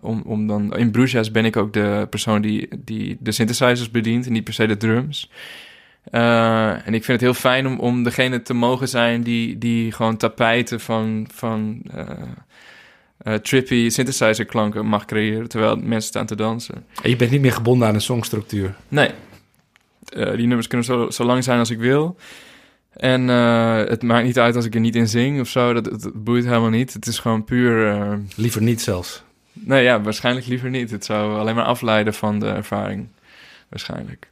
om, 0.00 0.22
om 0.26 0.46
dan... 0.46 0.76
In 0.76 0.90
Bruges 0.90 1.30
ben 1.30 1.44
ik 1.44 1.56
ook 1.56 1.72
de 1.72 2.06
persoon 2.10 2.42
die, 2.42 2.68
die 2.78 3.16
de 3.20 3.32
synthesizers 3.32 3.90
bedient 3.90 4.26
en 4.26 4.32
niet 4.32 4.44
per 4.44 4.54
se 4.54 4.66
de 4.66 4.76
drums. 4.76 5.30
Eh, 6.10 6.86
en 6.86 6.94
ik 6.94 7.04
vind 7.04 7.06
het 7.06 7.20
heel 7.20 7.34
fijn 7.34 7.66
om, 7.66 7.78
om 7.78 8.02
degene 8.02 8.42
te 8.42 8.54
mogen 8.54 8.88
zijn 8.88 9.22
die, 9.22 9.58
die 9.58 9.92
gewoon 9.92 10.16
tapijten 10.16 10.80
van, 10.80 11.28
van 11.32 11.82
eh, 11.94 12.06
eh, 13.18 13.34
trippy 13.34 13.88
synthesizer 13.88 14.44
klanken 14.44 14.86
mag 14.86 15.04
creëren, 15.04 15.48
terwijl 15.48 15.76
mensen 15.76 16.08
staan 16.08 16.26
te 16.26 16.36
dansen. 16.36 16.86
En 17.02 17.10
je 17.10 17.16
bent 17.16 17.30
niet 17.30 17.40
meer 17.40 17.52
gebonden 17.52 17.88
aan 17.88 17.94
een 17.94 18.00
songstructuur. 18.00 18.74
Nee. 18.88 19.10
Die 20.10 20.46
nummers 20.46 20.66
kunnen 20.66 20.86
zo, 20.86 21.10
zo 21.10 21.24
lang 21.24 21.44
zijn 21.44 21.58
als 21.58 21.70
ik 21.70 21.78
wil. 21.78 22.16
En 22.92 23.28
het 23.88 24.02
maakt 24.02 24.24
niet 24.24 24.38
uit 24.38 24.56
als 24.56 24.64
ik 24.64 24.74
er 24.74 24.80
niet 24.80 24.96
in 24.96 25.08
zing 25.08 25.40
of 25.40 25.48
zo. 25.48 25.72
Dat, 25.72 25.84
dat, 25.84 26.02
dat 26.02 26.24
boeit 26.24 26.44
helemaal 26.44 26.70
niet. 26.70 26.92
Het 26.92 27.06
is 27.06 27.18
gewoon 27.18 27.44
puur... 27.44 28.20
Liever 28.36 28.62
niet 28.62 28.82
zelfs. 28.82 29.22
nee, 29.52 29.82
ja, 29.82 30.00
waarschijnlijk 30.00 30.46
liever 30.46 30.70
niet. 30.70 30.90
Het 30.90 31.04
zou 31.04 31.38
alleen 31.38 31.54
maar 31.54 31.64
afleiden 31.64 32.14
van 32.14 32.38
de 32.38 32.46
ervaring. 32.46 33.08
Waarschijnlijk. 33.68 34.28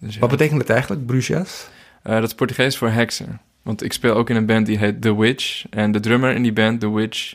Dus 0.00 0.14
ja. 0.14 0.20
Wat 0.20 0.30
betekent 0.30 0.60
het 0.60 0.70
eigenlijk, 0.70 1.06
Bruges? 1.06 1.68
Eh, 2.02 2.14
dat 2.14 2.22
is 2.24 2.34
Portugees 2.34 2.76
voor 2.76 2.88
heksen. 2.90 3.40
Want 3.62 3.82
ik 3.82 3.92
speel 3.92 4.14
ook 4.14 4.30
in 4.30 4.36
een 4.36 4.46
band 4.46 4.66
die 4.66 4.78
heet 4.78 5.00
The 5.02 5.16
Witch. 5.16 5.64
En 5.70 5.92
de 5.92 6.00
drummer 6.00 6.34
in 6.34 6.42
die 6.42 6.52
band, 6.52 6.80
The 6.80 6.90
Witch, 6.94 7.34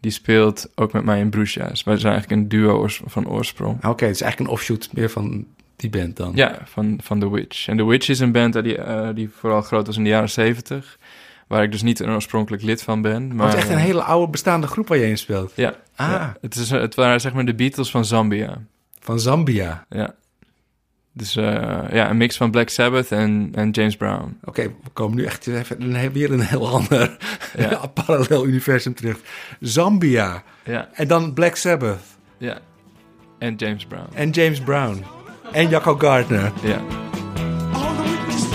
die 0.00 0.10
speelt 0.10 0.68
ook 0.74 0.92
met 0.92 1.04
mij 1.04 1.18
in 1.20 1.30
Bruges. 1.30 1.84
Wij 1.84 1.96
zijn 1.98 2.12
eigenlijk 2.12 2.42
een 2.42 2.48
duo 2.48 2.86
van 3.04 3.28
oorsprong. 3.28 3.84
Oké, 3.84 4.04
het 4.04 4.14
is 4.14 4.20
eigenlijk 4.20 4.50
een 4.50 4.56
offshoot 4.56 4.88
meer 4.92 5.10
van 5.10 5.46
die 5.76 5.90
band 5.90 6.16
dan. 6.16 6.32
Ja, 6.34 6.58
van, 6.64 6.98
van 7.02 7.18
The 7.20 7.30
Witch. 7.30 7.68
En 7.68 7.76
The 7.76 7.84
Witch 7.86 8.08
is 8.08 8.18
een 8.18 8.32
band 8.32 8.52
die, 8.62 8.76
eh, 8.78 9.08
die 9.14 9.30
vooral 9.38 9.62
groot 9.62 9.86
was 9.86 9.96
in 9.96 10.02
de 10.02 10.08
jaren 10.08 10.30
zeventig. 10.30 10.98
Waar 11.46 11.62
ik 11.62 11.72
dus 11.72 11.82
niet 11.82 12.00
een 12.00 12.10
oorspronkelijk 12.10 12.62
lid 12.62 12.82
van 12.82 13.02
ben. 13.02 13.26
Maar, 13.26 13.36
Maar 13.36 13.46
het 13.46 13.56
is 13.56 13.62
echt 13.62 13.70
een 13.72 13.78
eh, 13.78 13.84
hele 13.84 14.02
oude 14.02 14.30
bestaande 14.30 14.66
groep 14.66 14.88
waar 14.88 14.98
je 14.98 15.06
in 15.08 15.18
speelt. 15.18 15.52
Ja, 15.56 15.74
Ah, 15.96 16.10
ja. 16.10 16.36
Het, 16.40 16.54
is, 16.54 16.70
het 16.70 16.94
waren 16.94 17.20
zeg 17.20 17.32
maar 17.34 17.44
de 17.44 17.54
Beatles 17.54 17.90
van 17.90 18.04
Zambia. 18.04 18.58
van 19.00 19.20
Zambia. 19.20 19.86
Ja. 19.88 20.14
Dus 21.18 21.36
eh, 21.36 21.44
ja, 21.92 22.10
een 22.10 22.16
mix 22.16 22.36
van 22.36 22.50
Black 22.50 22.68
Sabbath 22.68 23.12
en, 23.12 23.50
en 23.54 23.70
James 23.70 23.96
Brown. 23.96 24.38
Oké, 24.44 24.62
we 24.62 24.90
komen 24.92 25.16
nu 25.16 25.24
echt 25.24 25.46
even 25.46 25.94
een- 25.94 26.12
weer 26.12 26.32
een 26.32 26.40
heel 26.40 26.68
ander 26.76 27.16
Ja. 27.58 27.86
parallel 28.04 28.46
universum 28.46 28.94
terecht. 28.94 29.20
Zambia. 29.60 30.42
Ja, 30.64 30.88
En 30.92 31.08
dan 31.08 31.32
Black 31.32 31.56
Sabbath. 31.56 32.02
ja. 32.38 32.58
En 33.38 33.54
James 33.54 33.84
Brown. 33.86 34.08
En 34.14 34.30
James 34.30 34.60
Brown. 34.60 35.04
En 35.52 35.68
Jacco 35.68 35.94
Gardner. 35.96 36.52
Ja. 36.62 36.80
All 37.72 37.94
the 37.96 38.02
witches. 38.26 38.46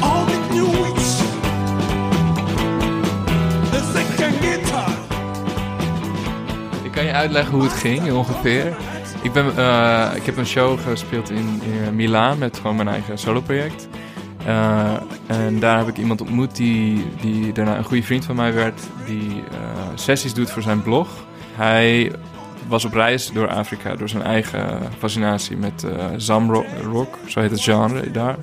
All 0.00 0.24
the 0.26 0.54
new 0.54 0.70
witch. 0.70 1.16
The 3.70 3.90
second 3.94 4.34
guitar. 4.44 4.88
Ik 6.84 6.92
kan 6.92 7.04
je 7.04 7.12
uitleggen 7.12 7.54
hoe 7.54 7.62
het 7.62 7.72
ging 7.72 8.12
ongeveer. 8.12 8.76
Ik, 9.26 9.32
ben, 9.32 9.56
eh, 9.56 10.10
ik 10.14 10.26
heb 10.26 10.36
een 10.36 10.46
show 10.46 10.80
gespeeld 10.80 11.30
in, 11.30 11.60
in 11.62 11.96
Milaan 11.96 12.38
met 12.38 12.56
gewoon 12.56 12.76
mijn 12.76 12.88
eigen 12.88 13.18
soloproject. 13.18 13.88
Eh, 14.46 14.94
en 15.26 15.60
daar 15.60 15.78
heb 15.78 15.88
ik 15.88 15.96
iemand 15.96 16.20
ontmoet 16.20 16.56
die, 16.56 17.06
die 17.20 17.52
daarna 17.52 17.76
een 17.76 17.84
goede 17.84 18.02
vriend 18.02 18.24
van 18.24 18.36
mij 18.36 18.52
werd. 18.52 18.80
Die 19.06 19.42
eh, 19.50 19.88
sessies 19.94 20.34
doet 20.34 20.50
voor 20.50 20.62
zijn 20.62 20.82
blog. 20.82 21.08
Hij 21.54 22.12
was 22.68 22.84
op 22.84 22.92
reis 22.92 23.32
door 23.32 23.48
Afrika 23.48 23.96
door 23.96 24.08
zijn 24.08 24.22
eigen 24.22 24.80
fascinatie 24.98 25.56
met 25.56 25.84
eh 25.84 26.06
zamrock, 26.16 26.66
rock, 26.82 27.18
zo 27.26 27.40
heet 27.40 27.50
het 27.50 27.62
genre 27.62 28.10
daar. 28.10 28.36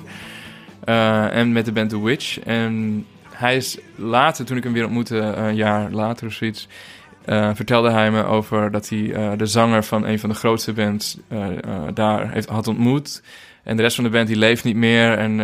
En 1.31 1.51
met 1.51 1.65
de 1.65 1.71
band 1.71 1.89
The 1.89 2.03
Witch. 2.03 2.39
En 2.39 3.05
hij 3.29 3.55
is 3.55 3.77
later, 3.95 4.45
toen 4.45 4.57
ik 4.57 4.63
hem 4.63 4.73
weer 4.73 4.85
ontmoette, 4.85 5.17
een 5.17 5.55
jaar 5.55 5.91
later 5.91 6.27
of 6.27 6.33
zoiets... 6.33 6.67
eh, 7.25 7.49
vertelde 7.53 7.91
hij 7.91 8.11
me 8.11 8.23
over 8.23 8.71
dat 8.71 8.89
hij 8.89 9.13
eh, 9.13 9.31
de 9.37 9.45
zanger 9.45 9.83
van 9.83 10.05
een 10.05 10.19
van 10.19 10.29
de 10.29 10.35
grootste 10.35 10.73
bands 10.73 11.17
eh, 11.27 11.47
daar 11.93 12.31
heeft, 12.31 12.49
had 12.49 12.67
ontmoet. 12.67 13.23
En 13.63 13.75
de 13.75 13.81
rest 13.81 13.95
van 13.95 14.03
de 14.03 14.09
band 14.09 14.27
die 14.27 14.37
leeft 14.37 14.63
niet 14.63 14.75
meer. 14.75 15.17
En 15.17 15.35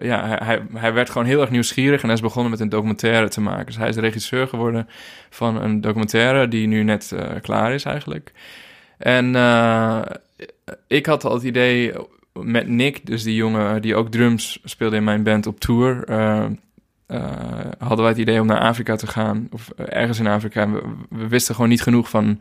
ja, 0.00 0.38
hij, 0.42 0.62
hij, 0.74 0.92
werd 0.92 1.10
gewoon 1.10 1.26
heel 1.26 1.40
erg 1.40 1.50
nieuwsgierig 1.50 2.00
en 2.00 2.06
hij 2.06 2.16
is 2.16 2.22
begonnen 2.22 2.50
met 2.50 2.60
een 2.60 2.68
documentaire 2.68 3.28
te 3.28 3.40
maken. 3.40 3.66
Dus 3.66 3.76
hij 3.76 3.88
is 3.88 3.96
regisseur 3.96 4.48
geworden 4.48 4.88
van 5.30 5.62
een 5.62 5.80
documentaire 5.80 6.48
die 6.48 6.66
nu 6.66 6.82
net 6.82 7.14
klaar 7.42 7.72
is 7.74 7.84
eigenlijk. 7.84 8.32
En 8.98 9.26
ik 10.86 11.06
had 11.06 11.24
al 11.24 11.34
het 11.34 11.42
idee 11.42 11.92
met 12.32 12.68
Nick, 12.68 13.06
dus 13.06 13.22
die 13.22 13.34
jongen 13.34 13.82
die 13.82 13.94
ook 13.96 14.10
drums 14.10 14.60
speelde 14.64 14.96
in 14.96 15.04
mijn 15.04 15.22
band 15.22 15.46
op 15.46 15.60
tour... 15.60 16.04
eh, 17.10 17.70
hadden 17.78 17.98
wij 17.98 18.08
het 18.08 18.18
idee 18.18 18.40
om 18.40 18.46
naar 18.46 18.60
Afrika 18.60 18.96
te 18.96 19.06
gaan, 19.06 19.48
of 19.50 19.70
eh, 19.76 19.86
ergens 19.88 20.18
in 20.18 20.26
Afrika. 20.26 20.70
We, 21.10 21.28
wisten 21.28 21.54
gewoon 21.54 21.70
niet 21.70 21.82
genoeg 21.82 22.08
van 22.08 22.40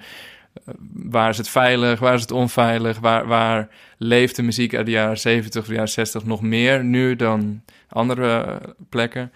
eh, 0.54 0.74
waar 0.94 1.30
is 1.30 1.38
het 1.38 1.50
veilig, 1.50 2.00
waar 2.00 2.14
is 2.14 2.22
het 2.22 2.32
onveilig, 2.32 3.00
waar, 3.00 3.28
waar 3.28 3.68
leeft 3.98 4.36
de 4.36 4.44
muziek 4.44 4.76
uit 4.76 4.86
de 4.86 4.92
jaren 4.92 5.18
70 5.18 5.62
of 5.62 5.68
de 5.68 5.74
jaren 5.74 5.90
60 5.90 6.26
nog 6.26 6.42
meer 6.42 6.84
nu 6.84 7.16
dan 7.16 7.62
andere 7.90 8.62
plekken. 8.90 9.32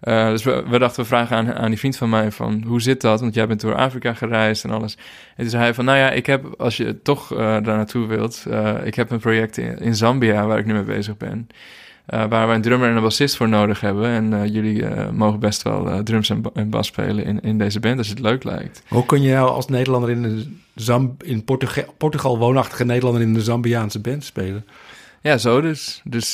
Dus 0.00 0.42
we, 0.42 0.78
dachten, 0.78 1.02
we 1.02 1.08
vragen 1.08 1.36
aan, 1.36 1.54
aan 1.54 1.68
die 1.68 1.78
vriend 1.78 1.96
van 1.96 2.08
mij 2.08 2.32
van, 2.32 2.62
hoe 2.66 2.80
zit 2.82 3.00
dat? 3.00 3.20
Want 3.20 3.34
jij 3.34 3.46
bent 3.46 3.60
door 3.60 3.74
Afrika 3.74 4.14
gereisd 4.14 4.64
en 4.64 4.70
alles. 4.70 4.94
En 4.96 5.02
toen 5.36 5.48
zei 5.48 5.62
hij 5.62 5.74
van, 5.74 5.84
nou 5.84 5.98
ja, 5.98 6.10
ik 6.10 6.26
heb, 6.26 6.54
als 6.58 6.76
je 6.76 7.02
toch 7.02 7.28
daar 7.28 7.62
naartoe 7.62 8.06
wilt, 8.06 8.46
ik 8.84 8.94
heb 8.94 9.10
een 9.10 9.18
project 9.18 9.56
in 9.56 9.94
Zambia 9.94 10.46
waar 10.46 10.58
ik 10.58 10.66
nu 10.66 10.72
mee 10.72 10.82
bezig 10.82 11.16
ben. 11.16 11.48
Eh, 12.08 12.24
waar 12.28 12.48
we 12.48 12.54
een 12.54 12.62
drummer 12.62 12.88
en 12.88 12.96
een 12.96 13.02
bassist 13.02 13.36
voor 13.36 13.48
nodig 13.48 13.80
hebben. 13.80 14.08
En 14.08 14.32
eh, 14.32 14.52
jullie 14.52 14.86
eh, 14.86 15.10
mogen 15.10 15.40
best 15.40 15.62
wel 15.62 16.02
drums 16.02 16.30
en, 16.30 16.40
ba- 16.40 16.50
en 16.54 16.70
bas 16.70 16.86
spelen 16.86 17.24
in, 17.24 17.40
in 17.40 17.58
deze 17.58 17.80
band 17.80 17.98
als 17.98 18.08
het 18.08 18.20
leuk 18.20 18.44
lijkt. 18.44 18.82
Hoe 18.88 19.06
kun 19.06 19.22
je 19.22 19.32
nou 19.34 19.50
als 19.50 19.66
Nederlander 19.66 20.10
in, 20.10 20.22
de 20.22 21.10
in 21.24 21.44
Portuga 21.44 21.84
Portugal 21.98 22.38
woonachtige 22.38 22.84
Nederlander 22.84 23.22
in 23.22 23.34
de 23.34 23.42
Zambiaanse 23.42 24.00
band 24.00 24.24
spelen? 24.24 24.66
Ja, 25.20 25.38
zo 25.38 25.60
dus. 25.60 26.00
Dus 26.04 26.32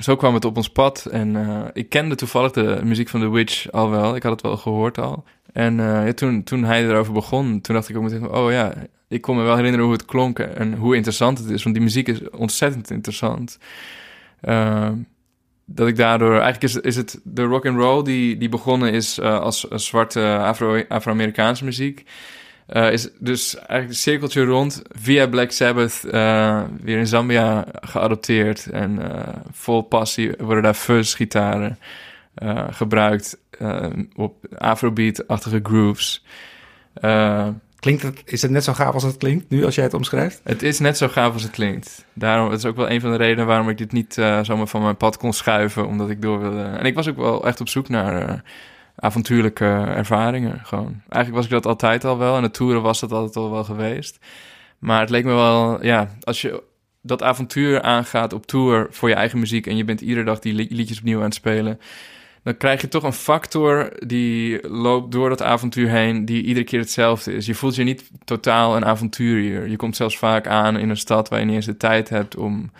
zo 0.00 0.16
kwam 0.16 0.34
het 0.34 0.44
op 0.44 0.56
ons 0.56 0.68
pad. 0.68 1.06
En 1.10 1.36
ik 1.72 1.88
kende 1.88 2.14
toevallig 2.14 2.52
de 2.52 2.80
muziek 2.84 3.08
van 3.08 3.20
The 3.20 3.30
Witch 3.30 3.70
al 3.70 3.90
wel. 3.90 4.16
Ik 4.16 4.22
had 4.22 4.32
het 4.32 4.42
wel 4.42 4.56
gehoord 4.56 4.98
al. 4.98 5.24
En 5.52 5.76
ja, 5.76 6.12
toen, 6.12 6.42
toen 6.42 6.64
hij 6.64 6.84
erover 6.88 7.12
begon, 7.12 7.60
toen 7.60 7.74
dacht 7.74 7.88
ik 7.88 7.96
ook 7.96 8.02
meteen 8.02 8.20
van... 8.20 8.34
Oh 8.34 8.50
ja, 8.50 8.74
ik 9.08 9.20
kon 9.20 9.36
me 9.36 9.42
wel 9.42 9.56
herinneren 9.56 9.84
hoe 9.84 9.94
het 9.94 10.04
klonk 10.04 10.38
en 10.38 10.74
hoe 10.74 10.94
interessant 10.96 11.38
het 11.38 11.50
is. 11.50 11.62
Want 11.62 11.74
die 11.74 11.84
muziek 11.84 12.08
is 12.08 12.30
ontzettend 12.30 12.90
interessant. 12.90 13.58
Eh, 14.42 14.90
dat 15.64 15.88
ik 15.88 15.96
daardoor... 15.96 16.32
Eigenlijk 16.40 16.62
is, 16.62 16.76
is 16.76 16.96
het 16.96 17.20
de 17.24 17.42
rock 17.42 17.66
and 17.66 17.76
roll 17.76 18.02
die, 18.02 18.36
die 18.36 18.48
begonnen 18.48 18.92
is 18.92 19.18
eh, 19.18 19.40
als, 19.40 19.60
zwarte 19.60 20.38
Afro- 20.38 20.84
Afro-Amerikaanse 20.88 21.64
muziek... 21.64 22.04
Eh, 22.66 22.92
is 22.92 23.08
dus 23.18 23.56
eigenlijk 23.56 23.88
een 23.88 23.94
cirkeltje 23.94 24.44
rond 24.44 24.82
via 24.88 25.28
Black 25.28 25.50
Sabbath 25.50 26.04
eh, 26.04 26.62
weer 26.80 26.98
in 26.98 27.06
Zambia 27.06 27.66
geadopteerd. 27.80 28.66
En 28.66 28.98
vol 29.50 29.82
passie 29.82 30.32
worden 30.38 30.62
daar 30.62 30.74
fuzz-gitaren 30.74 31.78
gebruikt 32.70 33.38
op 34.14 34.36
Afrobeat-achtige 34.58 35.60
grooves. 35.62 36.24
Klinkt 37.82 38.02
het, 38.02 38.22
is 38.24 38.42
het 38.42 38.50
net 38.50 38.64
zo 38.64 38.72
gaaf 38.72 38.94
als 38.94 39.02
het 39.02 39.16
klinkt 39.16 39.50
nu 39.50 39.64
als 39.64 39.74
jij 39.74 39.84
het 39.84 39.94
omschrijft? 39.94 40.40
Het 40.44 40.62
is 40.62 40.78
net 40.78 40.96
zo 40.96 41.08
gaaf 41.08 41.32
als 41.32 41.42
het 41.42 41.50
klinkt. 41.50 42.04
Daarom, 42.12 42.50
het 42.50 42.58
is 42.58 42.64
ook 42.64 42.76
wel 42.76 42.90
een 42.90 43.00
van 43.00 43.10
de 43.10 43.16
redenen 43.16 43.46
waarom 43.46 43.68
ik 43.68 43.78
dit 43.78 43.92
niet 43.92 44.18
eh, 44.18 44.40
zomaar 44.42 44.66
van 44.66 44.82
mijn 44.82 44.96
pad 44.96 45.16
kon 45.16 45.32
schuiven. 45.32 45.86
Omdat 45.86 46.10
ik 46.10 46.22
door 46.22 46.40
wilde. 46.40 46.62
En 46.62 46.84
ik 46.84 46.94
was 46.94 47.08
ook 47.08 47.16
wel 47.16 47.46
echt 47.46 47.60
op 47.60 47.68
zoek 47.68 47.88
naar 47.88 48.28
eh, 48.28 48.38
avontuurlijke 48.96 49.64
ervaringen. 49.86 50.60
Gewoon. 50.64 51.02
Eigenlijk 51.08 51.34
was 51.34 51.44
ik 51.44 51.50
dat 51.50 51.66
altijd 51.66 52.04
al 52.04 52.18
wel. 52.18 52.36
En 52.36 52.42
het 52.42 52.54
toeren 52.54 52.82
was 52.82 53.00
dat 53.00 53.12
altijd 53.12 53.36
al 53.36 53.50
wel 53.50 53.64
geweest. 53.64 54.18
Maar 54.78 55.00
het 55.00 55.10
leek 55.10 55.24
me 55.24 55.32
wel, 55.34 55.84
ja, 55.84 56.16
als 56.20 56.40
je 56.40 56.62
dat 57.02 57.22
avontuur 57.22 57.82
aangaat 57.82 58.32
op 58.32 58.46
tour 58.46 58.86
voor 58.90 59.08
je 59.08 59.14
eigen 59.14 59.38
muziek. 59.38 59.66
en 59.66 59.76
je 59.76 59.84
bent 59.84 60.00
iedere 60.00 60.24
dag 60.24 60.38
die 60.38 60.54
li- 60.54 60.66
liedjes 60.70 60.98
opnieuw 60.98 61.18
aan 61.18 61.24
het 61.24 61.34
spelen. 61.34 61.80
Dan 62.42 62.56
krijg 62.56 62.80
je 62.80 62.88
toch 62.88 63.02
een 63.02 63.12
factor 63.12 63.92
die 64.06 64.68
loopt 64.68 65.12
door 65.12 65.28
dat 65.28 65.42
avontuur 65.42 65.88
heen. 65.88 66.24
die 66.24 66.42
iedere 66.42 66.66
keer 66.66 66.80
hetzelfde 66.80 67.32
is. 67.32 67.46
Je 67.46 67.54
voelt 67.54 67.74
je 67.74 67.82
niet 67.82 68.10
totaal 68.24 68.76
een 68.76 68.84
avonturier. 68.84 69.68
Je 69.68 69.76
komt 69.76 69.96
zelfs 69.96 70.18
vaak 70.18 70.46
aan 70.46 70.76
in 70.76 70.90
een 70.90 70.96
stad 70.96 71.28
waar 71.28 71.38
je 71.38 71.44
niet 71.44 71.54
eens 71.54 71.66
de 71.66 71.76
tijd 71.76 72.08
hebt 72.08 72.36
om, 72.36 72.70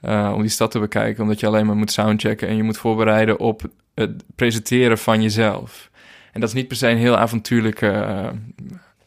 eh, 0.00 0.32
om 0.34 0.40
die 0.40 0.50
stad 0.50 0.70
te 0.70 0.78
bekijken. 0.78 1.22
omdat 1.22 1.40
je 1.40 1.46
alleen 1.46 1.66
maar 1.66 1.76
moet 1.76 1.92
soundchecken 1.92 2.48
en 2.48 2.56
je 2.56 2.62
moet 2.62 2.78
voorbereiden 2.78 3.38
op 3.38 3.62
het 3.94 4.22
presenteren 4.34 4.98
van 4.98 5.22
jezelf. 5.22 5.90
En 6.32 6.40
dat 6.40 6.48
is 6.48 6.54
niet 6.54 6.68
per 6.68 6.76
se 6.76 6.88
een 6.88 6.96
heel 6.96 7.16
avontuurlijke 7.16 7.90
eh, 7.90 8.28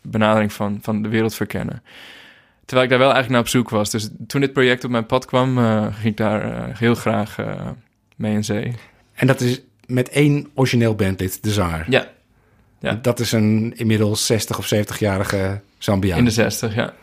benadering 0.01 0.53
van, 0.53 0.79
van 0.81 1.01
de 1.01 1.09
wereld 1.09 1.35
verkennen. 1.35 1.83
Terwijl 2.65 2.83
ik 2.83 2.89
daar 2.89 3.05
wel 3.07 3.13
eigenlijk 3.13 3.29
naar 3.29 3.39
op 3.39 3.47
zoek 3.47 3.69
was. 3.69 3.89
Dus 3.89 4.09
toen 4.27 4.41
dit 4.41 4.53
project 4.53 4.83
op 4.83 4.91
mijn 4.91 5.05
pad 5.05 5.25
kwam, 5.25 5.57
eh, 5.57 5.81
ging 5.81 6.05
ik 6.05 6.17
daar 6.17 6.69
heel 6.77 6.95
graag 6.95 7.35
mee 8.15 8.33
in 8.33 8.43
zee. 8.43 8.73
En 9.13 9.27
dat 9.27 9.41
is 9.41 9.61
met 9.85 10.09
één 10.09 10.47
origineel 10.53 10.95
bandlid, 10.95 11.43
de 11.43 11.51
zanger. 11.51 11.85
Ja, 11.89 12.11
ja. 12.79 12.99
Dat 13.01 13.19
is 13.19 13.31
een 13.31 13.73
inmiddels 13.75 14.25
60 14.25 14.57
of 14.57 14.73
70-jarige 14.73 15.61
Zambiaan. 15.77 16.17
in 16.17 16.25
de 16.25 16.31
60, 16.31 16.75
ja. 16.75 16.93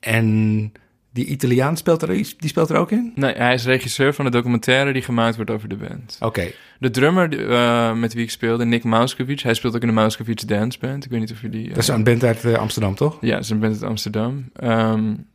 En 0.00 0.72
die 1.10 1.26
Italiaan 1.26 1.76
speelt 1.76 2.02
er, 2.02 2.08
die 2.08 2.48
speelt 2.48 2.70
er 2.70 2.76
ook 2.76 2.90
in? 2.90 3.12
Nee, 3.14 3.34
hij 3.34 3.54
is 3.54 3.64
regisseur 3.64 4.14
van 4.14 4.24
de 4.24 4.30
documentaire 4.30 4.92
die 4.92 5.02
gemaakt 5.02 5.36
wordt 5.36 5.50
over 5.50 5.68
de 5.68 5.76
band. 5.76 6.16
Oké. 6.20 6.50
De 6.78 6.90
drummer 6.90 7.50
eh, 7.50 7.94
met 7.94 8.12
wie 8.14 8.22
ik 8.22 8.30
speelde, 8.30 8.64
Nick 8.64 8.84
Mauskovic, 8.84 9.40
hij 9.40 9.54
speelt 9.54 9.74
ook 9.74 9.80
in 9.80 9.86
de 9.86 9.94
Mauskovic 9.94 10.48
Dance 10.48 10.78
Band. 10.78 11.04
Ik 11.04 11.10
weet 11.10 11.20
niet 11.20 11.32
of 11.32 11.40
jullie... 11.40 11.68
Dat 11.68 11.76
is 11.76 11.88
een 11.88 12.04
band 12.04 12.24
uit 12.24 12.44
Amsterdam, 12.44 12.94
toch? 12.94 13.18
Ja, 13.20 13.42
ze 13.42 13.54
band 13.54 13.72
uit 13.72 13.82
Amsterdam. 13.82 14.44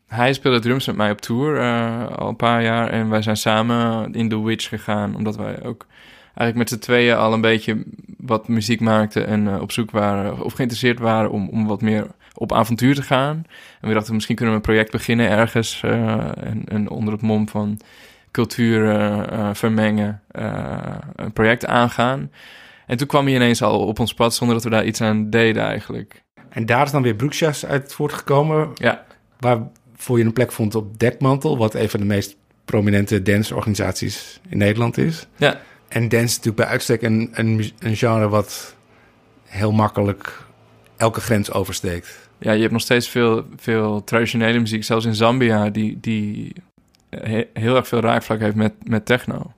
Hij 0.08 0.34
speelde 0.34 0.60
drums 0.60 0.88
met 0.88 0.96
mij 0.96 1.12
op 1.12 1.22
tour 1.22 1.60
eh, 1.60 2.08
al 2.18 2.28
een 2.28 2.36
paar 2.36 2.64
jaar. 2.64 2.90
En 2.90 3.10
wij 3.10 3.22
zijn 3.22 3.38
samen 3.38 4.14
in 4.14 4.30
The 4.30 4.44
Witch 4.44 4.70
gegaan. 4.70 5.16
Omdat 5.16 5.36
wij 5.36 5.64
ook 5.64 5.86
eigenlijk 6.38 6.56
met 6.56 6.70
z'n 6.70 6.86
tweeën 6.86 7.16
al 7.16 7.34
een 7.34 7.42
beetje 7.42 7.84
wat 8.18 8.48
muziek 8.48 8.80
maakten. 8.80 9.28
En 9.28 9.48
eh, 9.48 9.62
op 9.62 9.72
zoek 9.72 9.92
waren 9.92 10.40
of 10.44 10.54
geïnteresseerd 10.54 11.00
waren 11.00 11.32
om, 11.32 11.50
om 11.50 11.68
wat 11.68 11.82
meer 11.82 12.08
op 12.34 12.54
avontuur 12.54 12.96
te 12.96 13.02
gaan. 13.02 13.44
En 13.82 13.88
we 13.88 13.94
dachten, 13.94 14.14
misschien 14.14 14.36
kunnen 14.36 14.54
we 14.54 14.60
een 14.60 14.68
project 14.68 14.92
beginnen 14.92 15.30
ergens. 15.30 15.82
eh, 15.84 15.92
en, 16.38 16.64
en 16.66 16.90
onder 16.90 17.14
het 17.14 17.22
mom 17.22 17.50
van 17.50 17.80
cultuur 18.32 18.90
eh, 18.90 19.50
vermengen, 19.54 20.22
een 21.16 21.34
project 21.34 21.66
aangaan. 21.66 22.32
En 22.86 22.98
toen 22.98 23.08
kwam 23.08 23.26
hij 23.26 23.36
ineens 23.36 23.62
al 23.62 23.80
op 23.80 24.00
ons 24.00 24.14
pad 24.14 24.36
zonder 24.36 24.56
dat 24.56 24.64
we 24.64 24.70
daar 24.70 24.86
iets 24.86 25.02
aan 25.02 25.30
deden 25.30 25.64
eigenlijk. 25.64 26.24
En 26.50 26.66
daar 26.66 26.86
is 26.86 26.92
dan 26.92 27.02
weer 27.02 27.16
Broeksjas 27.16 27.66
uit 27.66 27.94
voortgekomen, 27.94 28.70
Ja, 28.76 29.06
waarvoor 29.98 30.18
je 30.18 30.24
een 30.26 30.34
plek 30.34 30.52
vond 30.52 30.76
op 30.76 31.00
Dekmantel, 31.00 31.58
wat 31.58 31.74
een 31.74 31.90
van 31.90 32.00
de 32.00 32.06
meest 32.06 32.36
prominente 32.66 33.22
danceorganisaties 33.22 34.40
in 34.50 34.58
Nederland 34.58 34.98
is. 34.98 35.28
ja. 35.36 35.62
En 35.88 36.10
dance 36.10 36.26
is 36.26 36.36
natuurlijk 36.36 36.56
bij 36.56 36.66
uitstek 36.66 37.02
een, 37.02 37.30
een, 37.34 37.96
genre 37.96 38.30
wat 38.30 38.76
heel 39.46 39.72
makkelijk 39.72 40.44
elke 40.98 41.22
grens 41.22 41.52
oversteekt. 41.52 42.30
Ja, 42.38 42.52
je 42.52 42.60
hebt 42.62 42.72
nog 42.72 42.82
steeds 42.82 43.10
veel, 43.10 43.46
veel 43.56 44.04
traditionele 44.04 44.60
muziek, 44.60 44.84
zelfs 44.84 45.06
in 45.06 45.16
Zambia, 45.16 45.70
die, 45.70 45.98
die 46.02 46.54
he- 47.10 47.48
heel 47.54 47.76
erg 47.76 47.88
veel 47.88 48.00
raakvlak 48.00 48.40
heeft 48.40 48.56
met, 48.56 48.74
met 48.84 49.06
techno. 49.06 49.52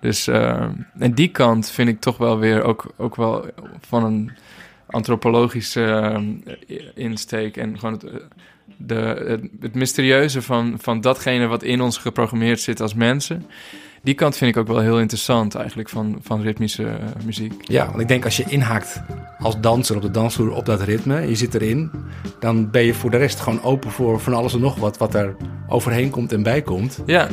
Dus 0.00 0.26
eh, 0.26 0.68
en 0.98 1.14
die 1.14 1.28
kant 1.28 1.70
vind 1.70 1.88
ik 1.88 2.00
toch 2.00 2.16
wel 2.16 2.38
weer 2.38 2.62
ook, 2.62 2.92
ook 2.96 3.16
wel 3.16 3.46
van 3.80 4.04
een 4.04 4.30
antropologische 4.86 5.84
eh, 5.84 6.76
insteek 6.94 7.56
en 7.56 7.78
gewoon 7.78 7.94
het, 7.94 8.04
eh, 8.04 8.14
de, 8.76 9.24
het, 9.26 9.40
het 9.60 9.74
mysterieuze 9.74 10.42
van, 10.42 10.74
van 10.80 11.00
datgene 11.00 11.46
wat 11.46 11.62
in 11.62 11.80
ons 11.80 11.98
geprogrammeerd 11.98 12.60
zit 12.60 12.80
als 12.80 12.94
mensen. 12.94 13.46
Die 14.02 14.14
kant 14.14 14.36
vind 14.36 14.50
ik 14.50 14.56
ook 14.56 14.66
wel 14.66 14.80
heel 14.80 15.00
interessant 15.00 15.54
eigenlijk 15.54 15.88
van, 15.88 16.18
van 16.22 16.42
ritmische 16.42 16.86
eh, 16.86 17.24
muziek. 17.24 17.52
Ja, 17.60 17.86
want 17.86 18.00
ik 18.00 18.08
denk 18.08 18.24
als 18.24 18.36
je 18.36 18.44
inhaakt 18.48 19.02
als 19.38 19.60
danser 19.60 19.96
op 19.96 20.02
de 20.02 20.10
dansvloer 20.10 20.52
op 20.52 20.66
dat 20.66 20.82
ritme, 20.82 21.28
je 21.28 21.34
zit 21.34 21.54
erin, 21.54 21.90
dan 22.40 22.70
ben 22.70 22.82
je 22.82 22.94
voor 22.94 23.10
de 23.10 23.16
rest 23.16 23.40
gewoon 23.40 23.62
open 23.62 23.90
voor 23.90 24.20
van 24.20 24.34
alles 24.34 24.54
en 24.54 24.60
nog 24.60 24.76
wat, 24.76 24.98
wat 24.98 25.14
er 25.14 25.36
overheen 25.68 26.10
komt 26.10 26.32
en 26.32 26.42
bij 26.42 26.62
komt. 26.62 27.02
Ja, 27.06 27.28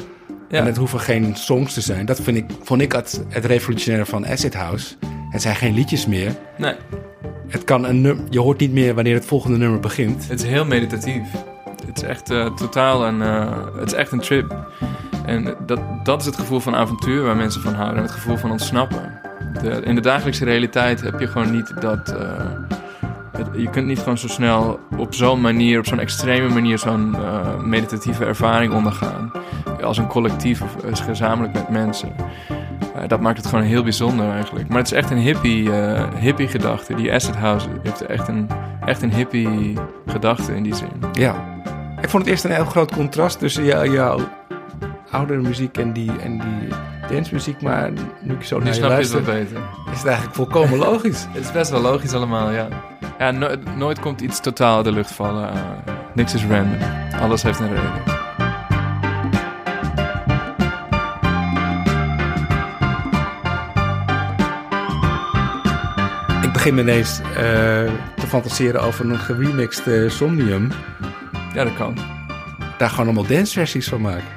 ja. 0.50 0.58
En 0.58 0.66
het 0.66 0.78
hoeven 0.78 1.00
geen 1.00 1.36
songs 1.36 1.74
te 1.74 1.82
zijn. 1.82 2.06
Dat 2.06 2.22
vind 2.22 2.38
ik, 2.38 2.46
vond 2.64 2.82
ik 2.82 2.92
het, 2.92 3.24
het 3.28 3.46
revolutionaire 3.46 4.10
van 4.10 4.28
Acid 4.28 4.54
House. 4.54 4.96
Het 5.32 5.42
zijn 5.42 5.56
geen 5.56 5.74
liedjes 5.74 6.06
meer. 6.08 6.32
nee. 6.58 6.74
Het 7.48 7.64
kan 7.64 7.86
een 7.86 8.02
num- 8.02 8.26
je 8.30 8.40
hoort 8.40 8.60
niet 8.60 8.72
meer 8.72 8.94
wanneer 8.96 9.14
het 9.14 9.26
volgende 9.26 9.58
nummer 9.58 9.80
begint. 9.80 10.28
Het 10.30 10.40
is 10.44 10.48
heel 10.48 10.66
meditatief. 10.66 11.28
Het 11.86 11.98
is 11.98 12.04
echt 12.04 12.30
eh, 12.30 12.46
totaal 12.46 13.06
een, 13.08 13.22
eh, 13.22 13.52
het 13.76 13.86
is 13.92 13.94
echt 13.94 14.12
een 14.12 14.20
trip. 14.20 14.56
En 15.26 15.56
dat, 15.66 15.80
dat 16.04 16.20
is 16.20 16.26
het 16.26 16.36
gevoel 16.36 16.60
van 16.60 16.76
avontuur 16.76 17.24
waar 17.24 17.36
mensen 17.36 17.62
van 17.62 17.74
houden. 17.74 17.96
En 17.98 18.04
het 18.04 18.12
gevoel 18.12 18.38
van 18.38 18.52
ontsnappen. 18.52 19.20
De, 19.62 19.70
in 19.70 19.96
de 19.96 20.02
dagelijkse 20.02 20.46
realiteit 20.46 21.02
heb 21.02 21.20
je 21.20 21.28
gewoon 21.28 21.52
niet 21.52 21.82
dat... 21.82 22.10
eh, 22.10 22.46
het- 23.38 23.48
je 23.56 23.70
kunt 23.70 23.88
niet 23.88 24.00
gewoon 24.00 24.18
zo 24.18 24.28
snel 24.28 24.80
op 24.98 25.14
zo'n 25.14 25.42
manier, 25.42 25.80
op 25.80 25.86
zo'n 25.86 26.00
extreme 26.00 26.50
manier... 26.50 26.78
zo'n 26.80 27.16
meditatieve 27.70 28.26
ervaring 28.26 28.74
ondergaan. 28.74 29.32
Als 29.84 29.98
een 29.98 30.08
collectief 30.08 30.62
of 30.62 30.76
als 30.90 31.02
gezamenlijk 31.02 31.54
met 31.54 31.70
mensen. 31.70 32.12
Eh, 33.02 33.08
dat 33.08 33.20
maakt 33.20 33.38
het 33.38 33.46
gewoon 33.48 33.64
heel 33.64 33.84
bijzonder 33.84 34.30
eigenlijk. 34.32 34.68
Maar 34.68 34.78
het 34.78 34.86
is 34.88 34.94
echt 34.94 35.10
een 35.10 35.18
hippie, 35.18 35.72
eh, 35.82 36.04
hippie 36.20 36.48
gedachte. 36.48 36.96
Die 36.96 37.14
Acid 37.14 37.36
House 37.36 37.68
heeft 37.84 38.06
echt 38.06 38.28
een, 38.28 38.48
echt 38.86 39.02
een 39.02 39.14
hippie 39.14 39.74
gedachte 40.08 40.56
in 40.56 40.64
die 40.64 40.76
zin. 40.76 40.90
Ja. 41.14 41.36
Ik 42.02 42.10
vond 42.10 42.24
het 42.24 42.32
eerst 42.32 42.44
een 42.44 42.52
heel 42.52 42.66
groot 42.66 42.92
contrast 42.96 43.40
tussen 43.40 43.64
jou, 43.64 43.92
jouw 43.92 44.20
oudere 45.12 45.42
muziek 45.42 45.78
en 45.78 45.94
die, 45.94 46.12
en 46.24 46.32
die 46.40 46.70
dancemuziek. 47.16 47.62
Maar 47.62 47.92
nu 48.22 48.34
ik 48.34 48.44
zo 48.44 48.58
naar 48.58 48.68
je 48.68 48.74
het 48.74 48.82
luister, 48.82 49.24
wel 49.26 49.34
beter. 49.36 49.58
is 49.92 49.98
het 49.98 50.06
eigenlijk 50.08 50.36
volkomen 50.36 50.78
logisch. 50.90 51.28
Het 51.32 51.44
is 51.44 51.52
best 51.52 51.72
wel 51.72 51.82
logisch 51.82 52.14
allemaal, 52.14 52.52
ja. 52.52 52.68
Ja, 53.20 53.32
no- 53.32 53.56
nooit 53.76 54.00
komt 54.00 54.22
iets 54.22 54.40
totaal 54.40 54.76
uit 54.76 54.86
de 54.86 54.92
lucht 54.92 55.12
vallen. 55.12 55.50
eh, 55.54 55.60
niks 56.14 56.34
is 56.34 56.46
random. 56.46 56.78
Alles 57.22 57.44
heeft 57.44 57.60
een 57.60 57.68
reden. 57.70 58.11
Begin 66.64 66.78
ineens 66.78 67.20
eh, 67.20 67.34
te 68.16 68.28
fantaseren 68.28 68.82
over 68.82 69.10
een 69.10 69.18
geremixed 69.20 69.88
eh, 69.88 70.10
Somnium. 70.10 70.72
Ja, 71.54 71.64
dat 71.64 71.74
kan. 71.74 71.98
Daar 72.78 72.90
gewoon 72.90 73.06
allemaal 73.06 73.26
danceversies 73.26 73.88
van 73.88 74.02
maken. 74.02 74.28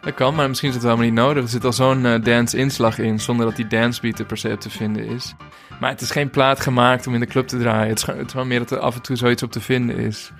Dat 0.00 0.14
kan, 0.14 0.34
maar 0.34 0.48
misschien 0.48 0.68
is 0.68 0.74
het 0.74 0.84
helemaal 0.84 1.04
niet 1.04 1.14
nodig. 1.14 1.42
Er 1.42 1.48
zit 1.48 1.64
al 1.64 1.72
zo'n 1.72 2.06
eh, 2.06 2.22
dance-inslag 2.22 2.98
in, 2.98 3.20
zonder 3.20 3.46
dat 3.46 3.56
die 3.56 3.66
dancebeat 3.66 4.18
er 4.18 4.24
per 4.24 4.36
se 4.36 4.48
op 4.52 4.60
te 4.60 4.70
vinden 4.70 5.04
is. 5.06 5.34
Maar 5.80 5.90
het 5.90 6.00
is 6.00 6.10
geen 6.10 6.30
plaat 6.30 6.60
gemaakt 6.60 7.06
om 7.06 7.14
in 7.14 7.20
de 7.20 7.26
club 7.26 7.46
te 7.48 7.58
draaien. 7.58 7.88
Het 7.88 7.98
is, 7.98 8.04
gewoon- 8.04 8.18
het 8.18 8.26
is 8.26 8.32
gewoon 8.32 8.48
meer 8.48 8.58
dat 8.58 8.70
er 8.70 8.78
af 8.78 8.94
en 8.94 9.02
toe 9.02 9.16
zoiets 9.16 9.42
op 9.42 9.52
te 9.52 9.60
vinden 9.60 9.96
is. 9.96 10.32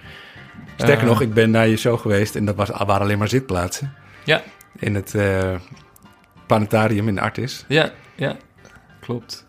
Sterker 0.77 1.07
nog, 1.07 1.21
ik 1.21 1.35
ben 1.35 1.51
naar 1.51 1.69
je 1.69 1.77
show 1.77 2.01
geweest 2.01 2.37
en 2.37 2.45
dat 2.45 2.57
was, 2.57 2.69
waren 2.69 2.99
alleen 3.01 3.19
maar 3.19 3.29
zitplaatsen. 3.29 3.95
Ja. 4.25 4.43
In 4.79 4.95
het 4.95 5.15
planetarium 6.47 7.09
in 7.09 7.19
Artis. 7.19 7.65
Ja, 7.69 7.91
ja, 8.15 8.37
klopt. 9.01 9.47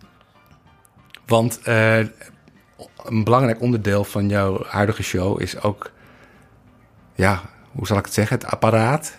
Want 1.33 1.59
eh, 1.63 1.97
een 3.03 3.23
belangrijk 3.23 3.61
onderdeel 3.61 4.03
van 4.03 4.29
jouw 4.29 4.63
huidige 4.67 5.03
show 5.03 5.41
is 5.41 5.61
ook, 5.61 5.91
ja, 7.15 7.41
hoe 7.71 7.87
zal 7.87 7.97
ik 7.97 8.05
het 8.05 8.13
zeggen, 8.13 8.37
het 8.37 8.45
apparaat, 8.45 9.17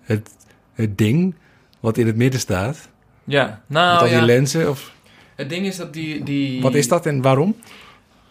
het, 0.00 0.30
het 0.72 0.98
ding 0.98 1.34
wat 1.80 1.98
in 1.98 2.06
het 2.06 2.16
midden 2.16 2.40
staat. 2.40 2.88
Ja, 3.24 3.46
met 3.46 3.78
nou 3.78 3.98
al 3.98 4.04
die 4.04 4.16
ja. 4.16 4.24
lenzen. 4.24 4.70
Of, 4.70 4.92
Het 5.34 5.48
ding 5.48 5.66
is 5.66 5.76
dat 5.76 5.92
die, 5.92 6.22
die... 6.22 6.62
wat 6.62 6.74
is 6.74 6.88
dat 6.88 7.06
en 7.06 7.22
waarom? 7.22 7.56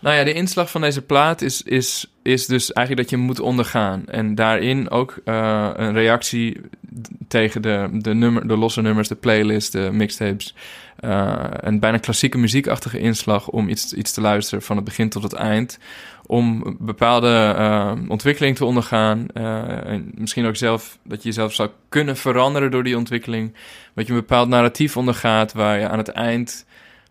Nou 0.05 0.17
ja, 0.17 0.23
de 0.23 0.33
inslag 0.33 0.71
van 0.71 0.81
deze 0.81 1.01
plaat 1.01 1.41
is, 1.41 1.61
is, 1.61 2.07
is 2.21 2.45
dus 2.45 2.73
eigenlijk 2.73 3.09
dat 3.09 3.19
je 3.19 3.25
moet 3.25 3.39
ondergaan. 3.39 4.07
En 4.07 4.35
daarin 4.35 4.89
ook 4.89 5.17
eh, 5.23 5.69
een 5.73 5.93
reactie 5.93 6.61
tegen 7.27 7.61
de, 7.61 7.89
de, 7.91 8.13
nummer, 8.13 8.47
de 8.47 8.57
losse 8.57 8.81
nummers, 8.81 9.07
de 9.07 9.15
playlist, 9.15 9.71
de 9.71 9.89
mixtapes. 9.91 10.55
Eh, 10.99 11.43
een 11.49 11.79
bijna 11.79 11.97
klassieke 11.97 12.37
muziekachtige 12.37 12.99
inslag 12.99 13.47
om 13.47 13.69
iets, 13.69 13.93
iets 13.93 14.11
te 14.11 14.21
luisteren 14.21 14.63
van 14.63 14.75
het 14.75 14.85
begin 14.85 15.09
tot 15.09 15.23
het 15.23 15.33
eind. 15.33 15.79
Om 16.25 16.77
bepaalde 16.79 17.53
eh, 17.57 17.93
ontwikkeling 18.07 18.55
te 18.55 18.65
ondergaan. 18.65 19.27
en 19.33 20.11
misschien 20.15 20.45
ook 20.45 20.55
zelf, 20.55 20.97
dat 21.03 21.21
je 21.21 21.27
jezelf 21.27 21.53
zou 21.53 21.69
kunnen 21.89 22.17
veranderen 22.17 22.71
door 22.71 22.83
die 22.83 22.97
ontwikkeling. 22.97 23.53
Dat 23.95 24.07
je 24.07 24.13
een 24.13 24.19
bepaald 24.19 24.47
narratief 24.49 24.97
ondergaat 24.97 25.53
waar 25.53 25.79
je 25.79 25.89
aan 25.89 25.97
het 25.97 26.09
eind 26.09 26.64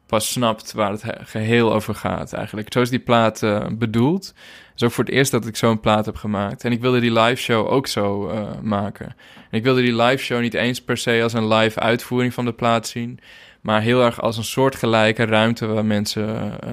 pas 0.06 0.32
snapt 0.32 0.72
waar 0.72 0.90
het 0.90 1.02
he- 1.02 1.24
geheel 1.24 1.72
over 1.72 1.94
gaat 1.94 2.32
eigenlijk. 2.32 2.72
Zo 2.72 2.80
is 2.80 2.90
die 2.90 2.98
plaat 2.98 3.42
eh, 3.42 3.66
bedoeld. 3.72 4.26
Het 4.26 4.72
is 4.74 4.82
ook 4.82 4.90
voor 4.90 5.04
het 5.04 5.12
eerst 5.12 5.30
dat 5.30 5.46
ik 5.46 5.56
zo'n 5.56 5.80
plaat 5.80 6.06
heb 6.06 6.16
gemaakt. 6.16 6.64
En 6.64 6.72
ik 6.72 6.80
wilde 6.80 7.00
die 7.00 7.12
live 7.12 7.42
show 7.42 7.66
ook 7.70 7.86
zo 7.86 8.28
eh, 8.28 8.42
maken. 8.62 9.06
En 9.50 9.58
ik 9.58 9.62
wilde 9.62 9.82
die 9.82 10.02
live 10.02 10.24
show 10.24 10.40
niet 10.40 10.54
eens 10.54 10.82
per 10.82 10.96
se 10.96 11.20
als 11.22 11.32
een 11.32 11.48
live 11.48 11.80
uitvoering 11.80 12.34
van 12.34 12.44
de 12.44 12.52
plaat 12.52 12.86
zien, 12.86 13.18
maar 13.60 13.80
heel 13.80 14.02
erg 14.02 14.20
als 14.20 14.36
een 14.36 14.44
soortgelijke 14.44 15.24
ruimte 15.24 15.66
waar 15.66 15.84
mensen 15.84 16.60
eh, 16.60 16.70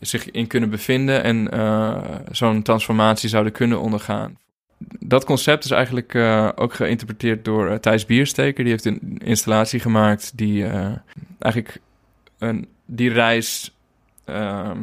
zich 0.00 0.30
in 0.30 0.46
kunnen 0.46 0.70
bevinden 0.70 1.22
en 1.22 1.48
zo'n 2.30 2.62
transformatie 2.62 3.28
zouden 3.28 3.52
kunnen 3.52 3.80
ondergaan. 3.80 4.38
Dat 4.98 5.24
concept 5.24 5.64
is 5.64 5.70
eigenlijk 5.70 6.14
ook 6.54 6.74
geïnterpreteerd 6.74 7.44
door 7.44 7.80
Thijs 7.80 8.06
Biersteker. 8.06 8.64
Die 8.64 8.72
heeft 8.72 8.84
een 8.84 9.18
installatie 9.24 9.80
gemaakt 9.80 10.32
die 10.34 10.66
eigenlijk 11.38 11.80
een, 12.42 12.68
die 12.86 13.10
reis... 13.12 13.76
ehm, 14.24 14.78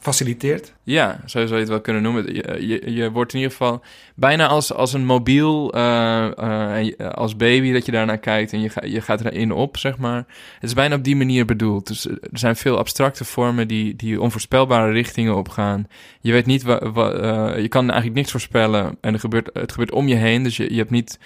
Faciliteert? 0.00 0.74
ja, 0.82 1.20
zo 1.26 1.38
zou 1.40 1.52
je 1.54 1.58
het 1.60 1.68
wel 1.68 1.80
kunnen 1.80 2.02
noemen. 2.02 2.34
Je, 2.34 2.66
je, 2.66 2.92
je 2.94 3.10
wordt 3.10 3.32
in 3.32 3.38
ieder 3.38 3.52
geval 3.56 3.82
bijna 4.14 4.46
als, 4.46 4.72
als 4.72 4.92
een 4.92 5.04
mobiel, 5.04 5.72
eh, 5.74 6.38
eh, 6.38 6.84
je- 6.84 7.12
als 7.12 7.36
baby 7.36 7.72
dat 7.72 7.86
je 7.86 7.92
daarnaar 7.92 8.18
kijkt 8.18 8.52
en 8.52 8.60
je, 8.60 8.68
ga, 8.68 8.84
je 8.84 9.00
gaat 9.00 9.24
erin 9.24 9.52
op, 9.52 9.76
zeg 9.76 9.98
maar. 9.98 10.16
Het 10.54 10.62
is 10.68 10.74
bijna 10.74 10.94
op 10.94 11.04
die 11.04 11.16
manier 11.16 11.44
bedoeld. 11.44 11.86
Dus 11.86 12.06
eh, 12.06 12.12
er 12.32 12.38
zijn 12.38 12.56
veel 12.56 12.78
abstracte 12.78 13.24
vormen 13.24 13.68
die, 13.68 13.96
die 13.96 14.20
onvoorspelbare 14.20 14.92
richtingen 14.92 15.36
opgaan. 15.36 15.86
Je 16.20 16.32
weet 16.32 16.46
niet, 16.46 16.62
wa, 16.62 16.92
wa- 16.92 17.12
eh, 17.12 17.62
je 17.62 17.68
kan 17.68 17.84
eigenlijk 17.84 18.14
niks 18.14 18.30
voorspellen 18.30 18.96
en 19.00 19.12
er 19.14 19.20
gebeurt, 19.20 19.50
het 19.52 19.70
gebeurt 19.72 19.92
om 19.92 20.08
je 20.08 20.14
heen. 20.16 20.42
Dus 20.42 20.56
je, 20.56 20.70
je 20.72 20.78
hebt 20.78 20.90
niet, 20.90 21.18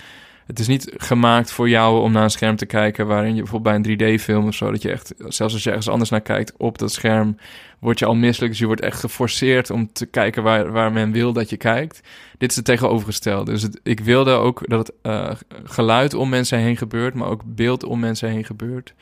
het 0.46 0.58
is 0.58 0.66
niet 0.66 0.92
gemaakt 0.96 1.50
voor 1.50 1.68
jou 1.68 2.02
om 2.02 2.12
naar 2.12 2.22
een 2.22 2.30
scherm 2.30 2.56
te 2.56 2.66
kijken 2.66 3.06
waarin 3.06 3.34
je 3.34 3.42
bijvoorbeeld 3.42 3.82
bij 3.82 3.92
een 3.92 4.18
3D-film 4.18 4.46
of 4.46 4.54
zo, 4.54 4.70
dat 4.70 4.82
je 4.82 4.90
echt, 4.90 5.14
zelfs 5.18 5.54
als 5.54 5.62
je 5.62 5.68
ergens 5.68 5.88
anders 5.88 6.10
naar 6.10 6.20
kijkt 6.20 6.52
op 6.56 6.78
dat 6.78 6.92
scherm, 6.92 7.36
word 7.78 7.98
je 7.98 8.04
al 8.04 8.14
misselijk. 8.14 8.50
Dus 8.50 8.60
je 8.60 8.66
wordt 8.66 8.80
echt 8.80 9.00
geforceerd 9.00 9.70
om 9.70 9.92
te 9.92 10.06
kijken 10.06 10.42
waar, 10.42 10.72
waar 10.72 10.92
men 10.92 11.12
wil 11.12 11.32
dat 11.32 11.50
je 11.50 11.56
kijkt. 11.56 12.00
Dit 12.38 12.50
is 12.50 12.56
het 12.56 12.64
tegenovergestelde. 12.64 13.50
Dus 13.52 13.62
het, 13.62 13.80
ik 13.82 14.00
wilde 14.00 14.30
ook 14.30 14.68
dat 14.68 14.86
het 14.86 14.96
eh, 15.02 15.30
geluid 15.64 16.14
om 16.14 16.28
mensen 16.28 16.58
heen 16.58 16.76
gebeurt, 16.76 17.14
maar 17.14 17.28
ook 17.28 17.42
beeld 17.44 17.84
om 17.84 18.00
mensen 18.00 18.28
heen 18.28 18.44
gebeurt. 18.44 18.94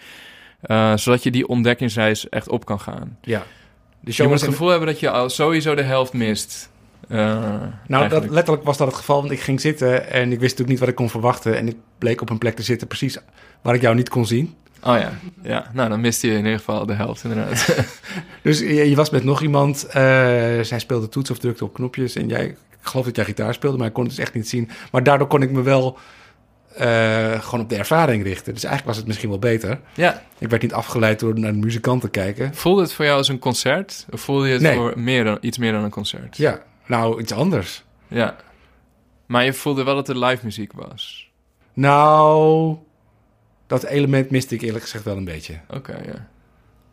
Eh, 0.61 0.97
zodat 0.97 1.23
je 1.23 1.31
die 1.31 1.49
ontdekkingsreis 1.49 2.29
echt 2.29 2.49
op 2.49 2.65
kan 2.65 2.81
gaan. 2.81 3.19
Ja. 3.21 3.39
De 3.39 3.45
Je 4.01 4.13
show 4.13 4.29
moet 4.29 4.41
het 4.41 4.51
gevoel 4.51 4.69
hebben 4.69 4.89
dat 4.89 5.01
je 5.01 5.11
al 5.11 5.31
sowieso 5.31 5.75
de 5.75 5.83
helft 5.83 6.13
mist. 6.13 6.71
Eh, 7.13 7.53
Nou, 7.87 8.09
dat, 8.09 8.29
letterlijk 8.29 8.65
was 8.65 8.77
dat 8.77 8.87
het 8.87 8.97
geval, 8.97 9.21
want 9.21 9.33
ik 9.33 9.41
ging 9.41 9.61
zitten 9.61 10.11
en 10.11 10.23
ik 10.23 10.29
wist 10.29 10.41
natuurlijk 10.41 10.69
niet 10.69 10.79
wat 10.79 10.89
ik 10.89 10.95
kon 10.95 11.11
verwachten. 11.11 11.57
En 11.57 11.69
ik 11.69 11.77
bleek 11.99 12.21
op 12.21 12.31
een 12.31 12.39
plek 12.39 12.57
te 12.57 12.63
zitten 12.63 12.87
precies 12.87 13.19
waar 13.63 13.75
ik 13.75 13.81
jou 13.81 13.95
niet 13.95 14.09
kon 14.09 14.27
zien. 14.27 14.55
Oh 14.85 14.99
ja. 14.99 15.13
ja, 15.43 15.71
nou 15.73 15.89
dan 15.89 16.01
miste 16.01 16.27
je 16.27 16.33
in 16.33 16.45
ieder 16.45 16.59
geval 16.59 16.87
de 16.87 16.93
helft 16.95 17.25
inderdaad. 17.25 17.77
Dus 18.43 18.59
je, 18.59 18.89
je 18.91 18.97
was 18.97 19.11
met 19.11 19.25
nog 19.25 19.43
iemand, 19.43 19.85
eh, 19.87 19.93
zij 20.61 20.79
speelde 20.79 21.09
toets 21.09 21.31
of 21.31 21.39
drukte 21.39 21.65
op 21.65 21.75
knopjes. 21.75 22.17
En 22.17 22.29
jij, 22.29 22.45
ik 22.47 22.57
geloof 22.81 23.05
dat 23.05 23.17
jij 23.17 23.25
gitaar 23.25 23.55
speelde, 23.55 23.77
maar 23.79 23.87
ik 23.87 23.93
kon 23.93 24.05
het 24.05 24.15
dus 24.15 24.25
echt 24.25 24.35
niet 24.35 24.49
zien. 24.49 24.71
Maar 24.93 25.03
daardoor 25.03 25.27
kon 25.27 25.43
ik 25.43 25.51
me 25.51 25.63
wel 25.63 25.99
eh, 26.77 27.41
gewoon 27.41 27.61
op 27.61 27.69
de 27.69 27.77
ervaring 27.77 28.23
richten. 28.25 28.53
Dus 28.55 28.65
eigenlijk 28.65 28.87
was 28.87 28.97
het 28.97 29.07
misschien 29.07 29.29
wel 29.29 29.39
beter. 29.39 29.81
ja, 29.95 30.23
Ik 30.39 30.49
werd 30.51 30.63
niet 30.63 30.73
afgeleid 30.73 31.21
door 31.21 31.39
naar 31.39 31.53
de 31.53 31.59
muzikant 31.59 32.01
te 32.01 32.09
kijken. 32.09 32.55
voelde 32.55 32.83
het 32.83 32.93
voor 32.93 33.05
jou 33.05 33.17
als 33.17 33.29
een 33.29 33.39
concert? 33.39 34.07
Of 34.11 34.21
voelde 34.21 34.47
je 34.47 34.53
het 34.53 34.63
Nee. 34.63 34.77
voor 34.77 34.93
meer 34.97 35.25
dan, 35.25 35.39
iets 35.41 35.59
meer 35.59 35.73
dan 35.73 35.85
een 35.85 35.91
concert? 35.91 36.37
Ja, 36.37 36.61
nou, 36.99 37.21
iets 37.21 37.33
anders. 37.33 37.85
Ja. 38.09 38.37
Maar 39.27 39.45
je 39.45 39.53
voelde 39.53 39.83
wel 39.85 39.95
dat 39.95 40.07
het 40.07 40.17
live 40.17 40.45
muziek 40.45 40.73
was. 40.73 41.31
Nou, 41.73 42.77
dat 43.67 43.85
element 43.85 44.31
miste 44.31 44.55
ik 44.55 44.63
eerlijk 44.63 44.85
gezegd 44.85 45.05
wel 45.05 45.17
een 45.17 45.25
beetje. 45.25 45.55
Oké, 45.71 45.93
ja. 45.93 46.29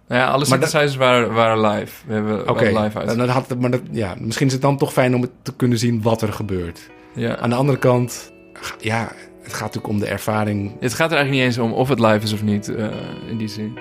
Nou 0.08 0.22
ja, 0.22 0.28
alle 0.28 0.46
Maar 0.50 0.60
dat- 0.60 0.70
synthesizers 0.70 0.96
waren, 0.96 1.34
waren 1.34 1.62
live. 1.70 2.08
We 2.08 2.14
hebben 2.14 2.50
Oké, 2.50 2.64
live 2.64 3.00
uit. 3.00 3.18
dan- 3.18 3.28
had, 3.30 3.60
maar 3.60 3.72
dat, 3.72 3.82
ja, 3.92 4.16
misschien 4.20 4.48
is 4.48 4.54
het 4.54 4.62
dan 4.62 4.78
toch 4.78 4.94
fijn 4.94 5.16
om 5.16 5.22
het 5.22 5.32
te 5.42 5.56
kunnen 5.56 5.78
zien 5.78 6.02
wat 6.02 6.22
er 6.22 6.34
gebeurt. 6.34 6.90
Ja. 7.16 7.38
Aan 7.38 7.50
de 7.50 7.56
andere 7.56 7.78
kant, 7.80 8.32
ja, 8.80 9.12
het 9.42 9.54
gaat 9.54 9.62
natuurlijk 9.74 9.94
om 9.94 10.00
de 10.00 10.08
ervaring. 10.08 10.72
Het 10.80 10.94
gaat 10.94 11.12
er 11.12 11.18
eigenlijk 11.18 11.32
niet 11.48 11.56
eens 11.58 11.66
om 11.66 11.74
of 11.74 11.90
het 11.90 12.00
live 12.00 12.24
is 12.24 12.34
of 12.34 12.44
niet, 12.44 12.76
eh, 12.76 12.88
in 13.28 13.38
die 13.38 13.48
zin. 13.48 13.80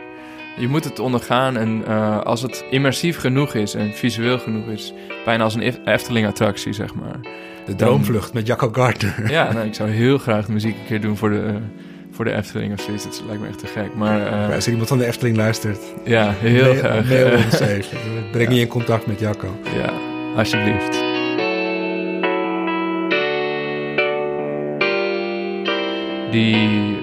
Je 0.59 0.69
moet 0.69 0.85
het 0.85 0.99
ondergaan 0.99 1.57
en 1.57 1.83
eh, 1.87 2.21
als 2.21 2.43
het 2.43 2.65
immersief 2.71 3.19
genoeg 3.19 3.55
is 3.55 3.75
en 3.75 3.93
visueel 3.93 4.39
genoeg 4.39 4.67
is, 4.69 4.93
bijna 5.25 5.45
als 5.45 5.55
een 5.55 5.63
Ef- 5.63 5.79
Efteling-attractie, 5.85 6.73
zeg 6.73 6.95
maar. 6.95 7.17
De 7.67 7.75
droomvlucht 7.75 8.33
met 8.33 8.47
Jacco 8.47 8.69
Gardner. 8.73 9.15
Ja, 9.31 9.53
nou, 9.53 9.67
ik 9.67 9.75
zou 9.75 9.91
heel 9.91 10.19
graag 10.19 10.47
de 10.47 10.53
muziek 10.53 10.75
een 10.79 10.87
keer 10.87 11.01
doen 11.01 11.17
voor 11.17 11.31
de, 11.31 11.41
eh, 11.47 11.55
voor 12.11 12.25
de 12.25 12.33
Efteling 12.35 12.73
of 12.73 12.81
zoiets. 12.81 13.05
Dat 13.05 13.23
lijkt 13.27 13.43
me 13.43 13.49
echt 13.49 13.59
te 13.59 13.67
gek. 13.67 13.95
Maar 13.95 14.27
eh, 14.49 14.55
Als 14.55 14.69
iemand 14.69 14.89
van 14.89 14.99
de 14.99 15.07
Efteling 15.07 15.37
luistert, 15.37 15.79
ja, 16.05 16.35
heel 16.39 16.63
mail- 16.65 16.75
graag. 16.75 17.09
mail 17.09 17.37
ons 17.45 17.61
even. 17.77 17.99
Breng 18.33 18.55
je 18.55 18.61
in 18.61 18.67
contact 18.69 19.07
met 19.07 19.21
Jacco. 19.21 19.49
ja, 19.77 19.93
alsjeblieft. 20.37 21.07
Die, 26.31 26.97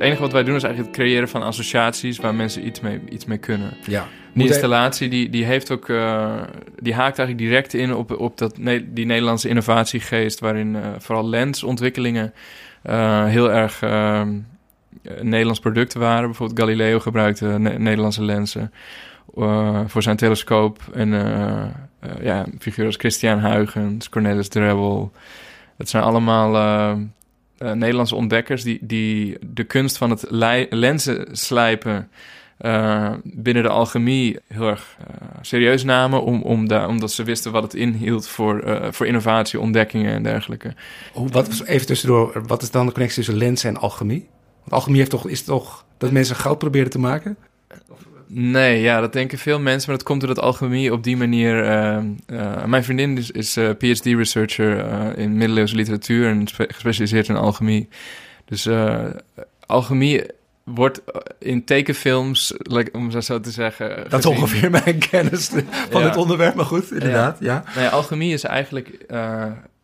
enige 0.00 0.20
wat 0.20 0.32
wij 0.32 0.44
doen 0.44 0.54
is 0.54 0.62
eigenlijk 0.62 0.96
het 0.96 1.04
creëren 1.04 1.28
van 1.28 1.42
associaties 1.42 2.18
waar 2.18 2.34
mensen 2.34 2.66
iets 2.66 2.80
mee, 2.80 3.00
iets 3.08 3.24
mee 3.24 3.38
kunnen. 3.38 3.70
Ja. 3.86 4.06
Die 4.34 4.46
installatie 4.46 5.08
die, 5.08 5.28
die 5.28 5.44
heeft 5.44 5.70
ook, 5.70 5.88
eh, 5.88 6.42
die 6.78 6.94
haakt 6.94 7.18
eigenlijk 7.18 7.48
direct 7.48 7.74
in 7.74 7.94
op, 7.94 8.18
op 8.18 8.38
dat, 8.38 8.54
die 8.84 9.06
Nederlandse 9.06 9.48
innovatiegeest, 9.48 10.40
waarin 10.40 10.76
eh, 10.76 10.82
vooral 10.98 11.28
lensontwikkelingen 11.28 12.32
eh, 12.82 13.24
heel 13.24 13.52
erg 13.52 13.82
eh, 13.82 14.22
een 15.02 15.28
Nederlands 15.28 15.60
product 15.60 15.94
waren. 15.94 16.26
Bijvoorbeeld 16.26 16.58
Galileo 16.58 16.98
gebruikte 16.98 17.46
Ne- 17.46 17.78
Nederlandse 17.78 18.24
lenzen 18.24 18.72
voor 19.86 20.02
zijn 20.02 20.16
telescoop. 20.16 20.78
En 20.94 21.10
ja, 22.20 22.46
figuren 22.58 22.86
als 22.86 22.96
Christian 22.96 23.38
Huygens, 23.38 24.08
Cornelis 24.08 24.48
Drebbel. 24.48 25.12
Het 25.76 25.88
zijn 25.88 26.02
allemaal 26.02 26.52
eh, 27.60 27.72
Nederlandse 27.72 28.14
ontdekkers 28.14 28.62
die, 28.62 28.78
die 28.80 29.36
de 29.40 29.64
kunst 29.64 29.96
van 29.96 30.10
het 30.10 30.24
lenzen 30.70 31.36
slijpen 31.36 32.10
eh, 32.58 33.12
binnen 33.22 33.62
de 33.62 33.68
alchemie 33.68 34.38
heel 34.48 34.68
erg 34.68 34.96
eh, 34.98 35.26
serieus 35.40 35.84
namen. 35.84 36.22
Om, 36.22 36.42
om 36.42 36.68
da- 36.68 36.88
omdat 36.88 37.12
ze 37.12 37.22
wisten 37.22 37.52
wat 37.52 37.62
het 37.62 37.74
inhield 37.74 38.28
voor, 38.28 38.78
voor 38.90 39.06
innovatie, 39.06 39.60
ontdekkingen 39.60 40.12
en 40.12 40.22
dergelijke. 40.22 40.74
Hoe, 41.12 41.28
wat, 41.28 41.62
even 41.66 41.86
tussendoor, 41.86 42.42
wat 42.46 42.62
is 42.62 42.70
dan 42.70 42.86
de 42.86 42.92
connectie 42.92 43.24
tussen 43.24 43.42
lenzen 43.44 43.68
en 43.68 43.76
alchemie? 43.76 44.28
Alchemie 44.68 44.98
heeft 44.98 45.10
toch, 45.10 45.28
is 45.28 45.42
toch 45.42 45.84
dat 45.98 46.10
mensen 46.10 46.36
goud 46.36 46.58
proberen 46.58 46.90
te 46.90 46.98
maken? 46.98 47.36
Nee, 48.32 48.80
ja, 48.80 49.00
dat 49.00 49.12
denken 49.12 49.38
veel 49.38 49.60
mensen, 49.60 49.88
maar 49.88 49.98
dat 49.98 50.06
komt 50.06 50.20
doordat 50.20 50.44
alchemie 50.44 50.92
op 50.92 51.04
die 51.04 51.16
manier... 51.16 51.64
eh, 51.64 51.96
eh, 52.26 52.64
mijn 52.64 52.84
vriendin 52.84 53.18
is, 53.18 53.30
is 53.30 53.56
eh, 53.56 53.68
PhD-researcher 53.78 54.78
eh, 54.78 55.22
in 55.22 55.36
middeleeuwse 55.36 55.74
literatuur 55.74 56.28
en 56.28 56.46
spe- 56.46 56.68
gespecialiseerd 56.68 57.28
in 57.28 57.36
alchemie. 57.36 57.88
Dus 58.44 58.68
alchemie 59.66 60.22
wordt 60.64 61.00
in 61.38 61.64
tekenfilms, 61.64 62.54
like, 62.58 62.90
om 62.92 63.20
zo- 63.20 63.40
te 63.40 63.50
zeggen... 63.50 64.04
Dat 64.08 64.18
is 64.20 64.26
ongeveer 64.26 64.70
mijn 64.70 64.98
kennis 65.10 65.48
van 65.90 66.00
Ja. 66.00 66.06
het 66.06 66.16
onderwerp, 66.16 66.54
maar 66.54 66.64
goed, 66.64 66.92
inderdaad. 66.92 67.36
Ja. 67.40 67.64
Nou 67.74 67.80
ja, 67.86 67.88
alchemie 67.88 68.32
is 68.32 68.44
eigenlijk... 68.44 69.04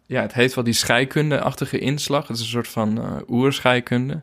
ja, 0.06 0.22
het 0.22 0.32
heeft 0.34 0.54
wel 0.54 0.64
die 0.64 0.72
scheikunde-achtige 0.72 1.78
inslag. 1.78 2.26
Het 2.28 2.36
is 2.36 2.42
een 2.42 2.48
soort 2.48 2.68
van 2.68 3.22
oerscheikunde. 3.28 4.22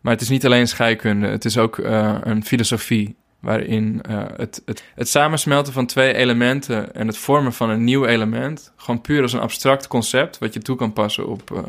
Maar 0.00 0.12
het 0.12 0.22
is 0.22 0.28
niet 0.28 0.44
alleen 0.46 0.68
scheikunde. 0.68 1.26
Het 1.26 1.44
is 1.44 1.58
ook 1.58 1.78
een 2.22 2.44
filosofie 2.44 3.16
waarin 3.40 4.02
eh, 4.02 4.22
het, 4.36 4.62
het, 4.64 4.84
het 4.94 5.08
samensmelten 5.08 5.72
van 5.72 5.86
twee 5.86 6.14
elementen 6.14 6.94
en 6.94 7.06
het 7.06 7.18
vormen 7.18 7.52
van 7.52 7.70
een 7.70 7.84
nieuw 7.84 8.04
element, 8.04 8.72
gewoon 8.76 9.00
puur 9.00 9.22
als 9.22 9.32
een 9.32 9.40
abstract 9.40 9.86
concept, 9.86 10.38
wat 10.38 10.54
je 10.54 10.60
toe 10.60 10.76
kan 10.76 10.92
passen 10.92 11.26
op 11.26 11.50
eh, 11.50 11.62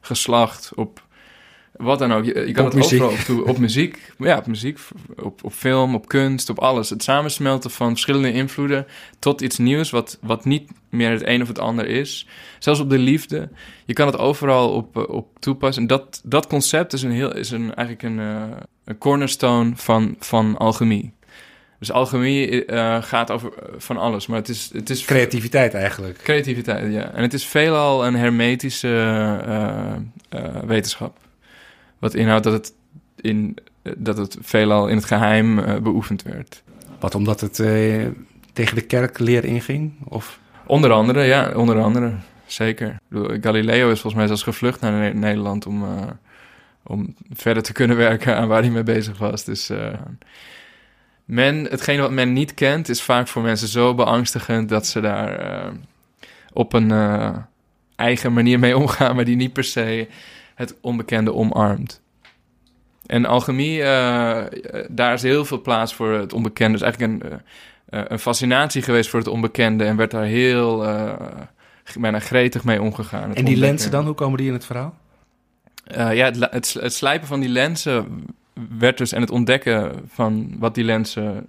geslacht, 0.00 0.72
op 0.74 1.06
wat 1.78 1.98
dan 1.98 2.12
ook. 2.12 2.24
Je, 2.24 2.46
je 2.46 2.52
kan 2.52 2.64
Op 2.66 2.72
het 2.72 2.80
muziek. 2.80 3.02
overal 3.02 3.18
op, 3.18 3.24
toe, 3.24 3.44
op 3.44 3.58
muziek, 3.58 4.12
ja, 4.18 4.36
op 4.36 4.46
muziek, 4.46 4.78
op, 5.22 5.44
op 5.44 5.52
film, 5.52 5.94
op 5.94 6.08
kunst, 6.08 6.50
op 6.50 6.58
alles. 6.58 6.90
Het 6.90 7.02
samensmelten 7.02 7.70
van 7.70 7.88
verschillende 7.90 8.32
invloeden 8.32 8.86
tot 9.18 9.40
iets 9.40 9.58
nieuws, 9.58 9.90
wat, 9.90 10.18
wat 10.20 10.44
niet 10.44 10.70
meer 10.90 11.10
het 11.10 11.26
een 11.26 11.42
of 11.42 11.48
het 11.48 11.58
ander 11.58 11.86
is. 11.86 12.26
Zelfs 12.58 12.80
op 12.80 12.90
de 12.90 12.98
liefde. 12.98 13.48
Je 13.84 13.92
kan 13.92 14.06
het 14.06 14.18
overal 14.18 14.70
op, 14.72 14.96
eh, 14.96 15.08
op 15.08 15.26
toepassen. 15.38 15.82
En 15.82 15.88
dat, 15.88 16.20
dat 16.24 16.46
concept 16.46 16.92
is, 16.92 17.02
een 17.02 17.10
heel, 17.10 17.34
is 17.36 17.50
een, 17.50 17.74
eigenlijk 17.74 18.02
een, 18.02 18.18
eh, 18.18 18.42
een 18.84 18.98
cornerstone 18.98 19.72
van, 19.74 20.16
van 20.18 20.56
alchemie. 20.56 21.16
Dus 21.78 21.92
alchemie 21.92 22.64
eh, 22.64 23.02
gaat 23.02 23.30
over 23.30 23.52
eh, 23.52 23.74
van 23.78 23.96
alles, 23.96 24.26
maar 24.26 24.38
het 24.38 24.48
is, 24.48 24.70
het 24.72 24.90
is 24.90 25.04
Creativiteit 25.04 25.74
eigenlijk. 25.74 26.18
creativiteit, 26.22 26.92
ja. 26.92 27.12
En 27.12 27.22
het 27.22 27.32
is 27.34 27.44
veelal 27.44 28.06
een 28.06 28.14
hermetische 28.16 28.88
eh, 29.46 29.92
eh, 30.28 30.62
wetenschap. 30.66 31.18
Wat 31.98 32.14
inhoudt 32.14 32.44
dat 32.44 32.52
het, 32.52 32.72
in, 33.20 33.56
eh, 33.82 33.92
dat 33.96 34.16
het 34.16 34.36
veelal 34.40 34.88
in 34.88 34.96
het 34.96 35.04
geheim 35.04 35.58
eh, 35.58 35.76
beoefend 35.76 36.22
werd. 36.22 36.62
Wat 36.98 37.14
omdat 37.14 37.40
het 37.40 37.60
eh, 37.60 38.06
tegen 38.52 38.74
de 38.74 38.82
kerkleer 38.82 39.44
inging? 39.44 39.92
Of 40.04 40.40
Onder 40.66 40.90
andere, 40.92 41.22
ja, 41.22 41.52
onder 41.54 41.80
andere. 41.82 42.12
Zeker. 42.46 42.96
Galileo 43.40 43.90
is 43.90 44.00
volgens 44.00 44.14
mij 44.14 44.26
zelfs 44.26 44.42
gevlucht 44.42 44.80
naar 44.80 44.92
Ne- 44.92 45.18
Nederland 45.18 45.66
om, 45.66 45.84
om 46.82 47.14
verder 47.32 47.62
te 47.62 47.72
kunnen 47.72 47.96
werken 48.06 48.36
aan 48.36 48.48
waar 48.48 48.60
hij 48.60 48.70
mee 48.70 48.82
bezig 48.82 49.18
was. 49.18 49.44
Dus 49.44 49.70
men, 51.24 51.64
hetgene 51.64 52.00
wat 52.00 52.10
men 52.10 52.32
niet 52.32 52.54
kent, 52.54 52.88
is 52.88 53.02
vaak 53.02 53.28
voor 53.28 53.42
mensen 53.42 53.68
zo 53.68 53.94
beangstigend 53.94 54.68
dat 54.68 54.86
ze 54.86 55.00
daar 55.00 55.72
op 56.52 56.72
een 56.72 56.92
eigen 57.96 58.32
manier 58.32 58.58
mee 58.58 58.76
omgaan, 58.78 59.14
maar 59.16 59.24
die 59.24 59.36
niet 59.36 59.52
per 59.52 59.64
se 59.64 60.08
het 60.58 60.74
onbekende 60.80 61.34
omarmt. 61.34 62.00
En 63.06 63.24
alchemie, 63.24 63.82
eh, 63.82 64.38
eh, 64.40 64.86
daar 64.88 65.12
is 65.12 65.22
heel 65.22 65.44
veel 65.44 65.62
plaats 65.62 65.94
voor 65.94 66.12
het 66.12 66.32
onbekende. 66.32 66.78
Dus 66.78 66.82
eigenlijk 66.82 67.12
een, 67.12 67.40
eh, 67.88 68.02
een 68.08 68.18
fascinatie 68.18 68.82
geweest 68.82 69.10
voor 69.10 69.18
het 69.18 69.28
onbekende 69.28 69.84
en 69.84 69.96
werd 69.96 70.10
daar 70.10 70.24
heel 70.24 70.78
bijna 71.98 72.18
gretig 72.18 72.64
mee 72.64 72.82
omgegaan. 72.82 73.34
En 73.34 73.44
die 73.44 73.56
lenzen 73.56 73.90
dan, 73.90 74.04
hoe 74.04 74.14
komen 74.14 74.38
die 74.38 74.46
in 74.46 74.52
het 74.52 74.64
verhaal? 74.64 74.94
Ja, 75.94 76.24
het, 76.24 76.36
het, 76.50 76.76
het 76.80 76.92
slijpen 76.92 77.28
van 77.28 77.40
die 77.40 77.48
lenzen 77.48 78.24
werd 78.78 78.98
dus 78.98 79.12
en 79.12 79.20
het 79.20 79.30
ontdekken 79.30 79.92
van 80.08 80.56
wat 80.58 80.74
die 80.74 80.84
lenzen 80.84 81.48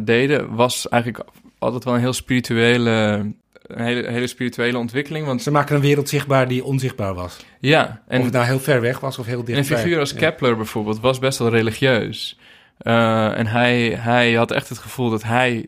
deden, 0.00 0.54
was 0.54 0.88
eigenlijk 0.88 1.24
altijd 1.58 1.84
wel 1.84 1.94
een 1.94 2.00
heel 2.00 2.12
spirituele, 2.12 3.26
een 3.68 3.84
hele, 3.84 4.08
hele 4.10 4.26
spirituele 4.26 4.78
ontwikkeling. 4.78 5.26
Want 5.26 5.42
Ze 5.42 5.50
maken 5.50 5.74
een 5.76 5.80
wereld 5.80 6.08
zichtbaar 6.08 6.48
die 6.48 6.64
onzichtbaar 6.64 7.14
was. 7.14 7.36
ja, 7.60 8.02
en 8.08 8.18
of 8.18 8.24
het 8.24 8.34
nou 8.34 8.46
heel 8.46 8.60
ver 8.60 8.80
weg 8.80 9.00
was 9.00 9.18
of 9.18 9.26
heel 9.26 9.38
En 9.38 9.44
dichtbij. 9.44 9.76
een 9.76 9.82
figuur 9.82 9.98
als. 9.98 10.14
Kepler 10.14 10.56
bijvoorbeeld 10.56 11.00
was 11.00 11.18
best 11.18 11.38
wel 11.38 11.48
religieus. 11.48 12.38
Eh, 12.78 13.38
en 13.38 13.46
hij, 13.46 13.88
hij 13.90 14.32
had 14.32 14.50
echt 14.50 14.68
het 14.68 14.78
gevoel 14.78 15.10
dat 15.10 15.22
hij 15.22 15.66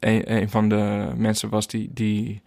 een, 0.00 0.32
een 0.36 0.50
van 0.50 0.68
de 0.68 1.08
mensen 1.16 1.48
was 1.48 1.66
die, 1.66 1.90
die, 1.94 2.42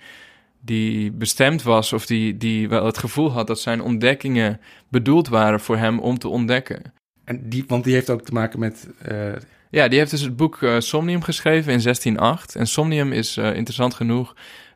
die 0.62 1.12
bestemd 1.12 1.64
was... 1.64 1.94
of 1.94 2.06
die, 2.06 2.38
die 2.38 2.70
wel 2.70 2.86
het 2.86 2.98
gevoel 2.98 3.32
had 3.32 3.48
dat 3.48 3.60
zijn 3.60 3.82
ontdekkingen 3.82 4.60
bedoeld 4.90 5.28
waren 5.28 5.60
voor 5.60 5.78
hem 5.78 6.00
om 6.00 6.18
te 6.18 6.28
ontdekken. 6.28 6.82
En 7.24 7.50
die, 7.50 7.64
want 7.68 7.84
die 7.84 7.94
heeft 7.94 8.10
ook 8.10 8.22
te 8.22 8.34
maken 8.34 8.60
met... 8.60 8.88
eh, 9.02 9.34
Ja, 9.70 9.88
die 9.88 10.00
heeft 10.00 10.12
dus 10.12 10.22
het 10.22 10.36
boek 10.36 10.62
eh, 10.62 10.76
Somnium 10.80 11.22
geschreven 11.22 11.72
in 11.74 11.80
1608. 11.82 12.56
En 12.56 12.68
Somnium 12.68 13.12
is 13.12 13.38
interessant 13.38 13.94
genoeg. 13.94 14.36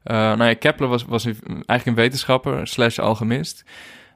Eh 0.10 0.16
nou 0.16 0.44
ja, 0.44 0.54
Kepler 0.54 0.90
was, 0.90 1.06
was 1.06 1.26
eigenlijk 1.26 1.86
een 1.86 1.96
wetenschapper 1.96 2.68
slash 2.68 3.00
alchemist. 3.00 3.64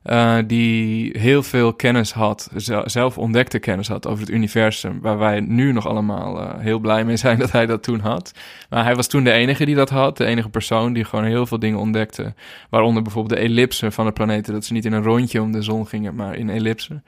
eh, 0.04 0.38
die 0.48 1.20
heel 1.20 1.44
veel 1.44 1.74
kennis 1.74 2.12
had, 2.14 2.50
zel- 2.56 2.90
zelf 2.90 3.18
ontdekte 3.18 3.60
kennis 3.60 3.88
had 3.88 4.08
over 4.08 4.20
het 4.20 4.30
universum. 4.34 5.00
Waar 5.02 5.18
wij 5.18 5.40
nu 5.40 5.72
nog 5.72 5.88
allemaal 5.88 6.40
eh, 6.42 6.60
heel 6.60 6.80
blij 6.80 7.06
mee 7.06 7.18
zijn 7.18 7.40
dat 7.44 7.52
hij 7.52 7.66
dat 7.66 7.84
toen 7.84 8.00
had. 8.00 8.32
Maar 8.70 8.84
hij 8.84 8.96
was 8.96 9.08
toen 9.08 9.24
de 9.24 9.32
enige 9.32 9.66
die 9.66 9.76
dat 9.76 9.90
had. 9.90 10.18
De 10.18 10.26
enige 10.26 10.50
persoon 10.50 10.94
die 10.94 11.04
gewoon 11.06 11.26
heel 11.26 11.46
veel 11.46 11.60
dingen 11.60 11.80
ontdekte. 11.80 12.34
Waaronder 12.70 13.04
bijvoorbeeld 13.04 13.40
de 13.40 13.46
ellipsen 13.46 13.92
van 13.92 14.06
de 14.06 14.12
planeten. 14.12 14.54
Dat 14.54 14.66
ze 14.66 14.74
niet 14.74 14.86
in 14.86 14.94
een 14.94 15.04
rondje 15.04 15.42
om 15.42 15.52
de 15.52 15.62
zon 15.62 15.88
gingen, 15.88 16.16
maar 16.16 16.36
in 16.36 16.50
ellipsen. 16.50 17.04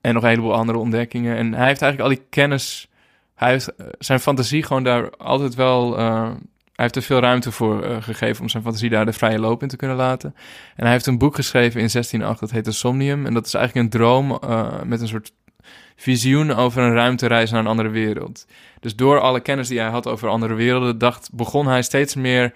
En 0.00 0.14
nog 0.14 0.22
een 0.22 0.28
heleboel 0.28 0.54
andere 0.54 0.78
ontdekkingen. 0.78 1.36
En 1.36 1.54
hij 1.54 1.66
heeft 1.66 1.82
eigenlijk 1.82 2.02
al 2.12 2.16
die 2.16 2.26
kennis 2.30 2.88
hij 3.34 3.50
heeft 3.50 3.72
zijn 3.98 4.20
fantasie 4.20 4.62
gewoon 4.62 4.84
daar 4.84 5.10
altijd 5.16 5.54
wel. 5.54 5.98
Hij 6.80 6.88
heeft 6.88 7.06
er 7.06 7.14
veel 7.14 7.20
ruimte 7.20 7.52
voor 7.52 7.82
eh, 7.82 8.02
gegeven 8.02 8.42
om 8.42 8.48
zijn 8.48 8.62
fantasie 8.62 8.90
daar 8.90 9.04
de 9.04 9.12
vrije 9.12 9.38
loop 9.38 9.62
in 9.62 9.68
te 9.68 9.76
kunnen 9.76 9.96
laten. 9.96 10.34
En 10.76 10.82
hij 10.82 10.92
heeft 10.92 11.06
een 11.06 11.18
boek 11.18 11.34
geschreven 11.34 11.80
in 11.80 11.88
1608, 11.92 12.40
dat 12.40 12.50
heet 12.50 12.64
The 12.64 12.72
Somnium. 12.72 13.26
En 13.26 13.34
dat 13.34 13.46
is 13.46 13.54
eigenlijk 13.54 13.86
een 13.86 14.00
droom 14.00 14.38
eh, 14.40 14.82
met 14.82 15.00
een 15.00 15.08
soort 15.08 15.32
visioen 15.96 16.52
over 16.52 16.82
een 16.82 16.92
ruimtereis 16.92 17.50
naar 17.50 17.60
een 17.60 17.66
andere 17.66 17.88
wereld. 17.88 18.46
Dus 18.80 18.96
door 18.96 19.20
alle 19.20 19.40
kennis 19.40 19.68
die 19.68 19.78
hij 19.78 19.88
had 19.88 20.06
over 20.06 20.28
andere 20.28 20.54
werelden, 20.54 20.98
dacht, 20.98 21.30
begon 21.32 21.66
hij 21.66 21.82
steeds 21.82 22.14
meer 22.14 22.52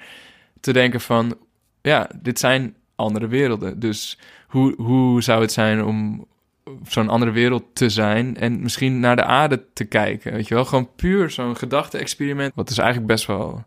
te 0.61 0.73
denken 0.73 1.01
van... 1.01 1.37
Ja, 1.83 2.11
dit 2.23 2.39
zijn 2.39 2.75
andere 2.95 3.27
werelden. 3.27 3.81
Dus 3.81 4.19
hoe, 4.47 4.75
hoe 4.77 5.23
zou 5.23 5.41
het 5.41 5.53
zijn 5.53 5.85
om 5.85 6.27
zo'n 6.89 7.09
andere 7.09 7.31
wereld 7.31 7.65
te 7.73 7.89
zijn 7.89 8.37
en 8.37 8.63
misschien 8.63 9.01
naar 9.01 9.17
de 9.17 9.25
aarde 9.25 9.65
te 9.73 9.85
kijken, 9.85 10.33
weet 10.33 10.49
je 10.49 10.55
wel? 10.55 10.65
Gewoon 10.65 10.89
puur 10.97 11.31
zo'n 11.31 11.57
gedachte-experiment, 11.57 12.53
wat 12.55 12.69
dus 12.69 12.79
eigenlijk 12.79 13.09
best 13.09 13.27
wel 13.27 13.65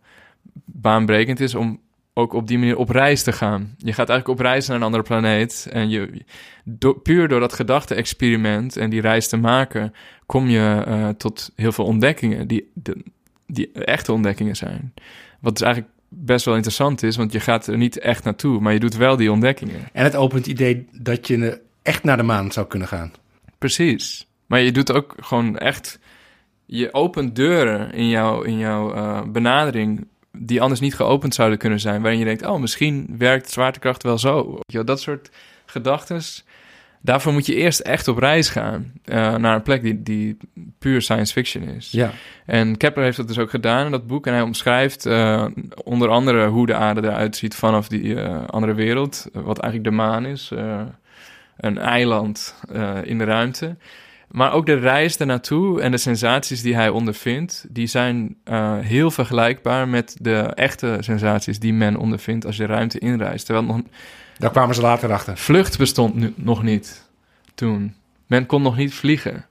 baanbrekend 0.66 1.39
is 1.39 1.55
om 1.55 1.80
ook 2.14 2.34
op 2.34 2.47
die 2.47 2.58
manier 2.58 2.78
op 2.78 2.89
reis 2.89 3.24
te 3.24 3.32
gaan. 3.32 3.76
Je 3.78 3.93
gaat 3.93 4.10
eigenlijk 4.10 4.39
op 4.39 4.45
reis 4.45 4.68
naar 4.68 4.78
een 4.78 4.84
andere 4.84 5.03
planeet 5.03 5.68
en 5.72 5.89
je, 5.89 6.24
do- 6.64 6.93
puur 6.93 7.28
door 7.28 7.39
dat 7.39 7.53
gedachte-experiment 7.53 8.78
en 8.78 8.89
die 8.89 9.01
reis 9.01 9.28
te 9.28 9.38
maken, 9.38 9.93
kom 10.26 10.47
je 10.47 10.84
eh, 10.86 11.10
tot 11.10 11.51
heel 11.55 11.72
veel 11.72 11.86
ontdekkingen 11.86 12.47
die, 12.47 12.72
de, 12.74 13.03
die 13.47 13.72
echte 13.72 14.12
ontdekkingen 14.12 14.55
zijn. 14.55 14.93
Wat 15.39 15.53
dus 15.58 15.64
eigenlijk 15.66 15.95
best 16.10 16.45
wel 16.45 16.55
interessant 16.55 17.03
is, 17.03 17.16
want 17.16 17.32
je 17.32 17.39
gaat 17.39 17.68
er 17.68 17.78
niet 17.78 17.99
echt 17.99 18.24
naartoe, 18.24 18.60
maar 18.60 18.74
je 18.74 18.80
doet 18.80 18.95
wel 18.95 19.16
die 19.16 19.32
ontdekkingen. 19.32 19.80
en 19.93 20.03
het 20.03 20.16
opent 20.16 20.45
het 20.45 20.53
idee 20.53 20.88
dat 20.91 21.28
je 21.28 21.62
echt 21.82 22.03
naar 22.03 22.18
de 22.18 22.24
maan 22.24 22.51
zou 22.51 22.68
kunnen 22.68 22.88
gaan. 22.88 23.12
Precies. 23.58 24.28
Maar 24.45 24.60
je 24.60 24.72
doet 24.72 24.91
ook 24.91 25.16
gewoon 25.20 25.58
echt. 25.58 25.99
Je 26.66 26.93
opent 26.93 27.36
deuren 27.36 27.93
in 27.93 28.08
jouw, 28.10 28.41
in 28.41 28.58
jouw 28.58 28.93
eh, 28.93 29.22
benadering. 29.28 30.08
Die 30.40 30.62
anders 30.62 30.80
niet 30.80 30.96
geopend 30.96 31.34
zouden 31.34 31.58
kunnen 31.58 31.80
zijn. 31.80 32.02
Waarin 32.02 32.20
je 32.20 32.26
denkt: 32.26 32.46
oh, 32.46 32.60
misschien 32.60 33.16
werkt 33.18 33.52
zwaartekracht 33.52 34.04
wel 34.04 34.18
zo. 34.18 34.60
Dat 34.84 35.02
soort 35.02 35.30
gedachten. 35.66 36.22
Daarvoor 37.02 37.34
moet 37.34 37.46
je 37.46 37.56
eerst 37.56 37.80
echt 37.80 38.08
op 38.08 38.18
reis 38.18 38.50
gaan. 38.50 38.92
eh, 39.04 39.36
naar 39.36 39.56
een 39.56 39.62
plek 39.62 39.82
die, 39.82 40.04
die 40.04 40.38
puur 40.80 41.02
science 41.02 41.34
fiction 41.34 41.64
is. 41.64 41.92
Ja. 41.92 42.12
En 42.46 42.78
Kepler 42.78 43.04
heeft 43.04 43.18
dat 43.18 43.28
dus 43.28 43.40
ook 43.40 43.50
gedaan 43.50 43.86
in 43.86 43.92
dat 43.92 44.08
boek. 44.08 44.28
En 44.28 44.34
hij 44.34 44.42
omschrijft 44.42 45.06
eh, 45.06 45.46
onder 45.84 46.10
andere 46.10 46.48
hoe 46.48 46.66
de 46.66 46.74
aarde 46.74 47.02
eruit 47.04 47.36
ziet 47.36 47.56
vanaf 47.56 47.88
die 47.88 48.22
eh, 48.22 48.44
andere 48.48 48.74
wereld. 48.74 49.28
Wat 49.34 49.60
eigenlijk 49.60 49.92
de 49.92 50.02
maan 50.02 50.26
is. 50.26 50.52
een 51.58 51.78
eiland 51.78 52.56
in 53.04 53.18
de 53.18 53.24
ruimte. 53.24 53.76
Maar 54.28 54.54
ook 54.54 54.66
de 54.66 54.74
reis 54.74 55.18
ernaartoe 55.18 55.82
en 55.82 55.92
de 55.92 55.98
sensaties 55.98 56.62
die 56.62 56.76
hij 56.76 56.90
ondervindt... 56.90 57.66
die 57.70 57.88
zijn 57.88 58.36
eh, 58.44 58.80
heel 58.80 59.12
vergelijkbaar 59.12 59.88
met 59.88 60.18
de 60.22 60.38
echte 60.40 60.98
sensaties 61.00 61.60
die 61.60 61.74
men 61.74 61.98
ondervindt... 61.98 62.46
als 62.46 62.58
je 62.58 62.66
ruimte 62.66 63.00
inreist. 63.00 63.46
Terwijl 63.46 63.66
nog, 63.66 63.82
Daar 64.38 64.52
kwamen 64.52 64.76
ze 64.76 64.82
later 64.82 65.12
achter. 65.12 65.38
Vlucht 65.38 65.78
bestond 65.78 66.16
nu, 66.16 66.34
nog 66.36 66.64
niet 66.64 67.10
toen. 67.56 67.96
Men 68.26 68.46
kon 68.46 68.62
nog 68.62 68.78
niet 68.78 68.94
vliegen. 68.94 69.46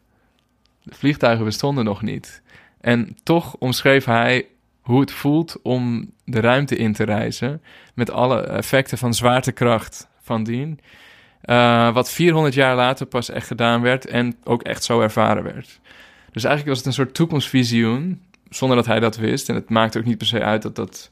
De 0.82 0.94
vliegtuigen 0.94 1.44
bestonden 1.44 1.84
nog 1.84 2.02
niet. 2.02 2.42
En 2.80 3.16
toch 3.22 3.56
omschreef 3.58 4.04
hij 4.04 4.46
hoe 4.80 5.00
het 5.00 5.12
voelt 5.12 5.62
om 5.62 6.10
de 6.24 6.40
ruimte 6.40 6.76
in 6.76 6.92
te 6.92 7.04
reizen... 7.04 7.62
met 7.94 8.10
alle 8.10 8.40
effecten 8.40 8.98
van 8.98 9.14
zwaartekracht 9.14 10.08
van 10.20 10.44
dien... 10.44 10.80
Eh, 11.46 11.94
wat 11.94 12.10
400 12.10 12.54
jaar 12.54 12.76
later 12.76 13.06
pas 13.06 13.30
echt 13.30 13.46
gedaan 13.46 13.82
werd 13.82 14.06
en 14.06 14.36
ook 14.44 14.62
echt 14.62 14.84
zo 14.84 15.00
ervaren 15.00 15.42
werd. 15.42 15.80
Dus 16.32 16.44
eigenlijk 16.44 16.66
was 16.66 16.78
het 16.78 16.86
een 16.86 17.04
soort 17.04 17.14
toekomstvisioen, 17.14 18.22
zonder 18.50 18.76
dat 18.76 18.86
hij 18.86 19.00
dat 19.00 19.16
wist. 19.16 19.48
En 19.48 19.54
het 19.54 19.70
maakt 19.70 19.96
ook 19.96 20.04
niet 20.04 20.18
per 20.18 20.26
se 20.26 20.42
uit 20.42 20.62
dat 20.62 20.76
dat, 20.76 21.10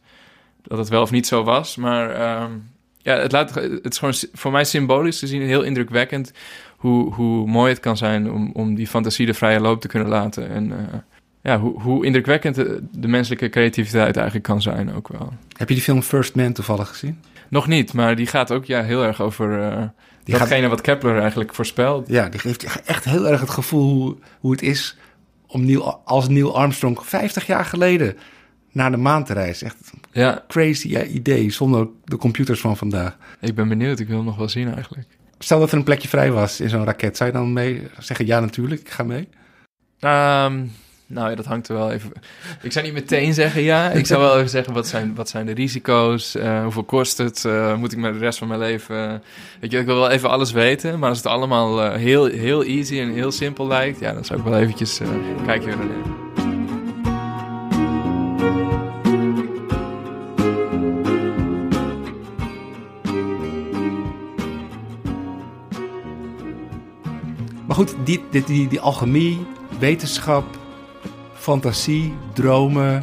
dat 0.62 0.78
het 0.78 0.88
wel 0.88 1.02
of 1.02 1.10
niet 1.10 1.26
zo 1.26 1.42
was. 1.42 1.76
Maar 1.76 2.10
ehm, 2.10 2.50
ja, 2.98 3.16
het, 3.16 3.32
laat, 3.32 3.54
het 3.54 3.92
is 3.92 3.98
gewoon 3.98 4.14
voor 4.32 4.52
mij 4.52 4.64
symbolisch 4.64 5.18
gezien 5.18 5.42
heel 5.42 5.62
indrukwekkend 5.62 6.32
hoe, 6.76 7.12
hoe 7.14 7.46
mooi 7.46 7.70
het 7.72 7.80
kan 7.80 7.96
zijn 7.96 8.30
om, 8.32 8.50
om 8.52 8.74
die 8.74 8.86
fantasie 8.86 9.26
de 9.26 9.34
vrije 9.34 9.60
loop 9.60 9.80
te 9.80 9.88
kunnen 9.88 10.08
laten. 10.08 10.50
En 10.50 10.72
eh, 10.72 10.98
ja, 11.42 11.58
hoe, 11.58 11.80
hoe 11.80 12.04
indrukwekkend 12.04 12.54
de, 12.54 12.82
de 12.92 13.08
menselijke 13.08 13.48
creativiteit 13.48 14.16
eigenlijk 14.16 14.46
kan 14.46 14.62
zijn 14.62 14.94
ook 14.94 15.08
wel. 15.08 15.32
Heb 15.56 15.68
je 15.68 15.74
die 15.74 15.84
film 15.84 16.02
First 16.02 16.34
Man 16.34 16.52
toevallig 16.52 16.88
gezien? 16.88 17.20
Nog 17.48 17.66
niet, 17.66 17.92
maar 17.92 18.16
die 18.16 18.26
gaat 18.26 18.52
ook 18.52 18.64
ja, 18.64 18.82
heel 18.82 19.04
erg 19.04 19.20
over 19.20 19.60
eh 19.60 19.82
Die 20.24 20.34
gaat- 20.34 20.48
datgene 20.48 20.68
wat 20.68 20.80
Kepler 20.80 21.18
eigenlijk 21.20 21.54
voorspelt. 21.54 22.08
Ja, 22.08 22.28
die 22.28 22.40
geeft 22.40 22.60
je 22.62 22.68
echt 22.86 23.04
heel 23.04 23.28
erg 23.28 23.40
het 23.40 23.50
gevoel 23.50 23.92
hoe, 23.92 24.16
hoe 24.40 24.50
het 24.52 24.62
is 24.62 24.96
om 25.46 25.64
Neil, 25.64 26.00
als 26.04 26.28
Neil 26.28 26.56
Armstrong 26.56 26.98
50 27.02 27.46
jaar 27.46 27.64
geleden 27.64 28.16
naar 28.72 28.90
de 28.90 28.96
maan 28.96 29.24
te 29.24 29.32
reizen. 29.32 29.66
Echt 29.66 29.76
een 29.92 30.00
Ja, 30.12 30.44
crazy 30.48 30.96
idee, 30.96 31.50
zonder 31.50 31.88
de 32.04 32.16
computers 32.16 32.60
van 32.60 32.76
vandaag. 32.76 33.16
ik 33.40 33.54
ben 33.54 33.68
benieuwd. 33.68 33.98
Ik 33.98 34.06
wil 34.08 34.16
hem 34.16 34.24
nog 34.26 34.36
wel 34.36 34.48
zien 34.48 34.74
eigenlijk. 34.74 35.06
Stel 35.38 35.58
dat 35.58 35.70
er 35.72 35.76
een 35.78 35.84
plekje 35.84 36.08
vrij 36.08 36.30
was 36.32 36.60
in 36.60 36.68
zo'n 36.68 36.84
raket, 36.84 37.16
zou 37.16 37.30
je 37.30 37.36
dan 37.36 37.52
mee 37.52 37.82
zeggen 37.98 38.26
ja 38.26 38.40
natuurlijk, 38.40 38.80
ik 38.80 38.90
ga 38.90 39.02
mee? 39.02 39.28
Ehm, 40.00 40.64
nou 41.06 41.30
ja, 41.30 41.34
dat 41.36 41.44
hangt 41.44 41.68
er 41.68 41.74
wel 41.74 41.92
even... 41.92 42.12
Ik 42.62 42.72
zou 42.72 42.84
niet 42.84 42.94
meteen 42.94 43.34
zeggen 43.34 43.62
ja. 43.62 43.90
Ik 43.90 44.06
zou 44.06 44.20
wel 44.20 44.36
even 44.36 44.50
zeggen, 44.50 44.72
wat 44.72 44.86
zijn, 44.86 45.14
wat 45.14 45.28
zijn 45.28 45.46
de 45.46 45.52
risico's? 45.52 46.34
Eh, 46.34 46.62
hoeveel 46.62 46.84
kost 46.84 47.18
het? 47.18 47.44
Eh, 47.44 47.76
moet 47.76 47.92
ik 47.92 47.98
met 47.98 48.12
de 48.12 48.18
rest 48.18 48.38
van 48.38 48.48
mijn 48.48 48.60
leven... 48.60 49.22
weet 49.60 49.70
je, 49.70 49.78
ik 49.78 49.86
wil 49.86 49.94
wel 49.94 50.10
even 50.10 50.30
alles 50.30 50.52
weten. 50.52 50.98
Maar 50.98 51.08
als 51.08 51.18
het 51.18 51.26
allemaal 51.26 51.82
eh, 51.82 51.96
heel, 51.96 52.24
heel 52.24 52.64
easy 52.64 53.00
en 53.00 53.12
heel 53.12 53.32
simpel 53.32 53.66
lijkt... 53.66 54.00
ja, 54.00 54.12
dan 54.12 54.24
zou 54.24 54.38
ik 54.38 54.44
wel 54.44 54.58
eventjes 54.58 55.00
kijkje 55.46 55.68
willen 55.68 55.86
nemen. 55.86 56.22
Maar 67.66 67.76
goed, 67.76 67.94
die, 68.04 68.24
die, 68.30 68.44
die, 68.44 68.68
die 68.68 68.80
alchemie, 68.80 69.46
wetenschap, 69.78 70.44
fantasie, 71.44 72.14
dromen. 72.32 73.02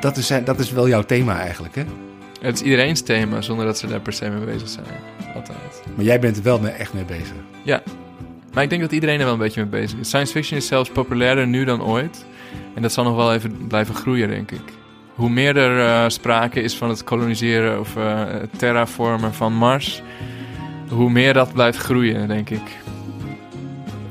Dat 0.00 0.16
is, 0.16 0.32
dat 0.44 0.58
is 0.58 0.70
wel 0.70 0.88
jouw 0.88 1.02
thema 1.02 1.40
eigenlijk, 1.40 1.74
hè? 1.74 1.84
Het 2.40 2.54
is 2.54 2.62
iedereen's 2.62 3.02
thema, 3.02 3.40
zonder 3.40 3.66
dat 3.66 3.78
ze 3.78 3.86
daar 3.86 4.00
per 4.00 4.12
se 4.12 4.28
mee 4.28 4.44
bezig 4.44 4.68
zijn. 4.68 4.86
Altijd. 5.34 5.82
Maar 5.94 6.04
jij 6.04 6.20
bent 6.20 6.36
er 6.36 6.42
wel 6.42 6.60
mee, 6.60 6.72
echt 6.72 6.94
mee 6.94 7.04
bezig. 7.04 7.34
Maar 8.52 8.62
ik 8.62 8.70
denk 8.70 8.82
dat 8.82 8.92
iedereen 8.92 9.18
er 9.18 9.24
wel 9.24 9.32
een 9.32 9.38
beetje 9.38 9.60
mee 9.60 9.80
bezig 9.80 9.98
is. 9.98 10.08
Science 10.08 10.32
fiction 10.32 10.58
is 10.58 10.66
zelfs 10.66 10.90
populairder 10.90 11.46
nu 11.46 11.64
dan 11.64 11.82
ooit. 11.82 12.24
En 12.74 12.82
dat 12.82 12.92
zal 12.92 13.04
nog 13.04 13.16
wel 13.16 13.34
even 13.34 13.66
blijven 13.66 13.94
groeien, 13.94 14.28
denk 14.28 14.50
ik. 14.50 14.72
Hoe 15.14 15.30
meer 15.30 15.56
er 15.56 15.86
eh, 15.86 16.08
sprake 16.08 16.60
is 16.60 16.76
van 16.76 16.88
het 16.88 17.04
koloniseren 17.04 17.80
of 17.80 17.94
het 17.94 18.58
terraformen 18.58 19.34
van 19.34 19.52
Mars, 19.52 20.02
hoe 20.88 21.10
meer 21.10 21.32
dat 21.32 21.52
blijft 21.52 21.78
groeien, 21.78 22.28
denk 22.28 22.50
ik. 22.50 22.85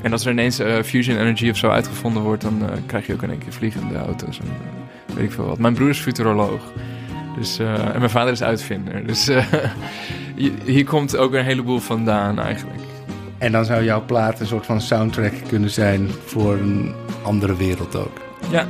En 0.06 0.12
als 0.12 0.26
er 0.26 0.32
ineens 0.32 0.60
eh, 0.60 0.84
fusion 0.84 1.18
energy 1.18 1.50
of 1.50 1.58
zo 1.58 1.70
uitgevonden 1.70 2.24
wordt, 2.24 2.42
dan 2.42 2.70
eh, 2.70 2.78
krijg 2.86 3.08
je 3.08 3.14
ook 3.14 3.22
in 3.22 3.30
één 3.30 3.38
keer 3.38 3.54
vliegende 3.54 3.98
auto's 3.98 4.40
en 4.40 4.46
eh, 4.46 5.16
weet 5.16 5.24
ik 5.24 5.32
veel 5.32 5.46
wat. 5.46 5.58
Mijn 5.58 5.74
broer 5.74 5.90
is 5.90 6.00
futuroloog. 6.00 6.62
Dus, 7.38 7.60
en 7.60 7.98
mijn 7.98 8.10
vader 8.10 8.34
is 8.34 8.44
uitvinder. 8.44 9.08
Dus 9.08 9.30
hier 10.66 10.86
komt 10.86 11.18
ook 11.18 11.34
een 11.34 11.44
heleboel 11.44 11.80
vandaan 11.80 12.40
eigenlijk. 12.40 12.80
En 13.38 13.52
dan 13.52 13.66
zou 13.66 13.84
jouw 13.84 14.06
plaat 14.06 14.40
een 14.40 14.48
soort 14.48 14.66
van 14.66 14.82
soundtrack 14.82 15.34
kunnen 15.48 15.70
zijn 15.70 16.10
voor 16.26 16.54
een 16.54 16.94
andere 17.24 17.56
wereld 17.56 17.96
ook. 17.96 18.22
Ja, 18.52 18.68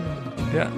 ja. 0.53 0.69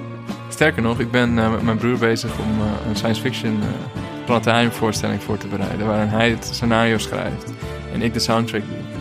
Sterker 0.48 0.82
nog, 0.82 1.00
ik 1.00 1.10
ben 1.10 1.34
met 1.34 1.62
mijn 1.62 1.76
broer 1.76 1.98
bezig 1.98 2.30
om 2.38 2.60
een 2.88 2.96
science 2.96 3.20
fiction 3.20 3.60
eh 3.62 4.02
planetarium 4.24 4.70
voorstelling 4.70 5.22
voor 5.22 5.38
te 5.38 5.46
bereiden. 5.46 5.86
Waarin 5.86 6.08
hij 6.08 6.30
het 6.30 6.48
scenario 6.52 6.98
schrijft 6.98 7.52
en 7.92 8.02
ik 8.02 8.12
de 8.12 8.20
soundtrack 8.20 8.62
doe. 8.68 8.97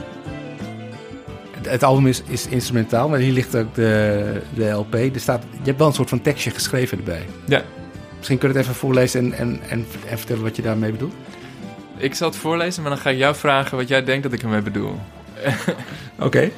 Het, 1.68 1.84
album 1.84 2.08
is, 2.08 2.22
is 2.28 2.48
instrumentaal, 2.48 3.10
maar 3.10 3.20
hier 3.20 3.34
ligt 3.34 3.56
ook 3.56 3.76
de, 3.76 4.42
de 4.56 4.70
LP. 4.70 4.94
Er 4.94 5.20
staat, 5.20 5.44
je 5.52 5.64
hebt 5.64 5.78
wel 5.78 5.88
een 5.88 5.94
soort 5.94 6.10
van 6.10 6.22
tekstje 6.22 6.52
geschreven 6.52 6.98
erbij. 6.98 7.26
Ja. 7.46 7.64
Misschien 8.18 8.38
kun 8.38 8.50
je 8.50 8.56
het 8.56 8.64
even 8.64 8.76
voorlezen 8.76 9.20
en, 9.20 9.34
en, 9.34 9.60
en, 9.70 9.86
en 10.10 10.18
vertellen 10.18 10.44
wat 10.44 10.56
je 10.56 10.62
daarmee 10.62 10.92
bedoelt. 10.92 11.14
Ik 11.98 12.16
zal 12.16 12.28
het 12.28 12.38
voorlezen, 12.38 12.82
maar 12.82 12.92
dan 12.92 13.00
ga 13.00 13.10
ik 13.10 13.18
jou 13.18 13.36
vragen 13.36 13.78
wat 13.78 13.88
jij 13.88 14.04
denkt 14.04 14.24
dat 14.24 14.34
ik 14.34 14.42
ermee 14.44 14.62
bedoel. 14.62 14.96
Oké. 16.20 16.52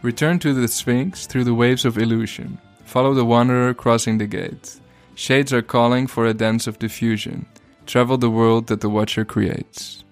Return 0.00 0.38
to 0.38 0.52
the 0.54 0.66
Sphinx 0.66 1.26
through 1.26 1.48
the 1.48 1.54
waves 1.54 1.84
of 1.84 1.96
illusion. 1.96 2.58
Follow 2.84 3.16
the 3.16 3.24
wanderer 3.24 3.74
crossing 3.74 4.18
the 4.18 4.38
gate. 4.38 4.80
Shades 5.14 5.52
are 5.52 5.64
calling 5.64 6.10
for 6.10 6.26
a 6.26 6.32
dance 6.32 6.68
of 6.70 6.76
diffusion. 6.76 7.46
Travel 7.84 8.18
the 8.18 8.30
world 8.30 8.66
that 8.66 8.80
the 8.80 8.88
watcher 8.88 9.24
creates. 9.24 10.05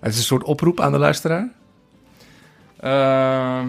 Het 0.00 0.12
is 0.12 0.18
een 0.18 0.24
soort 0.24 0.44
oproep 0.44 0.80
aan 0.80 0.92
de 0.92 0.98
luisteraar. 0.98 1.48
Ehm, 2.80 3.68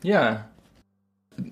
ja. 0.00 0.50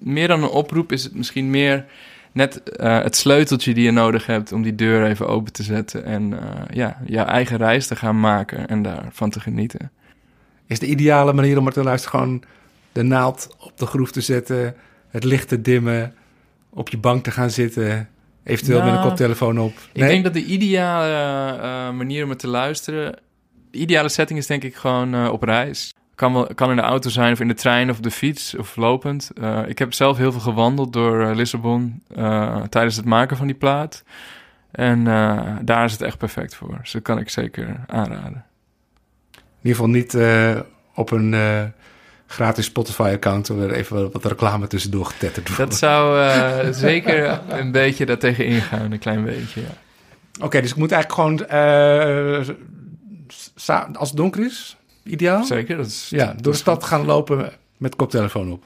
Meer 0.01 0.29
dan 0.29 0.43
een 0.43 0.49
oproep 0.49 0.93
is 0.93 1.05
het 1.05 1.15
misschien 1.15 1.51
meer 1.51 1.85
net 2.33 2.63
eh, 2.63 3.03
het 3.03 3.17
sleuteltje 3.17 3.75
die 3.75 3.85
je 3.85 3.91
nodig 3.91 4.27
hebt 4.27 4.53
om 4.53 4.63
die 4.63 4.75
deur 4.75 5.07
even 5.07 5.29
open 5.29 5.53
te 5.53 5.63
zetten. 5.63 6.05
En 6.05 6.33
eh, 6.33 6.77
ja, 6.77 6.99
jouw 7.07 7.25
eigen 7.25 7.57
reis 7.57 7.87
te 7.87 7.97
gaan 7.97 8.21
maken 8.21 8.69
en 8.69 8.83
daarvan 8.83 9.31
te 9.31 9.41
genieten. 9.41 9.91
Is 10.67 10.79
de 10.79 10.87
ideale 10.87 11.33
manier 11.33 11.59
om 11.59 11.67
er 11.67 11.73
te 11.73 11.83
luisteren 11.83 12.19
gewoon 12.19 12.43
de 12.93 13.03
naald 13.03 13.57
op 13.59 13.79
de 13.79 13.87
groef 13.87 14.11
te 14.11 14.21
zetten, 14.21 14.75
het 15.09 15.25
licht 15.25 15.49
te 15.49 15.61
dimmen, 15.61 16.15
op 16.71 16.89
je 16.89 16.99
bank 16.99 17.25
te 17.25 17.31
gaan 17.31 17.51
zitten, 17.51 18.09
eventueel 18.45 18.79
met 18.79 18.89
een 18.89 18.95
Nou, 18.95 19.09
koptelefoon 19.09 19.59
op. 19.59 19.73
Ik 19.93 20.03
denk 20.03 20.25
dat 20.25 20.33
de 20.33 20.45
ideale 20.45 21.59
eh, 21.63 21.91
manier 21.97 22.25
om 22.25 22.31
het 22.31 22.39
te 22.39 22.49
luisteren... 22.49 23.15
De 23.75 23.81
ideale 23.81 24.09
setting 24.09 24.39
is 24.39 24.47
denk 24.47 24.63
ik 24.63 24.75
gewoon 24.75 25.15
eh, 25.15 25.33
op 25.33 25.43
reis. 25.43 25.95
Kan, 26.15 26.33
wel, 26.33 26.55
kan 26.55 26.71
in 26.71 26.77
de 26.77 26.83
auto 26.83 27.11
zijn 27.11 27.33
of 27.33 27.41
in 27.41 27.49
de 27.49 27.55
trein 27.55 27.91
of 27.91 27.97
op 27.97 28.03
de 28.03 28.11
fiets 28.11 28.57
of 28.57 28.77
lopend. 28.77 29.31
Eh, 29.41 29.61
ik 29.67 29.79
heb 29.79 29.93
zelf 29.93 30.17
heel 30.17 30.33
veel 30.33 30.41
gewandeld 30.41 30.93
door 30.93 31.23
eh, 31.23 31.35
Lissabon 31.35 32.03
tijdens 32.69 32.97
het 32.97 33.05
maken 33.05 33.37
van 33.37 33.47
die 33.47 33.57
plaat. 33.57 34.03
En 34.71 35.05
daar 35.65 35.85
is 35.85 35.93
het 35.93 36.03
echt 36.03 36.19
perfect 36.19 36.55
voor. 36.55 36.79
Dus 36.81 36.93
dat 36.93 37.03
kan 37.03 37.19
ik 37.19 37.29
zeker 37.31 37.81
aanraden. 37.87 38.45
In 39.35 39.71
ieder 39.71 39.77
geval 39.77 39.89
niet 39.89 40.17
op 40.95 41.11
een 41.11 41.35
gratis 42.27 42.65
Spotify-account 42.65 43.49
waar 43.49 43.71
even 43.71 44.13
wat 44.13 44.25
reclame 44.25 44.67
tussendoor 44.67 45.07
getetterd 45.07 45.49
wordt. 45.49 45.63
Dat 45.63 45.75
zou 45.75 46.33
zeker 46.89 47.41
een 47.49 47.71
beetje 47.71 48.07
daartegen 48.07 48.47
ingaan, 48.47 48.93
een 48.93 48.99
klein 48.99 49.25
beetje, 49.25 49.61
ja. 49.61 49.67
Oké, 50.45 50.61
dus 50.61 50.71
ik 50.71 50.77
moet 50.77 50.93
eigenlijk 50.93 51.21
gewoon, 51.21 51.47
als 53.97 54.09
het 54.09 54.17
donker 54.17 54.45
is, 54.45 54.77
ideaal? 55.03 55.45
Zeker, 55.45 55.77
dat 55.77 55.87
is... 55.87 56.07
Ja, 56.11 56.35
door 56.41 56.53
de 56.53 56.59
stad 56.59 56.85
gaan 56.85 57.05
lopen 57.05 57.53
met 57.77 57.97
koptelefoon 57.97 58.53
op. 58.53 58.65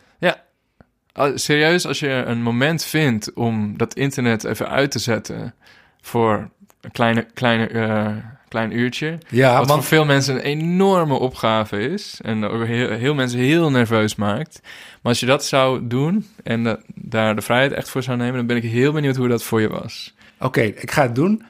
Ah, 1.12 1.36
Serieus, 1.36 1.86
als 1.86 2.00
je 2.00 2.08
een 2.08 2.42
moment 2.42 2.84
vindt 2.84 3.32
om 3.32 3.76
dat 3.76 3.94
internet 3.94 4.44
even 4.44 4.68
uit 4.68 4.90
te 4.90 4.98
zetten 4.98 5.54
voor 6.00 6.50
een 6.80 6.90
kleine, 6.90 7.26
kleine, 7.34 7.66
eh, 7.66 8.16
klein 8.48 8.78
uurtje. 8.78 9.18
Ja, 9.28 9.48
wat 9.50 9.58
voor 9.58 9.66
want 9.66 9.84
veel 9.84 10.04
mensen 10.04 10.34
een 10.34 10.40
enorme 10.40 11.14
opgave 11.14 11.80
is. 11.80 12.18
En 12.22 12.44
ook 12.44 12.66
heel, 12.66 12.90
heel 12.90 13.14
mensen 13.14 13.38
heel 13.38 13.70
nerveus 13.70 14.14
maakt. 14.14 14.60
Maar 14.62 14.98
als 15.12 15.20
je 15.20 15.26
dat 15.26 15.44
zou 15.44 15.86
doen 15.86 16.26
en 16.44 16.62
da- 16.64 16.78
daar 16.94 17.34
de 17.34 17.42
vrijheid 17.42 17.72
echt 17.72 17.88
voor 17.90 18.02
zou 18.02 18.16
nemen, 18.16 18.34
dan 18.36 18.46
ben 18.46 18.56
ik 18.56 18.62
heel 18.62 18.92
benieuwd 18.92 19.16
hoe 19.16 19.28
dat 19.28 19.42
voor 19.42 19.60
je 19.60 19.68
was. 19.68 20.14
oké, 20.40 20.60
ik 20.60 20.90
ga 20.90 21.02
het 21.02 21.14
doen. 21.14 21.42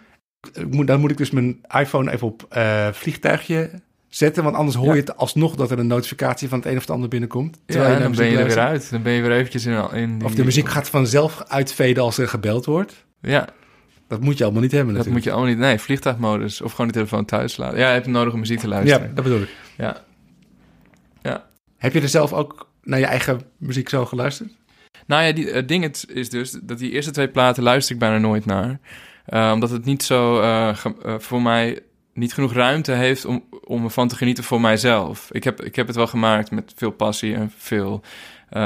Moet, 0.71 0.87
dan 0.87 1.01
moet 1.01 1.11
ik 1.11 1.17
dus 1.17 1.31
mijn 1.31 1.61
iPhone 1.79 2.13
even 2.13 2.27
op 2.27 2.47
eh, 2.49 2.89
vliegtuigje 2.93 3.71
zetten, 4.09 4.43
want 4.45 4.57
anders 4.57 4.77
hoor 4.77 4.87
Ja. 4.87 4.93
je 4.95 5.01
het 5.01 5.17
alsnog 5.17 5.55
dat 5.55 5.71
er 5.71 5.79
een 5.79 5.87
notificatie 5.87 6.49
van 6.49 6.59
het 6.59 6.67
een 6.69 6.75
of 6.75 6.81
het 6.81 6.91
ander 6.91 7.09
binnenkomt. 7.09 7.59
Ja, 7.67 7.85
en 7.95 8.03
dan 8.03 8.13
ben 8.15 8.27
je 8.31 8.39
er 8.39 8.47
weer 8.47 8.59
uit. 8.59 8.91
Dan 8.91 9.03
ben 9.03 9.13
je 9.13 9.23
weer 9.23 9.33
eventjes 9.33 9.67
in, 9.67 9.91
in 9.93 10.19
die... 10.19 10.27
Of 10.27 10.35
de 10.35 10.45
muziek 10.45 10.69
gaat 10.69 10.89
vanzelf 10.89 11.43
uitveden 11.49 12.03
als 12.03 12.19
er 12.19 12.29
gebeld 12.29 12.65
wordt. 12.65 13.05
Ja, 13.21 13.49
Dat 14.09 14.21
moet 14.21 14.39
je 14.39 14.45
allemaal 14.45 14.63
niet 14.63 14.73
hebben 14.73 14.95
dat 14.95 15.05
natuurlijk. 15.07 15.25
moet 15.27 15.35
je 15.35 15.41
allemaal 15.41 15.59
niet... 15.59 15.69
Nee, 15.71 15.79
vliegtuigmodus. 15.79 16.61
Of 16.61 16.71
gewoon 16.71 16.87
de 16.87 16.93
telefoon 16.93 17.25
thuis 17.25 17.57
laten. 17.57 17.79
Ja, 17.79 17.87
je 17.89 17.93
hebt 17.93 18.07
nodig 18.07 18.33
om 18.33 18.39
muziek 18.39 18.59
te 18.59 18.67
Ja, 18.69 18.73
luisteren. 18.73 19.15
dat 19.15 19.25
bedoel 19.25 19.41
ik. 19.43 19.55
Ja. 19.77 20.03
Heb 21.79 21.93
je 21.93 22.01
er 22.01 22.09
zelf 22.09 22.33
ook 22.33 22.69
naar 22.83 22.99
je 22.99 23.07
eigen 23.07 23.41
muziek 23.57 23.89
zo 23.89 24.07
geluisterd? 24.07 24.51
Nou 25.07 25.23
ja, 25.23 25.33
die, 25.33 25.47
het 25.51 25.69
ding 25.69 25.95
is 26.09 26.31
dus 26.31 26.51
dat 26.63 26.79
die 26.79 26.91
eerste 26.91 27.11
twee 27.11 27.29
platen 27.29 27.63
luister 27.63 27.95
ik 27.95 28.01
bijna 28.01 28.19
nooit 28.19 28.45
naar. 28.47 28.79
Eh, 29.29 29.51
omdat 29.55 29.71
het 29.71 29.85
niet 29.85 30.03
zo 30.03 30.41
eh, 30.41 30.69
eh, 30.69 31.15
voor 31.19 31.43
mij 31.43 31.81
niet 32.15 32.35
genoeg 32.35 32.53
ruimte 32.53 32.93
heeft 32.93 33.25
om, 33.25 33.45
om 33.65 33.85
ervan 33.85 34.09
te 34.09 34.17
genieten 34.17 34.45
voor 34.45 34.61
mijzelf. 34.61 35.29
Ik 35.31 35.45
heb, 35.45 35.63
ik 35.63 35.77
heb 35.77 35.87
het 35.87 35.97
wel 35.97 36.07
gemaakt 36.07 36.51
met 36.51 36.73
veel 36.77 36.91
passie 36.91 37.35
en 37.35 37.53
veel. 37.57 38.03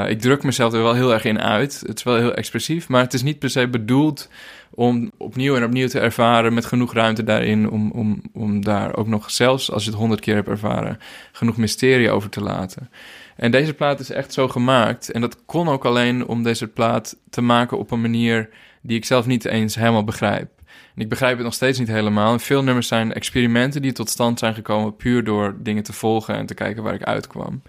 ik 0.08 0.20
druk 0.20 0.42
mezelf 0.42 0.72
er 0.72 0.82
wel 0.82 0.94
heel 0.94 1.12
erg 1.12 1.24
in 1.24 1.40
uit. 1.40 1.82
Het 1.86 1.98
is 1.98 2.02
wel 2.02 2.16
heel 2.16 2.34
expressief, 2.34 2.88
maar 2.88 3.02
het 3.02 3.14
is 3.14 3.22
niet 3.22 3.38
per 3.38 3.50
se 3.50 3.68
bedoeld 3.68 4.28
om 4.70 5.10
opnieuw 5.16 5.56
en 5.56 5.64
opnieuw 5.64 5.88
te 5.88 6.00
ervaren 6.00 6.54
met 6.54 6.64
genoeg 6.64 6.94
ruimte 6.94 7.24
daarin. 7.24 7.70
Om, 7.70 7.90
om, 7.90 8.22
om 8.32 8.64
daar 8.64 8.96
ook 8.96 9.06
nog, 9.06 9.30
zelfs 9.30 9.70
als 9.70 9.84
je 9.84 9.90
het 9.90 9.98
honderd 9.98 10.20
keer 10.20 10.34
hebt 10.34 10.48
ervaren, 10.48 10.98
genoeg 11.32 11.56
mysterie 11.56 12.10
over 12.10 12.30
te 12.30 12.40
laten. 12.40 12.90
En 13.36 13.50
deze 13.50 13.74
plaat 13.74 14.00
is 14.00 14.10
echt 14.10 14.32
zo 14.32 14.48
gemaakt. 14.48 15.10
En 15.10 15.20
dat 15.20 15.44
kon 15.46 15.68
ook 15.68 15.84
alleen 15.84 16.26
om 16.26 16.42
deze 16.42 16.68
plaat 16.68 17.16
te 17.30 17.40
maken 17.40 17.78
op 17.78 17.90
een 17.90 18.00
manier 18.00 18.48
die 18.82 18.96
ik 18.96 19.04
zelf 19.04 19.26
niet 19.26 19.44
eens 19.44 19.74
helemaal 19.74 20.04
begrijp. 20.04 20.50
Ik 20.94 21.08
begrijp 21.08 21.34
het 21.34 21.44
nog 21.44 21.54
steeds 21.54 21.78
niet 21.78 21.88
helemaal. 21.88 22.32
En 22.32 22.40
veel 22.40 22.62
nummers 22.62 22.88
zijn 22.88 23.12
experimenten 23.12 23.82
die 23.82 23.92
tot 23.92 24.08
stand 24.08 24.38
zijn 24.38 24.54
gekomen 24.54 24.96
puur 24.96 25.24
door 25.24 25.56
dingen 25.58 25.82
te 25.82 25.92
volgen 25.92 26.34
en 26.34 26.46
te 26.46 26.54
kijken 26.54 26.82
waar 26.82 26.94
ik 26.94 27.02
uitkwam. 27.02 27.62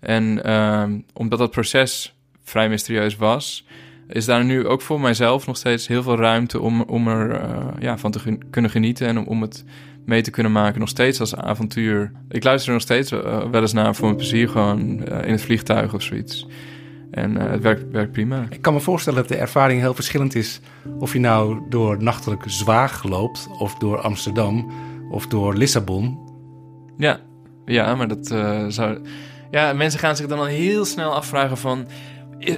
En 0.00 0.44
ehm, 0.44 0.98
omdat 1.12 1.38
dat 1.38 1.50
proces 1.50 2.14
vrij 2.44 2.68
mysterieus 2.68 3.16
was, 3.16 3.66
is 4.08 4.24
daar 4.24 4.44
nu 4.44 4.66
ook 4.66 4.82
voor 4.82 5.00
mijzelf 5.00 5.46
nog 5.46 5.56
steeds 5.56 5.86
heel 5.86 6.02
veel 6.02 6.16
ruimte 6.16 6.60
om, 6.60 6.82
om 6.82 7.08
er 7.08 7.30
eh, 7.30 7.66
ja, 7.78 7.98
van 7.98 8.10
te 8.10 8.38
kunnen 8.50 8.70
genieten 8.70 9.06
en 9.06 9.18
om, 9.18 9.24
om 9.24 9.42
het 9.42 9.64
mee 10.04 10.22
te 10.22 10.30
kunnen 10.30 10.52
maken. 10.52 10.80
Nog 10.80 10.88
steeds 10.88 11.20
als 11.20 11.36
avontuur. 11.36 12.12
Ik 12.28 12.44
luister 12.44 12.68
er 12.68 12.74
nog 12.74 12.82
steeds 12.82 13.12
eh, 13.12 13.50
wel 13.50 13.60
eens 13.60 13.72
naar 13.72 13.94
voor 13.94 14.04
mijn 14.04 14.16
plezier, 14.16 14.48
gewoon 14.48 15.04
eh, 15.04 15.26
in 15.26 15.32
het 15.32 15.42
vliegtuig 15.42 15.94
of 15.94 16.02
zoiets. 16.02 16.46
En 17.10 17.36
eh, 17.36 17.50
het 17.50 17.62
werkt, 17.62 17.90
werkt 17.90 18.12
prima. 18.12 18.46
Ik 18.50 18.62
kan 18.62 18.72
me 18.72 18.80
voorstellen 18.80 19.18
dat 19.18 19.28
de 19.28 19.36
ervaring 19.36 19.80
heel 19.80 19.94
verschillend 19.94 20.34
is 20.34 20.60
of 20.98 21.12
je 21.12 21.18
nou 21.18 21.60
door 21.68 22.02
nachtelijk 22.02 22.42
Zwaag 22.46 23.02
loopt, 23.02 23.48
of 23.58 23.74
door 23.74 24.00
Amsterdam, 24.00 24.70
of 25.10 25.26
door 25.26 25.54
Lissabon. 25.54 26.18
Ja, 26.96 27.20
ja 27.64 27.94
maar 27.94 28.08
dat 28.08 28.30
eh, 28.30 28.64
zou. 28.68 29.00
Ja, 29.50 29.72
mensen 29.72 30.00
gaan 30.00 30.16
zich 30.16 30.26
dan 30.26 30.38
al 30.38 30.44
heel 30.44 30.84
snel 30.84 31.14
afvragen 31.14 31.56
van. 31.56 31.86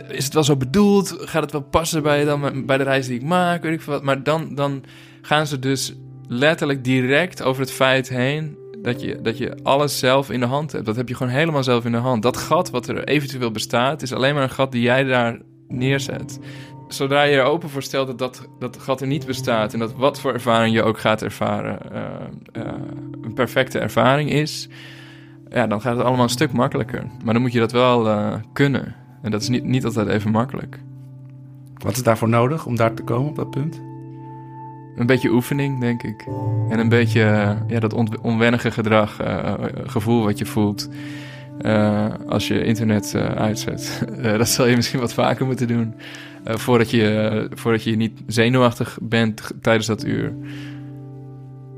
Is 0.09 0.25
het 0.25 0.35
wel 0.35 0.45
zo 0.45 0.57
bedoeld? 0.57 1.17
Gaat 1.19 1.43
het 1.43 1.53
wel 1.53 1.63
passen 1.63 2.03
bij, 2.03 2.25
dan, 2.25 2.67
bij 2.67 2.77
de 2.77 2.85
reis 2.85 3.07
die 3.07 3.19
ik 3.19 3.25
maak? 3.25 3.63
Weet 3.63 3.73
ik 3.73 3.81
veel 3.81 3.93
wat. 3.93 4.03
Maar 4.03 4.23
dan, 4.23 4.55
dan 4.55 4.85
gaan 5.23 5.47
ze 5.47 5.59
dus 5.59 5.95
letterlijk 6.29 6.85
direct 6.85 7.43
over 7.43 7.63
het 7.63 7.73
feit 7.73 8.09
heen 8.09 8.57
dat 8.83 9.01
je, 9.01 9.21
dat 9.23 9.39
je 9.39 9.59
alles 9.63 9.99
zelf 9.99 10.31
in 10.31 10.41
de 10.41 10.47
hand 10.47 10.73
hebt. 10.73 10.87
Dat 10.87 10.97
heb 10.97 11.09
je 11.09 11.15
gewoon 11.15 11.33
helemaal 11.33 11.63
zelf 11.63 11.85
in 11.85 11.93
de 11.93 11.99
hand. 11.99 12.23
Dat 12.23 12.37
gat 12.37 12.71
wat 12.71 12.89
er 12.89 13.05
eventueel 13.05 13.51
bestaat, 13.51 14.03
is 14.03 14.13
alleen 14.13 14.35
maar 14.35 14.43
een 14.43 14.51
gat 14.51 14.73
die 14.73 14.83
jij 14.83 15.05
daar 15.05 15.39
neerzet. 15.69 16.39
Zodra 16.89 17.23
je 17.23 17.37
er 17.37 17.45
open 17.45 17.71
voor 17.71 17.83
stelt 17.83 18.07
dat 18.07 18.19
dat, 18.19 18.49
dat 18.59 18.77
gat 18.77 19.01
er 19.01 19.07
niet 19.07 19.27
bestaat 19.27 19.73
en 19.73 19.79
dat 19.79 19.95
wat 19.95 20.21
voor 20.21 20.33
ervaring 20.33 20.75
je 20.75 20.83
ook 20.83 20.99
gaat 20.99 21.23
ervaren 21.23 21.93
eh, 21.93 22.03
eh, 22.53 22.73
een 23.23 23.35
perfecte 23.35 23.79
ervaring 23.79 24.31
is, 24.31 24.69
ja, 25.49 25.67
dan 25.67 25.81
gaat 25.81 25.97
het 25.97 26.05
allemaal 26.05 26.25
een 26.25 26.31
stuk 26.31 26.53
makkelijker. 26.53 27.05
Maar 27.25 27.33
dan 27.33 27.43
moet 27.43 27.53
je 27.53 27.59
dat 27.59 27.73
wel 27.73 28.09
eh, 28.09 28.35
kunnen. 28.53 28.95
En 29.23 29.31
dat 29.31 29.43
is 29.43 29.49
niet, 29.49 29.65
niet 29.65 29.85
altijd 29.85 30.09
even 30.09 30.31
makkelijk. 30.31 30.81
Wat 31.75 31.93
is 31.93 32.03
daarvoor 32.03 32.29
nodig 32.29 32.67
om 32.67 32.77
daar 32.77 32.95
te 32.95 33.03
komen 33.03 33.29
op 33.29 33.37
dat 33.37 33.51
punt? 33.51 33.90
Een 35.01 35.07
beetje 35.07 35.31
oefening, 35.33 35.81
denk 35.81 36.03
ik. 36.03 36.27
En 36.69 36.79
een 36.79 36.89
beetje 36.89 37.23
eh, 37.23 37.51
ja, 37.67 37.81
dat 37.81 37.93
on 37.93 38.09
onwennige 38.23 38.71
gedrag, 38.71 39.21
eh, 39.21 39.55
gevoel 39.87 40.25
wat 40.25 40.39
je 40.39 40.47
voelt 40.47 40.89
eh, 41.61 42.07
als 42.29 42.49
je 42.49 42.65
internet 42.65 43.15
eh, 43.15 43.25
uitzet. 43.25 43.89
Eh, 44.23 44.39
dat 44.39 44.49
zal 44.49 44.67
je 44.67 44.77
misschien 44.77 45.01
wat 45.01 45.13
vaker 45.15 45.47
moeten 45.47 45.69
doen. 45.69 45.95
eh, 46.45 46.55
voordat, 46.57 46.91
je, 46.91 47.47
voordat 47.55 47.83
je 47.83 47.97
niet 47.97 48.21
zenuwachtig 48.27 48.99
bent 49.03 49.51
tijdens 49.61 49.87
dat 49.87 50.05
uur. 50.05 50.33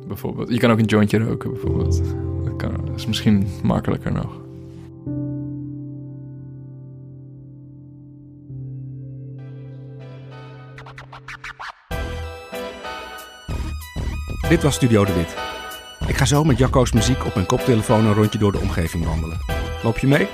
Bijvoorbeeld. 0.09 0.51
Je 0.51 0.59
kan 0.59 0.70
ook 0.70 0.79
een 0.79 0.85
jointje 0.85 1.18
roken, 1.18 1.51
bijvoorbeeld. 1.51 2.03
Dat, 2.45 2.57
kan, 2.57 2.73
dat 2.85 2.97
is 2.97 3.07
misschien 3.07 3.47
makkelijker 3.62 4.12
nog. 4.12 4.41
Dit 14.49 14.62
was 14.62 14.74
Studio 14.74 15.05
de 15.05 15.12
Wit. 15.12 15.34
Ik 16.07 16.16
ga 16.16 16.24
zo 16.24 16.45
met 16.45 16.59
Jacco's 16.59 16.93
muziek 16.93 17.24
op 17.24 17.34
mijn 17.34 17.47
koptelefoon 17.47 18.05
een 18.05 18.14
rondje 18.14 18.38
door 18.38 18.53
de 18.53 18.59
omgeving 18.59 19.05
wandelen. 19.05 19.38
Loop 19.82 19.99
je 19.99 20.07
mee? 20.07 20.28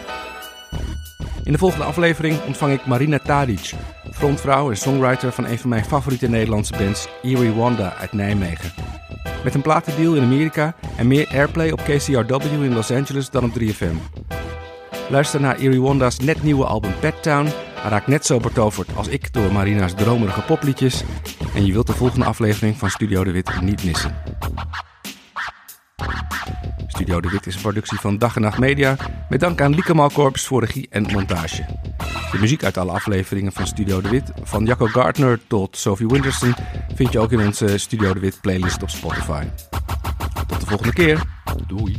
In 1.45 1.53
de 1.53 1.59
volgende 1.59 1.85
aflevering 1.85 2.41
ontvang 2.47 2.73
ik 2.73 2.87
Marina 2.87 3.19
Tadic, 3.19 3.73
frontvrouw 4.13 4.71
en 4.71 4.77
songwriter 4.77 5.33
van 5.33 5.45
een 5.47 5.59
van 5.59 5.69
mijn 5.69 5.85
favoriete 5.85 6.29
Nederlandse 6.29 6.73
bands, 6.79 7.09
Eerie 7.23 7.53
Wanda 7.53 7.95
uit 7.95 8.13
Nijmegen. 8.13 8.73
Met 9.45 9.55
een 9.55 9.63
platendeal 9.63 10.15
in 10.15 10.23
Amerika 10.23 10.75
en 10.97 11.07
meer 11.07 11.29
airplay 11.29 11.71
op 11.71 11.79
KCRW 11.79 12.63
in 12.63 12.75
Los 12.75 12.91
Angeles 12.91 13.31
dan 13.31 13.45
op 13.45 13.51
3FM. 13.61 14.25
Luister 15.09 15.41
naar 15.41 15.57
Eerie 15.57 15.83
Wanda's 15.83 16.19
net 16.19 16.43
nieuwe 16.43 16.65
album 16.65 16.93
Pet 17.01 17.23
Town. 17.23 17.49
Raakt 17.85 18.07
net 18.07 18.27
zo 18.27 18.39
betoverd 18.39 18.97
als 18.97 19.09
ik 19.09 19.33
door 19.33 19.53
Marina's 19.53 19.95
dromerige 19.95 20.41
popliedjes. 20.41 21.03
En 21.55 21.67
je 21.67 21.73
wilt 21.73 21.87
de 21.87 21.93
volgende 21.93 22.25
aflevering 22.25 22.77
van 22.77 22.91
Studio 22.91 23.25
de 23.25 23.31
Wit 23.31 23.61
niet 23.61 23.85
missen. 23.85 24.15
Studio 26.87 27.21
de 27.21 27.29
Wit 27.29 27.47
is 27.47 27.55
een 27.55 27.61
productie 27.61 27.99
van 27.99 28.19
Dag 28.19 28.37
en 28.37 28.43
Nacht 28.43 28.59
Media. 28.59 28.97
Met 29.29 29.41
dank 29.41 29.61
aan 29.61 29.75
Lieke 29.75 29.95
Malkorps 29.95 30.47
voor 30.47 30.65
regie 30.65 30.87
en 30.91 31.03
montage. 31.13 31.67
De 32.33 32.39
muziek 32.39 32.65
uit 32.65 32.77
alle 32.77 32.93
afleveringen 32.93 33.53
van 33.53 33.67
Studio 33.67 34.01
de 34.01 34.09
Wit, 34.09 34.33
van 34.43 34.65
Jacco 34.65 34.87
Gardner 34.87 35.41
tot 35.47 35.77
Sophie 35.77 36.07
Winterson, 36.07 36.55
vind 36.95 37.13
je 37.13 37.19
ook 37.19 37.33
in 37.33 37.47
onze 37.47 37.79
Studio 37.79 38.15
de 38.15 38.21
Wit 38.21 38.41
playlist 38.41 38.83
op 38.83 38.91
Spotify. 38.91 39.45
Tot 40.47 40.61
de 40.61 40.67
volgende 40.67 40.93
keer. 40.93 41.23
Doei. 41.67 41.99